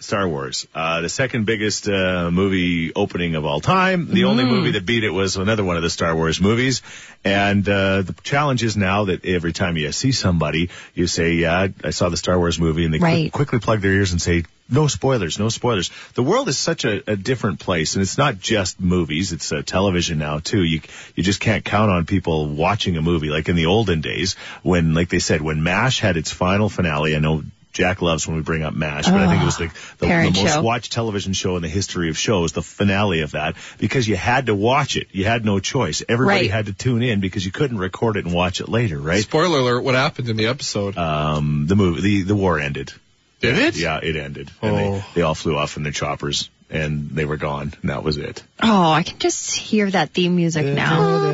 Star 0.00 0.28
Wars, 0.28 0.66
uh, 0.74 1.00
the 1.00 1.08
second 1.08 1.44
biggest 1.44 1.88
uh, 1.88 2.30
movie 2.30 2.92
opening 2.94 3.34
of 3.34 3.44
all 3.44 3.60
time. 3.60 4.08
The 4.12 4.24
only 4.24 4.44
Mm. 4.44 4.48
movie 4.50 4.70
that 4.72 4.86
beat 4.86 5.04
it 5.04 5.10
was 5.10 5.36
another 5.36 5.64
one 5.64 5.76
of 5.76 5.82
the 5.82 5.90
Star 5.90 6.14
Wars 6.14 6.40
movies. 6.40 6.82
And 7.24 7.68
uh, 7.68 8.02
the 8.02 8.14
challenge 8.22 8.62
is 8.62 8.76
now 8.76 9.06
that 9.06 9.24
every 9.24 9.52
time 9.52 9.76
you 9.76 9.90
see 9.92 10.12
somebody, 10.12 10.70
you 10.94 11.06
say, 11.08 11.34
"Yeah, 11.34 11.68
I 11.82 11.90
saw 11.90 12.08
the 12.10 12.16
Star 12.16 12.38
Wars 12.38 12.58
movie," 12.60 12.84
and 12.84 12.94
they 12.94 12.98
Right. 12.98 13.32
quickly 13.32 13.58
plug 13.58 13.80
their 13.80 13.92
ears 13.92 14.12
and 14.12 14.22
say, 14.22 14.44
"No 14.70 14.86
spoilers, 14.86 15.36
no 15.38 15.48
spoilers." 15.48 15.90
The 16.14 16.22
world 16.22 16.48
is 16.48 16.56
such 16.56 16.84
a, 16.84 17.02
a 17.10 17.16
different 17.16 17.58
place, 17.58 17.94
and 17.96 18.02
it's 18.02 18.16
not 18.18 18.38
just 18.38 18.80
movies; 18.80 19.32
it's 19.32 19.50
uh, 19.50 19.62
television 19.66 20.18
now 20.18 20.38
too. 20.38 20.62
You 20.62 20.80
you 21.16 21.24
just 21.24 21.40
can't 21.40 21.64
count 21.64 21.90
on 21.90 22.06
people 22.06 22.46
watching 22.46 22.96
a 22.96 23.02
movie 23.02 23.30
like 23.30 23.48
in 23.48 23.56
the 23.56 23.66
olden 23.66 24.00
days 24.00 24.36
when, 24.62 24.94
like 24.94 25.08
they 25.08 25.18
said, 25.18 25.42
when 25.42 25.62
MASH 25.64 25.98
had 26.00 26.16
its 26.16 26.30
final 26.30 26.68
finale. 26.68 27.16
I 27.16 27.18
know. 27.18 27.42
Jack 27.72 28.02
loves 28.02 28.26
when 28.26 28.36
we 28.36 28.42
bring 28.42 28.62
up 28.62 28.74
MASH, 28.74 29.04
but 29.06 29.14
I 29.20 29.28
think 29.28 29.42
it 29.42 29.44
was 29.44 29.60
like 29.60 29.72
the, 29.98 30.06
the 30.06 30.30
most 30.42 30.54
show. 30.54 30.62
watched 30.62 30.92
television 30.92 31.32
show 31.32 31.54
in 31.56 31.62
the 31.62 31.68
history 31.68 32.08
of 32.08 32.18
shows, 32.18 32.52
the 32.52 32.62
finale 32.62 33.20
of 33.20 33.32
that, 33.32 33.54
because 33.78 34.08
you 34.08 34.16
had 34.16 34.46
to 34.46 34.54
watch 34.54 34.96
it. 34.96 35.08
You 35.12 35.24
had 35.26 35.44
no 35.44 35.60
choice. 35.60 36.02
Everybody 36.08 36.40
Right. 36.46 36.50
had 36.50 36.66
to 36.66 36.72
tune 36.72 37.02
in 37.02 37.20
because 37.20 37.44
you 37.44 37.52
couldn't 37.52 37.78
record 37.78 38.16
it 38.16 38.24
and 38.24 38.34
watch 38.34 38.60
it 38.60 38.68
later, 38.68 38.98
right? 38.98 39.22
Spoiler 39.22 39.58
alert, 39.60 39.82
what 39.82 39.94
happened 39.94 40.28
in 40.28 40.36
the 40.36 40.46
episode? 40.46 40.96
Um, 40.96 41.66
the 41.68 41.76
movie, 41.76 42.00
the, 42.00 42.22
the 42.22 42.34
war 42.34 42.58
ended. 42.58 42.92
Did 43.40 43.56
it? 43.58 43.76
Yeah, 43.76 44.00
it 44.02 44.16
ended. 44.16 44.50
And 44.62 44.76
they, 44.76 44.84
Oh. 44.88 45.04
they 45.14 45.22
all 45.22 45.34
flew 45.36 45.56
off 45.56 45.76
in 45.76 45.84
their 45.84 45.92
choppers 45.92 46.50
and 46.70 47.10
they 47.10 47.24
were 47.26 47.36
gone. 47.36 47.72
And 47.82 47.90
that 47.90 48.02
was 48.02 48.16
it. 48.18 48.42
oh, 48.60 48.90
I 48.90 49.04
can 49.04 49.18
just 49.20 49.54
hear 49.54 49.88
that 49.90 50.10
theme 50.10 50.34
music 50.34 50.66
now. 50.66 51.28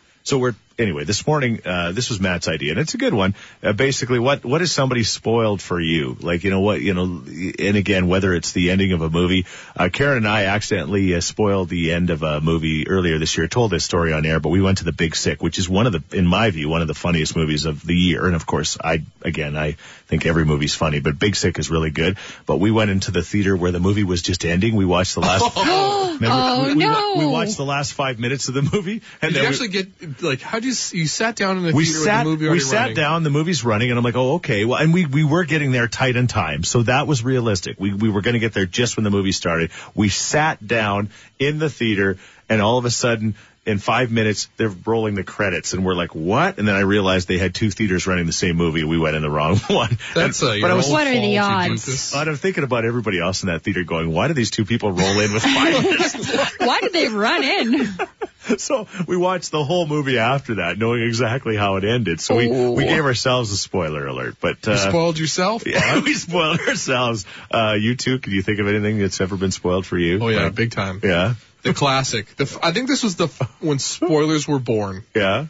So 0.22 0.38
we're 0.38 0.54
anyway. 0.80 1.04
This 1.04 1.26
morning, 1.26 1.60
uh, 1.64 1.92
this 1.92 2.08
was 2.10 2.20
Matt's 2.20 2.48
idea, 2.48 2.72
and 2.72 2.80
it's 2.80 2.94
a 2.94 2.98
good 2.98 3.14
one. 3.14 3.34
Uh, 3.62 3.72
basically, 3.72 4.18
what 4.18 4.44
what 4.44 4.62
is 4.62 4.72
somebody 4.72 5.02
spoiled 5.04 5.60
for 5.62 5.80
you? 5.80 6.16
Like 6.20 6.42
you 6.44 6.50
know 6.50 6.60
what 6.60 6.80
you 6.80 6.94
know, 6.94 7.02
and 7.04 7.76
again, 7.76 8.08
whether 8.08 8.34
it's 8.34 8.52
the 8.52 8.70
ending 8.70 8.92
of 8.92 9.02
a 9.02 9.10
movie. 9.10 9.46
Uh, 9.76 9.88
Karen 9.92 10.18
and 10.18 10.28
I 10.28 10.44
accidentally 10.46 11.14
uh, 11.14 11.20
spoiled 11.20 11.68
the 11.68 11.92
end 11.92 12.10
of 12.10 12.22
a 12.22 12.40
movie 12.40 12.88
earlier 12.88 13.18
this 13.18 13.36
year. 13.36 13.46
Told 13.48 13.70
this 13.70 13.84
story 13.84 14.12
on 14.12 14.26
air, 14.26 14.40
but 14.40 14.48
we 14.48 14.60
went 14.60 14.78
to 14.78 14.84
The 14.84 14.92
Big 14.92 15.14
Sick, 15.14 15.42
which 15.42 15.58
is 15.58 15.68
one 15.68 15.86
of 15.86 15.92
the, 15.92 16.02
in 16.16 16.26
my 16.26 16.50
view, 16.50 16.68
one 16.68 16.82
of 16.82 16.88
the 16.88 16.94
funniest 16.94 17.36
movies 17.36 17.64
of 17.66 17.84
the 17.84 17.94
year. 17.94 18.26
And 18.26 18.34
of 18.34 18.46
course, 18.46 18.78
I 18.82 19.02
again, 19.22 19.56
I 19.56 19.72
think 20.08 20.26
every 20.26 20.44
movie's 20.44 20.74
funny, 20.74 21.00
but 21.00 21.18
Big 21.18 21.36
Sick 21.36 21.58
is 21.58 21.70
really 21.70 21.90
good. 21.90 22.16
But 22.46 22.56
we 22.58 22.70
went 22.70 22.90
into 22.90 23.10
the 23.10 23.22
theater 23.22 23.56
where 23.56 23.70
the 23.72 23.80
movie 23.80 24.04
was 24.04 24.22
just 24.22 24.44
ending. 24.44 24.74
We 24.76 24.84
watched 24.84 25.14
the 25.14 25.20
last. 25.20 25.56
Remember, 26.20 26.36
Oh, 26.36 26.64
we, 26.66 26.74
we 26.74 26.84
no. 26.84 27.14
we 27.16 27.26
watched 27.26 27.56
the 27.56 27.64
last 27.64 27.94
five 27.94 28.18
minutes 28.18 28.48
of 28.48 28.54
the 28.54 28.60
movie, 28.62 29.00
and 29.22 29.32
Did 29.32 29.34
you 29.34 29.34
then 29.34 29.42
we- 29.42 29.46
actually 29.48 29.68
get, 29.68 30.22
like, 30.22 30.40
how 30.42 30.60
do 30.60 30.66
you, 30.66 30.69
you 30.92 31.06
sat 31.06 31.36
down 31.36 31.58
in 31.58 31.62
the 31.64 31.72
we 31.72 31.84
theater 31.84 32.00
sat 32.04 32.26
with 32.26 32.38
the 32.38 32.44
movie 32.44 32.52
we 32.52 32.60
sat 32.60 32.80
running? 32.80 32.96
down 32.96 33.22
the 33.22 33.30
movie's 33.30 33.64
running 33.64 33.90
and 33.90 33.98
i'm 33.98 34.04
like 34.04 34.16
oh 34.16 34.34
okay. 34.34 34.64
Well 34.64 34.78
and 34.78 34.92
we 34.94 35.06
we 35.06 35.24
were 35.24 35.44
getting 35.44 35.72
there 35.72 35.88
tight 35.88 36.16
on 36.16 36.26
time 36.26 36.64
so 36.64 36.82
that 36.84 37.06
was 37.06 37.22
realistic. 37.22 37.76
We 37.78 37.92
we 37.92 38.08
were 38.08 38.20
going 38.20 38.34
to 38.34 38.40
get 38.40 38.52
there 38.52 38.66
just 38.66 38.96
when 38.96 39.04
the 39.04 39.10
movie 39.10 39.32
started. 39.32 39.70
We 39.94 40.08
sat 40.08 40.64
down 40.66 41.10
in 41.38 41.58
the 41.58 41.70
theater 41.70 42.18
and 42.48 42.60
all 42.60 42.78
of 42.78 42.84
a 42.84 42.90
sudden 42.90 43.34
in 43.70 43.78
five 43.78 44.10
minutes 44.10 44.48
they're 44.56 44.68
rolling 44.84 45.14
the 45.14 45.24
credits 45.24 45.72
and 45.72 45.84
we're 45.84 45.94
like 45.94 46.14
what 46.14 46.58
and 46.58 46.66
then 46.68 46.74
i 46.74 46.80
realized 46.80 47.28
they 47.28 47.38
had 47.38 47.54
two 47.54 47.70
theaters 47.70 48.06
running 48.06 48.26
the 48.26 48.32
same 48.32 48.56
movie 48.56 48.84
we 48.84 48.98
went 48.98 49.16
in 49.16 49.22
the 49.22 49.30
wrong 49.30 49.56
one 49.68 49.96
That's 50.14 50.42
And- 50.42 50.50
uh, 50.50 50.52
your 50.54 50.62
but 50.68 50.70
I 50.70 50.74
was, 50.74 50.86
own 50.86 50.92
What 50.92 51.06
are 51.06 51.10
the 51.14 51.38
odds? 51.38 52.12
But 52.12 52.28
I'm 52.28 52.36
thinking 52.36 52.64
about 52.64 52.84
everybody 52.84 53.20
else 53.20 53.42
in 53.42 53.46
that 53.48 53.62
theater 53.62 53.84
going, 53.84 54.12
why 54.12 54.28
do 54.28 54.34
these 54.34 54.50
two 54.50 54.64
people 54.64 54.92
roll 54.92 55.18
in 55.20 55.32
with 55.32 55.42
five 55.42 55.82
minutes? 55.84 56.56
Why 56.58 56.80
did 56.80 56.92
they 56.92 57.08
run 57.08 57.42
in? 57.44 57.88
so 58.58 58.86
we 59.06 59.16
watched 59.16 59.50
the 59.50 59.62
whole 59.64 59.86
movie 59.86 60.18
after 60.18 60.56
that, 60.56 60.78
knowing 60.78 61.02
exactly 61.02 61.56
how 61.56 61.76
it 61.76 61.84
ended. 61.84 62.20
So 62.20 62.36
we, 62.36 62.48
we 62.48 62.84
gave 62.84 63.04
ourselves 63.04 63.52
a 63.52 63.56
spoiler 63.56 64.06
alert, 64.06 64.36
but, 64.40 64.66
uh, 64.66 64.72
You 64.72 64.76
spoiled 64.78 65.18
yourself? 65.18 65.66
yeah, 65.66 66.00
we 66.00 66.14
spoiled 66.14 66.60
ourselves. 66.60 67.24
Uh, 67.50 67.76
you 67.78 67.94
too, 67.96 68.18
can 68.18 68.32
you 68.32 68.42
think 68.42 68.58
of 68.58 68.66
anything 68.68 68.98
that's 68.98 69.20
ever 69.20 69.36
been 69.36 69.52
spoiled 69.52 69.86
for 69.86 69.98
you? 69.98 70.18
Oh 70.20 70.28
yeah, 70.28 70.44
Like, 70.44 70.54
big 70.54 70.70
time. 70.72 71.00
yeah, 71.02 71.34
The 71.62 71.74
classic. 71.74 72.34
The, 72.36 72.44
f- 72.44 72.58
I 72.62 72.72
think 72.72 72.88
this 72.88 73.02
was 73.02 73.16
the 73.16 73.26
when 73.60 73.78
spoilers 73.78 74.46
were 74.48 74.58
born. 74.58 75.04
yeah. 75.14 75.46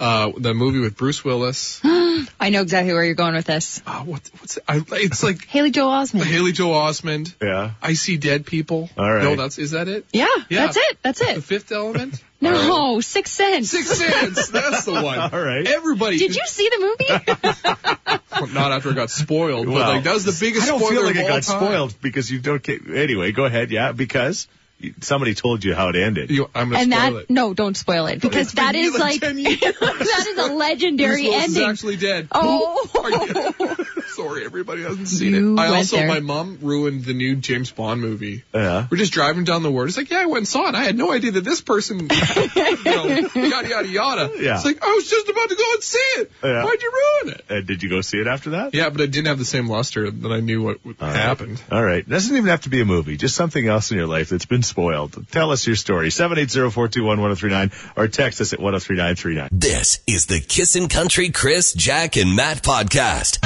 Uh, 0.00 0.32
the 0.36 0.52
movie 0.52 0.80
with 0.80 0.96
Bruce 0.96 1.24
Willis. 1.24 1.80
I 1.84 2.50
know 2.50 2.62
exactly 2.62 2.92
where 2.92 3.04
you're 3.04 3.14
going 3.14 3.34
with 3.34 3.44
this. 3.44 3.80
Uh, 3.86 4.00
what, 4.00 4.20
what's 4.40 4.56
it? 4.56 4.64
I, 4.66 4.82
it's 4.92 5.22
like 5.22 5.44
Haley 5.46 5.70
Joel 5.70 5.92
Osment. 5.92 6.24
Haley 6.24 6.50
Joel 6.50 6.74
Osment. 6.74 7.32
Yeah. 7.40 7.72
I 7.80 7.92
see 7.92 8.16
dead 8.16 8.44
people. 8.44 8.90
All 8.98 9.12
right. 9.12 9.22
No, 9.22 9.36
that's 9.36 9.58
is 9.58 9.72
that 9.72 9.86
it? 9.86 10.04
Yeah, 10.12 10.26
Yeah. 10.48 10.64
that's 10.66 10.76
it. 10.76 10.98
That's 11.02 11.20
it. 11.20 11.34
The. 11.36 11.42
Fifth 11.42 11.70
Element. 11.70 12.20
No, 12.40 13.00
Six 13.00 13.30
Sense. 13.30 13.70
Six 13.70 13.86
Sense. 13.96 14.48
That's 14.48 14.84
the 14.86 14.94
one. 14.94 15.18
All 15.32 15.40
right. 15.40 15.64
Everybody. 15.68 16.18
Did 16.18 16.34
you 16.34 16.46
see 16.46 16.68
the 16.68 16.80
movie? 16.80 18.52
Not 18.54 18.72
after 18.72 18.90
it 18.90 18.94
got 18.96 19.10
spoiled, 19.10 19.66
but 19.66 19.74
like 19.74 20.04
that 20.04 20.14
was 20.14 20.24
the 20.24 20.36
biggest 20.44 20.64
I 20.64 20.70
don't 20.70 20.80
spoiler 20.80 20.94
feel 20.96 21.04
like 21.04 21.14
of 21.16 21.20
it 21.22 21.28
got 21.28 21.42
time. 21.44 21.60
spoiled 21.60 21.94
because 22.02 22.28
you 22.28 22.40
don't 22.40 22.62
get. 22.62 22.88
Anyway, 22.88 23.30
go 23.30 23.44
ahead. 23.44 23.70
Yeah, 23.70 23.92
because 23.92 24.48
you- 24.48 24.58
somebody 25.00 25.34
told 25.34 25.64
you 25.64 25.74
how 25.74 25.88
it 25.88 25.96
ended. 25.96 26.30
You, 26.30 26.50
I'm 26.54 26.70
gonna 26.70 26.82
and 26.82 26.92
spoil 26.92 27.12
that 27.14 27.20
it. 27.22 27.30
no, 27.30 27.54
don't 27.54 27.76
spoil 27.76 28.06
it 28.06 28.20
because 28.20 28.46
It's 28.46 28.54
been 28.54 28.64
that 28.64 28.74
is 28.74 28.94
like 28.94 29.00
like 29.00 29.20
10 29.20 29.38
years. 29.38 29.58
that 29.60 30.26
is 30.28 30.38
a 30.38 30.52
legendary 30.54 31.22
Bruce 31.22 31.28
Willis 31.28 31.44
ending. 31.44 31.70
actually 31.70 31.96
dead. 31.96 32.28
Oh. 32.32 33.76
Are 34.22 34.32
Sorry, 34.32 34.44
everybody 34.44 34.82
hasn't 34.82 35.08
seen 35.08 35.34
You 35.34 35.54
it. 35.56 35.60
I 35.60 35.64
went 35.64 35.76
also, 35.78 35.96
there. 35.96 36.08
my 36.08 36.20
mom 36.20 36.58
ruined 36.62 37.04
the 37.04 37.12
new 37.12 37.36
James 37.36 37.70
Bond 37.70 38.00
movie. 38.00 38.44
Yeah. 38.54 38.86
We're 38.90 38.96
just 38.96 39.12
driving 39.12 39.44
down 39.44 39.62
the 39.62 39.70
road. 39.70 39.88
It's 39.88 39.96
like, 39.96 40.10
yeah, 40.10 40.20
I 40.20 40.26
went 40.26 40.38
and 40.38 40.48
saw 40.48 40.68
it. 40.68 40.74
I 40.74 40.84
had 40.84 40.96
no 40.96 41.12
idea 41.12 41.32
that 41.32 41.44
this 41.44 41.60
person, 41.60 41.98
you 42.10 42.84
know, 42.84 43.04
yada 43.34 43.68
yada 43.68 43.88
yada. 43.88 44.30
Yeah. 44.38 44.54
It's 44.56 44.64
like 44.64 44.82
I 44.82 44.92
was 44.92 45.08
just 45.10 45.28
about 45.28 45.48
to 45.48 45.56
go 45.56 45.64
and 45.74 45.82
see 45.82 45.98
it. 45.98 46.30
Yeah. 46.42 46.64
Why'd 46.64 46.80
you 46.82 46.92
ruin 47.24 47.34
it? 47.34 47.44
Uh, 47.50 47.60
did 47.60 47.82
you 47.82 47.88
go 47.88 48.00
see 48.00 48.18
it 48.18 48.26
after 48.26 48.50
that? 48.50 48.74
Yeah, 48.74 48.90
but 48.90 49.00
it 49.00 49.10
didn't 49.10 49.26
have 49.26 49.38
the 49.38 49.44
same 49.44 49.68
luster 49.68 50.10
that 50.10 50.32
I 50.32 50.40
knew 50.40 50.62
what 50.62 50.84
would 50.84 50.96
happened. 51.00 51.60
All 51.70 51.82
right. 51.82 52.08
Doesn't 52.08 52.34
even 52.36 52.48
have 52.48 52.62
to 52.62 52.70
be 52.70 52.80
a 52.80 52.84
movie. 52.84 53.16
Just 53.16 53.34
something 53.34 53.66
else 53.66 53.90
in 53.90 53.96
your 53.98 54.06
life 54.06 54.28
that's 54.30 54.46
been 54.46 54.62
spoiled. 54.62 55.26
Tell 55.30 55.50
us 55.50 55.66
your 55.66 55.76
story. 55.76 56.08
780-421-1039 56.08 57.72
or 57.96 58.08
text 58.08 58.40
us 58.40 58.52
at 58.52 58.60
103939. 58.60 59.48
This 59.52 60.00
is 60.06 60.26
the 60.26 60.40
Kissin' 60.40 60.88
Country 60.88 61.30
Chris, 61.30 61.72
Jack, 61.72 62.16
and 62.16 62.34
Matt 62.36 62.62
podcast. 62.62 63.38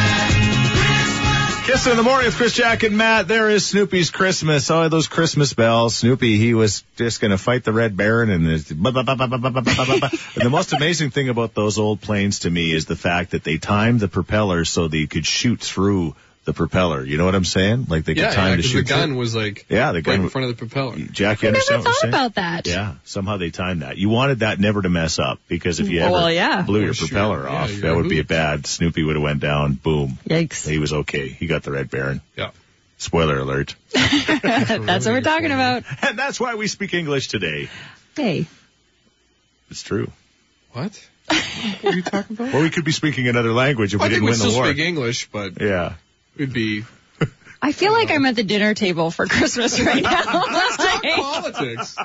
Kissing 1.66 1.90
in 1.90 1.96
the 1.96 2.04
morning 2.04 2.26
with 2.26 2.36
Chris 2.36 2.52
Jack 2.52 2.84
and 2.84 2.96
Matt. 2.96 3.26
There 3.26 3.50
is 3.50 3.66
Snoopy's 3.66 4.10
Christmas. 4.10 4.70
Oh, 4.70 4.88
those 4.88 5.08
Christmas 5.08 5.52
bells. 5.52 5.96
Snoopy, 5.96 6.38
he 6.38 6.54
was 6.54 6.84
just 6.94 7.20
going 7.20 7.32
to 7.32 7.38
fight 7.38 7.64
the 7.64 7.72
Red 7.72 7.96
Baron 7.96 8.30
and, 8.30 8.46
and 8.46 8.60
the 8.60 10.48
most 10.48 10.72
amazing 10.72 11.10
thing 11.10 11.28
about 11.28 11.54
those 11.54 11.76
old 11.76 12.00
planes 12.00 12.38
to 12.40 12.50
me 12.50 12.72
is 12.72 12.86
the 12.86 12.94
fact 12.94 13.32
that 13.32 13.42
they 13.42 13.58
timed 13.58 13.98
the 13.98 14.06
propellers 14.06 14.70
so 14.70 14.86
they 14.86 15.06
could 15.06 15.26
shoot 15.26 15.60
through 15.60 16.14
the 16.46 16.54
propeller. 16.54 17.04
You 17.04 17.18
know 17.18 17.24
what 17.26 17.34
I'm 17.34 17.44
saying? 17.44 17.86
Like 17.88 18.04
they 18.04 18.14
could 18.14 18.22
Yeah, 18.22 18.30
time 18.32 18.44
yeah, 18.50 18.50
to 18.52 18.56
because 18.56 18.70
shoot 18.70 18.82
the 18.86 18.88
gun 18.88 19.08
through. 19.10 19.18
was 19.18 19.34
like 19.34 19.66
Yeah, 19.68 19.92
the 19.92 20.00
gun 20.00 20.12
right 20.12 20.16
gun 20.16 20.24
in 20.24 20.30
front 20.30 20.44
of 20.50 20.56
the 20.56 20.58
propeller. 20.66 20.96
Jack, 20.96 21.42
you 21.42 21.48
I 21.48 21.52
never 21.52 21.56
understand 21.58 21.80
what 21.80 21.88
I'm 21.88 21.92
thought 21.92 22.00
saying? 22.00 22.14
about 22.14 22.34
that. 22.36 22.66
Yeah, 22.66 22.94
somehow 23.04 23.36
they 23.36 23.50
timed 23.50 23.82
that. 23.82 23.98
You 23.98 24.08
wanted 24.08 24.38
that 24.38 24.58
never 24.58 24.80
to 24.80 24.88
mess 24.88 25.18
up 25.18 25.38
because 25.48 25.80
if 25.80 25.88
you 25.90 26.00
ever 26.00 26.12
Well, 26.12 26.32
yeah. 26.32 26.62
blew 26.62 26.82
your 26.82 26.94
sure. 26.94 27.08
propeller 27.08 27.42
Yeah, 27.44 27.54
off, 27.64 27.70
that 27.82 27.94
would 27.96 28.08
be 28.08 28.20
a 28.20 28.24
bad. 28.24 28.66
Snoopy 28.66 29.02
would 29.02 29.16
have 29.16 29.22
went 29.22 29.40
down. 29.40 29.74
Boom. 29.74 30.18
Yikes. 30.26 30.66
He 30.68 30.78
was 30.78 30.92
okay. 30.92 31.28
He 31.28 31.46
got 31.46 31.62
the 31.64 31.72
Red 31.72 31.90
Baron. 31.90 32.20
Yeah. 32.36 32.50
Spoiler 32.98 33.38
alert. 33.38 33.74
That's 33.92 35.04
what 35.04 35.12
we're 35.12 35.20
talking 35.20 35.52
about. 35.52 35.82
And 36.02 36.18
that's 36.18 36.40
why 36.40 36.54
we 36.54 36.66
speak 36.66 36.94
English 36.94 37.28
today. 37.28 37.68
Hey. 38.16 38.46
It's 39.70 39.82
true. 39.82 40.10
What? 40.72 41.06
What 41.80 41.92
are 41.92 41.96
you 41.96 42.02
talking 42.02 42.36
about? 42.36 42.54
Or 42.54 42.60
we 42.62 42.70
could 42.70 42.84
be 42.84 42.92
speaking 42.92 43.28
another 43.28 43.52
language 43.52 43.94
if 43.94 44.00
I 44.00 44.04
we 44.04 44.08
think 44.10 44.14
didn't 44.14 44.24
we 44.24 44.30
win 44.30 44.38
still 44.38 44.50
the 44.52 44.56
war. 44.56 44.66
speak 44.68 44.78
English, 44.86 45.28
but 45.32 45.60
Yeah 45.60 45.94
would 46.38 46.52
be 46.52 46.84
I 47.60 47.72
feel 47.72 47.92
like 47.92 48.10
I'm 48.10 48.24
at 48.26 48.36
the 48.36 48.42
dinner 48.44 48.74
table 48.74 49.10
for 49.10 49.26
Christmas 49.26 49.80
right 49.80 50.02
now. 50.02 50.44
Let's 50.52 50.76
talk 50.76 51.02
politics. 51.02 51.96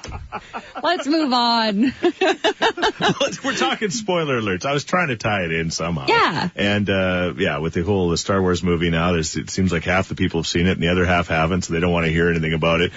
Let's 0.82 1.08
move 1.08 1.34
on. 1.34 1.94
We're 3.44 3.56
talking 3.56 3.90
spoiler 3.90 4.42
alerts. 4.42 4.66
I 4.66 4.74
was 4.74 4.84
trying 4.86 5.10
to 5.10 5.18
tie 5.18 5.44
it 5.44 5.52
in 5.52 5.72
somehow. 5.72 6.06
Yeah. 6.08 6.50
And 6.56 6.90
uh 6.90 7.34
yeah, 7.38 7.58
with 7.60 7.74
the 7.74 7.84
whole 7.84 8.10
the 8.10 8.18
Star 8.18 8.42
Wars 8.42 8.64
movie 8.64 8.90
now, 8.90 9.14
it 9.16 9.24
seems 9.26 9.72
like 9.72 9.84
half 9.84 10.10
the 10.10 10.16
people 10.16 10.40
have 10.42 10.48
seen 10.48 10.68
it 10.68 10.72
and 10.72 10.82
the 10.82 10.90
other 10.90 11.06
half 11.06 11.28
haven't, 11.28 11.64
so 11.64 11.74
they 11.74 11.80
don't 11.80 11.92
want 11.92 12.06
to 12.06 12.12
hear 12.12 12.30
anything 12.30 12.54
about 12.54 12.82
it 12.82 12.92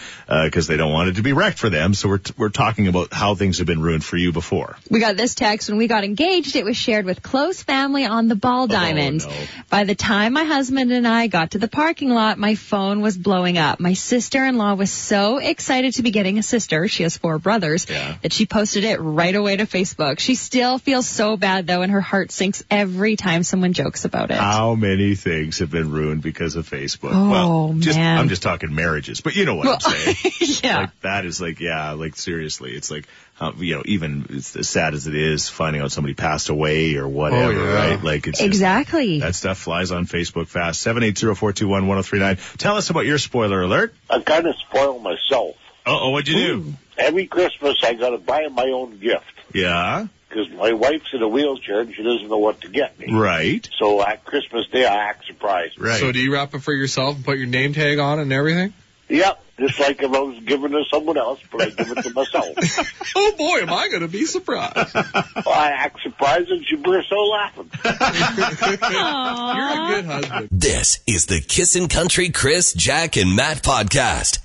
because 0.45 0.67
they 0.67 0.77
don't 0.77 0.93
want 0.93 1.09
it 1.11 1.17
to 1.17 1.23
be 1.23 1.33
wrecked 1.33 1.59
for 1.59 1.71
them. 1.71 1.95
So 1.95 2.09
we're 2.09 2.19
t- 2.19 2.35
we're 2.37 2.49
talking 2.51 2.89
about 2.89 3.13
how 3.13 3.35
things 3.35 3.59
have 3.59 3.67
been 3.67 3.83
ruined 3.83 4.05
for 4.05 4.17
you 4.17 4.33
before. 4.33 4.77
We 4.91 5.01
got 5.01 5.17
this 5.17 5.35
text 5.35 5.69
when 5.69 5.79
we 5.79 5.87
got 5.87 6.05
engaged. 6.05 6.57
It 6.57 6.65
was 6.65 6.77
shared 6.77 7.05
with 7.05 7.23
close 7.23 7.63
family 7.63 8.05
on 8.05 8.29
the 8.29 8.37
ball 8.37 8.67
diamond. 8.67 9.27
no. 9.27 9.33
By 9.71 9.85
the 9.85 9.95
time 9.95 10.33
my 10.35 10.45
husband 10.45 10.93
and 10.93 11.07
I 11.07 11.27
got 11.27 11.53
to 11.53 11.59
the 11.59 11.69
parking 11.69 12.11
lot, 12.11 12.39
my 12.45 12.57
phone 12.57 13.01
was 13.01 13.17
blowing 13.17 13.57
up. 13.57 13.81
My 13.81 13.95
sister-in-law 13.95 14.75
was 14.75 14.93
so 14.93 15.39
excited 15.39 15.95
to 15.95 16.03
be 16.03 16.11
getting 16.11 16.37
a 16.39 16.43
sister. 16.43 16.89
She 16.89 17.03
has 17.03 17.17
four 17.17 17.39
brothers. 17.39 17.87
Yeah. 17.89 18.17
That 18.21 18.35
she 18.35 18.45
posted 18.45 18.85
it 18.85 19.01
right 19.01 19.35
away 19.35 19.57
to 19.57 19.65
Facebook. 19.65 20.19
She 20.19 20.35
still 20.35 20.77
feels 20.77 21.09
so 21.09 21.39
bad 21.39 21.67
though, 21.67 21.81
and 21.81 21.91
her 21.91 22.03
heart 22.03 22.31
sinks 22.33 22.63
every 22.71 23.17
time 23.17 23.45
someone 23.45 23.73
jokes 23.73 24.05
about 24.05 24.31
it. 24.31 24.37
How 24.37 24.75
many 24.75 25.15
things 25.15 25.61
have 25.61 25.71
been 25.71 25.91
ruined 25.91 26.21
because 26.23 26.55
of 26.55 26.69
Facebook? 26.69 27.13
Oh, 27.15 27.31
well, 27.31 27.75
just 27.79 27.97
man. 27.97 28.19
I'm 28.19 28.29
just 28.29 28.43
talking 28.43 28.75
marriages, 28.75 29.23
but 29.23 29.35
you 29.35 29.47
know 29.47 29.55
what 29.55 29.65
Well, 29.67 29.79
I'm 29.83 30.15
saying. 30.15 30.59
yeah. 30.63 30.79
Like 30.81 31.01
that 31.01 31.25
is 31.25 31.41
like 31.41 31.61
yeah, 31.61 31.93
like 31.93 32.15
seriously, 32.15 32.73
it's 32.77 32.91
like 32.91 33.07
uh, 33.41 33.53
you 33.57 33.77
know 33.77 33.83
even 33.87 34.27
as 34.31 34.47
sad 34.69 34.95
as 34.95 35.07
it 35.07 35.15
is 35.15 35.49
finding 35.49 35.83
out 35.83 35.91
somebody 35.93 36.15
passed 36.15 36.49
away 36.49 36.95
or 36.97 37.09
whatever, 37.09 37.45
Oh, 37.61 37.65
yeah. 37.65 37.75
right? 37.91 38.03
Like 38.03 38.27
it's 38.27 38.39
just- 38.39 38.47
exactly. 38.47 39.21
that 39.21 39.35
stuff 39.35 39.59
flies 39.59 39.91
on 39.91 40.07
Facebook 40.07 40.47
fast. 40.49 40.81
Seven 40.81 41.03
eight 41.03 41.19
zero 41.19 41.35
four 41.35 41.53
two 41.53 41.69
one 41.69 41.87
one 41.87 41.97
zero 41.97 42.03
three 42.03 42.19
nine. 42.21 42.39
Tell 42.59 42.77
us 42.77 42.91
about 42.91 43.07
your 43.07 43.19
spoiler 43.19 43.63
alert. 43.63 43.95
I 44.09 44.21
kind 44.21 44.47
of 44.47 44.55
spoil 44.57 44.99
myself. 45.01 45.57
Uh 45.87 45.99
oh, 46.01 46.11
what'd 46.11 46.29
you 46.29 46.35
do? 46.47 46.75
Every 46.97 47.27
Christmas, 47.27 47.77
I 47.83 47.95
got 47.95 48.11
to 48.11 48.19
buy 48.19 48.47
my 48.53 48.67
own 48.69 48.99
gift 49.01 49.25
Yeah, 49.53 50.07
because 50.29 50.49
my 50.51 50.73
wife's 50.73 51.13
in 51.13 51.21
a 51.23 51.29
wheelchair 51.29 51.81
and 51.81 51.93
she 51.95 52.05
doesn't 52.05 52.29
know 52.29 52.39
what 52.39 52.61
to 52.61 52.69
get 52.69 52.97
me. 53.01 53.13
right, 53.13 53.69
So 53.81 54.01
at 54.01 54.25
Christmas 54.25 54.69
Day, 54.69 54.87
I 54.87 55.09
act 55.11 55.27
surprised. 55.27 55.79
right. 55.81 55.99
So 55.99 56.13
do 56.13 56.21
you 56.21 56.33
wrap 56.33 56.55
it 56.55 56.61
for 56.61 56.73
yourself 56.73 57.17
and 57.17 57.25
put 57.25 57.37
your 57.39 57.49
name 57.49 57.73
tag 57.75 57.99
on 57.99 58.21
and 58.21 58.33
everything? 58.33 58.73
Yep, 59.09 59.44
just 59.59 59.79
like 59.79 60.03
if 60.03 60.13
I 60.13 60.19
was 60.19 60.39
giving 60.41 60.73
it 60.73 60.77
to 60.77 60.85
someone 60.93 61.17
else, 61.17 61.41
but 61.51 61.63
I 61.63 61.71
give 61.71 61.91
it 61.97 62.03
to 62.03 62.11
myself. 62.13 62.91
Oh 63.17 63.33
boy, 63.39 63.61
am 63.61 63.73
I 63.73 63.89
going 63.89 64.01
to 64.01 64.09
be 64.09 64.27
surprised. 64.27 64.75
I 64.97 65.71
act 65.77 66.01
surprised 66.03 66.51
and 66.51 66.65
she 66.67 66.75
bursts 66.75 67.13
out 67.13 67.29
laughing. 67.29 67.71
You're 67.85 69.71
a 69.71 69.87
good 69.89 70.05
husband. 70.05 70.49
This 70.51 71.01
is 71.07 71.27
the 71.27 71.41
Kissin' 71.41 71.89
Country 71.89 72.31
Chris, 72.31 72.73
Jack, 72.73 73.17
and 73.17 73.37
Matt 73.37 73.63
podcast. 73.63 74.41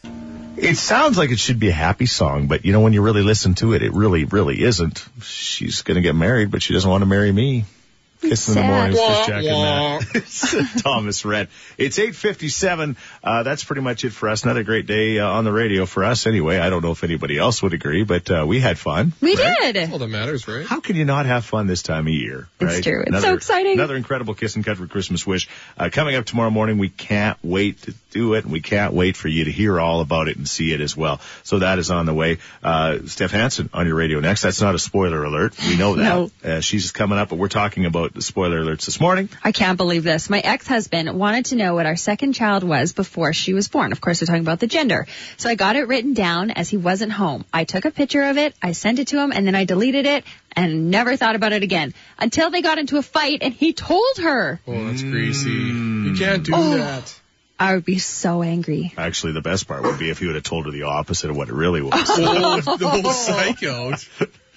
It 0.58 0.78
sounds 0.78 1.18
like 1.18 1.32
it 1.32 1.40
should 1.40 1.60
be 1.60 1.70
a 1.70 1.74
happy 1.74 2.06
song, 2.06 2.48
but 2.48 2.64
you 2.64 2.74
know 2.74 2.82
when 2.82 2.94
you 2.94 3.02
really 3.02 3.24
listen 3.24 3.56
to 3.56 3.74
it, 3.74 3.82
it 3.82 3.94
really, 3.94 4.26
really 4.26 4.62
isn't. 4.62 5.04
She's 5.24 5.82
gonna 5.82 6.02
get 6.02 6.16
married, 6.16 6.52
but 6.52 6.62
she 6.62 6.74
doesn't 6.74 6.90
want 6.90 7.02
to 7.02 7.08
marry 7.08 7.32
me. 7.32 7.66
Kissing 8.22 8.56
in 8.56 8.62
the 8.62 8.68
sad. 8.68 8.68
morning, 8.68 8.92
Chris 8.92 9.02
Wah, 9.02 9.28
Jack 9.28 9.44
and 9.46 10.54
Matt. 10.54 10.84
Thomas 10.84 11.24
Rhett. 11.24 11.48
It's 11.78 11.98
8:57. 11.98 12.98
Uh, 13.24 13.44
that's 13.44 13.64
pretty 13.64 13.82
much 13.82 14.04
it 14.04 14.12
for 14.12 14.28
us. 14.28 14.44
Another 14.44 14.64
great 14.64 14.88
day 14.88 15.20
uh, 15.20 15.30
on 15.30 15.46
the 15.46 15.54
radio 15.54 15.86
for 15.86 16.04
us. 16.04 16.28
Anyway, 16.28 16.58
I 16.58 16.70
don't 16.70 16.84
know 16.84 16.92
if 16.92 17.04
anybody 17.04 17.38
else 17.38 17.64
would 17.64 17.74
agree, 17.74 18.04
but 18.04 18.30
uh, 18.30 18.46
we 18.46 18.60
had 18.60 18.78
fun. 18.78 19.14
we 19.22 19.36
right? 19.38 19.74
did. 19.74 19.92
All 19.92 20.00
that 20.00 20.08
matters, 20.08 20.48
right? 20.48 20.66
How 20.66 20.82
can 20.82 20.98
you 20.98 21.06
not 21.06 21.28
have 21.28 21.46
fun 21.46 21.68
this 21.68 21.82
time 21.82 22.08
of 22.08 22.14
year? 22.14 22.50
It's 22.60 22.82
true. 22.82 23.04
It's 23.08 23.22
so 23.22 23.34
exciting. 23.34 23.74
Another 23.74 23.96
incredible 23.96 24.34
Kissin' 24.34 24.64
Country 24.64 24.88
Christmas 24.90 25.26
wish 25.26 25.48
uh, 25.78 25.90
coming 25.92 26.16
up 26.16 26.26
tomorrow 26.26 26.50
morning. 26.50 26.78
We 26.78 26.90
can't 26.90 27.38
wait 27.42 27.82
to 27.84 27.94
do 28.12 28.34
it, 28.34 28.44
and 28.44 28.52
we 28.52 28.62
can't 28.62 28.94
wait 28.94 29.16
for 29.16 29.28
you 29.30 29.46
to 29.46 29.52
hear 29.52 29.80
all 29.80 30.02
about 30.02 30.28
it 30.28 30.38
and 30.38 30.48
see 30.48 30.74
it 30.74 30.82
as 30.82 30.96
well. 30.96 31.22
So 31.44 31.60
that 31.60 31.80
is 31.80 31.90
on 31.90 32.06
the 32.06 32.14
way. 32.14 32.40
Uh, 32.62 33.00
Steph 33.06 33.32
Hansen 33.32 33.70
on 33.74 33.88
your 33.88 33.96
radio 33.96 34.20
next. 34.20 34.42
That's 34.42 34.62
not 34.62 34.76
a 34.76 34.80
spoiler 34.80 35.24
alert. 35.24 35.56
We 35.60 35.78
know 35.78 35.96
that. 35.96 36.04
No. 36.04 36.32
Uh, 36.44 36.60
she's 36.60 36.92
coming 36.92 37.18
up, 37.18 37.30
but 37.30 37.38
we're 37.38 37.48
talking 37.48 37.86
about 37.86 38.09
the 38.14 38.22
spoiler 38.22 38.62
alerts 38.64 38.86
this 38.86 39.00
morning. 39.00 39.30
I 39.44 39.52
can't 39.52 39.78
believe 39.78 40.04
this. 40.04 40.30
My 40.30 40.40
ex-husband 40.40 41.12
wanted 41.18 41.46
to 41.48 41.56
know 41.56 41.76
what 41.76 41.86
our 41.86 41.96
second 41.96 42.34
child 42.34 42.64
was 42.64 42.94
before 42.94 43.34
she 43.34 43.54
was 43.54 43.68
born. 43.68 43.92
Of 43.92 44.02
course, 44.02 44.22
we're 44.22 44.26
talking 44.28 44.42
about 44.42 44.60
the 44.60 44.68
gender. 44.68 45.08
So 45.38 45.50
I 45.50 45.56
got 45.56 45.76
it 45.76 45.88
written 45.88 46.14
down 46.14 46.52
as 46.52 46.70
he 46.70 46.78
wasn't 46.78 47.12
home. 47.12 47.46
I 47.54 47.64
took 47.64 47.86
a 47.86 47.92
picture 47.92 48.24
of 48.24 48.38
it, 48.38 48.56
I 48.62 48.72
sent 48.74 49.00
it 49.00 49.10
to 49.10 49.20
him, 49.20 49.32
and 49.32 49.46
then 49.48 49.56
I 49.56 49.66
deleted 49.66 50.06
it 50.06 50.24
and 50.56 50.90
never 50.92 51.16
thought 51.16 51.36
about 51.36 51.54
it 51.54 51.64
again 51.64 51.94
until 52.18 52.50
they 52.50 52.62
got 52.62 52.78
into 52.80 52.98
a 52.98 53.02
fight 53.02 53.40
and 53.42 53.54
he 53.54 53.74
told 53.74 54.18
her. 54.22 54.60
Oh, 54.68 54.86
that's 54.86 55.04
greasy. 55.04 55.50
Hmm. 55.72 56.08
You 56.08 56.16
can't 56.16 56.44
do 56.44 56.52
Oh. 56.56 56.78
that. 56.78 57.16
I 57.62 57.76
would 57.76 57.84
be 57.84 57.98
so 58.00 58.42
angry. 58.42 58.94
Actually, 58.98 59.34
the 59.34 59.42
best 59.42 59.68
part 59.68 59.84
would 59.84 60.00
be 60.00 60.10
if 60.10 60.20
he 60.20 60.28
would 60.28 60.36
have 60.36 60.46
told 60.46 60.66
her 60.66 60.72
the 60.72 60.84
opposite 60.84 61.30
of 61.30 61.36
what 61.36 61.50
it 61.50 61.54
really 61.54 61.82
was. 61.82 61.92
Oh, 62.18 62.78
the 62.78 62.88
whole 62.88 63.12
psycho. 63.12 63.94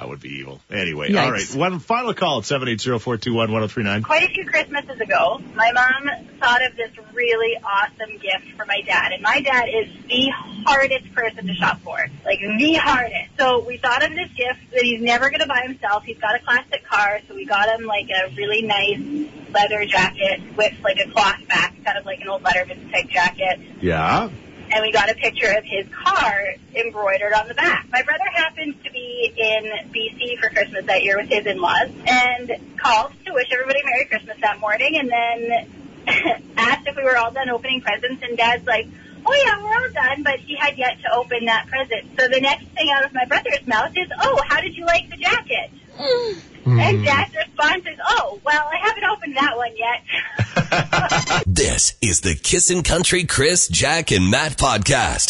that 0.00 0.08
would 0.08 0.20
be 0.20 0.38
evil. 0.38 0.62
Anyway, 0.70 1.10
Yikes. 1.10 1.22
all 1.22 1.30
right. 1.30 1.54
One 1.54 1.78
final 1.78 2.14
call 2.14 2.38
at 2.38 2.44
780-421-1039. 2.44 4.02
Quite 4.02 4.30
a 4.30 4.32
few 4.32 4.46
Christmases 4.46 4.98
ago, 4.98 5.42
my 5.54 5.72
mom 5.72 6.08
thought 6.40 6.64
of 6.64 6.74
this 6.74 6.90
really 7.12 7.58
awesome 7.62 8.16
gift 8.16 8.56
for 8.56 8.64
my 8.64 8.80
dad. 8.86 9.12
And 9.12 9.22
my 9.22 9.42
dad 9.42 9.66
is 9.68 9.90
the 10.08 10.30
hardest 10.64 11.12
person 11.12 11.46
to 11.48 11.52
shop 11.52 11.82
for. 11.82 11.98
Like, 12.24 12.40
the 12.40 12.74
hardest. 12.80 13.36
So 13.38 13.62
we 13.62 13.76
thought 13.76 14.02
of 14.02 14.12
this 14.12 14.30
gift 14.34 14.70
that 14.72 14.84
he's 14.84 15.02
never 15.02 15.28
going 15.28 15.40
to 15.40 15.46
buy 15.46 15.64
himself. 15.66 16.04
He's 16.04 16.18
got 16.18 16.34
a 16.34 16.38
classic 16.38 16.82
car, 16.86 17.20
so 17.28 17.34
we 17.34 17.44
got 17.44 17.68
him, 17.68 17.84
like, 17.84 18.08
a 18.08 18.34
really 18.36 18.62
nice 18.62 19.28
leather 19.52 19.84
jacket 19.84 20.40
with, 20.56 20.72
like, 20.82 20.98
a 20.98 21.10
cloth 21.10 21.46
back, 21.46 21.74
kind 21.84 21.98
of 21.98 22.06
like 22.06 22.22
an 22.22 22.28
old 22.28 22.42
Letterman 22.42 22.90
type 22.90 23.10
jacket 23.10 23.60
Yeah. 23.82 24.30
And 24.72 24.82
we 24.82 24.92
got 24.92 25.10
a 25.10 25.14
picture 25.14 25.50
of 25.56 25.64
his 25.64 25.86
car 25.92 26.44
embroidered 26.74 27.32
on 27.32 27.48
the 27.48 27.54
back. 27.54 27.86
My 27.92 28.02
brother 28.02 28.24
happens 28.34 28.76
to 28.84 28.90
be 28.90 29.32
in 29.36 29.90
BC 29.92 30.38
for 30.38 30.48
Christmas 30.50 30.86
that 30.86 31.02
year 31.02 31.16
with 31.18 31.28
his 31.28 31.46
in-laws 31.46 31.90
and 32.06 32.78
called 32.78 33.12
to 33.26 33.32
wish 33.32 33.48
everybody 33.52 33.80
Merry 33.84 34.06
Christmas 34.06 34.36
that 34.40 34.60
morning 34.60 34.96
and 34.96 35.10
then 35.10 36.52
asked 36.56 36.86
if 36.86 36.96
we 36.96 37.02
were 37.02 37.16
all 37.16 37.32
done 37.32 37.50
opening 37.50 37.80
presents 37.80 38.22
and 38.22 38.36
Dad's 38.36 38.66
like, 38.66 38.86
oh 39.26 39.44
yeah, 39.44 39.62
we're 39.62 39.74
all 39.74 39.92
done, 39.92 40.22
but 40.22 40.38
he 40.38 40.56
had 40.56 40.78
yet 40.78 40.98
to 41.02 41.14
open 41.14 41.46
that 41.46 41.66
present. 41.66 42.18
So 42.18 42.28
the 42.28 42.40
next 42.40 42.66
thing 42.68 42.90
out 42.94 43.04
of 43.04 43.12
my 43.12 43.24
brother's 43.26 43.66
mouth 43.66 43.92
is, 43.96 44.08
oh, 44.20 44.40
how 44.46 44.60
did 44.60 44.76
you 44.76 44.86
like 44.86 45.10
the 45.10 45.16
jacket? 45.16 45.70
Mm. 46.64 46.80
And 46.80 47.04
Dad's 47.04 47.34
response 47.34 47.86
is, 47.86 47.98
oh, 48.06 48.38
well, 48.44 48.70
I 48.72 48.76
haven't 48.76 49.04
opened 49.04 49.36
that 49.36 49.56
one 49.56 49.72
yet. 49.76 51.42
This 51.46 51.94
is 52.00 52.22
the 52.22 52.34
Kissin' 52.34 52.82
Country 52.82 53.24
Chris, 53.24 53.68
Jack, 53.68 54.12
and 54.12 54.30
Matt 54.30 54.56
podcast. 54.56 55.28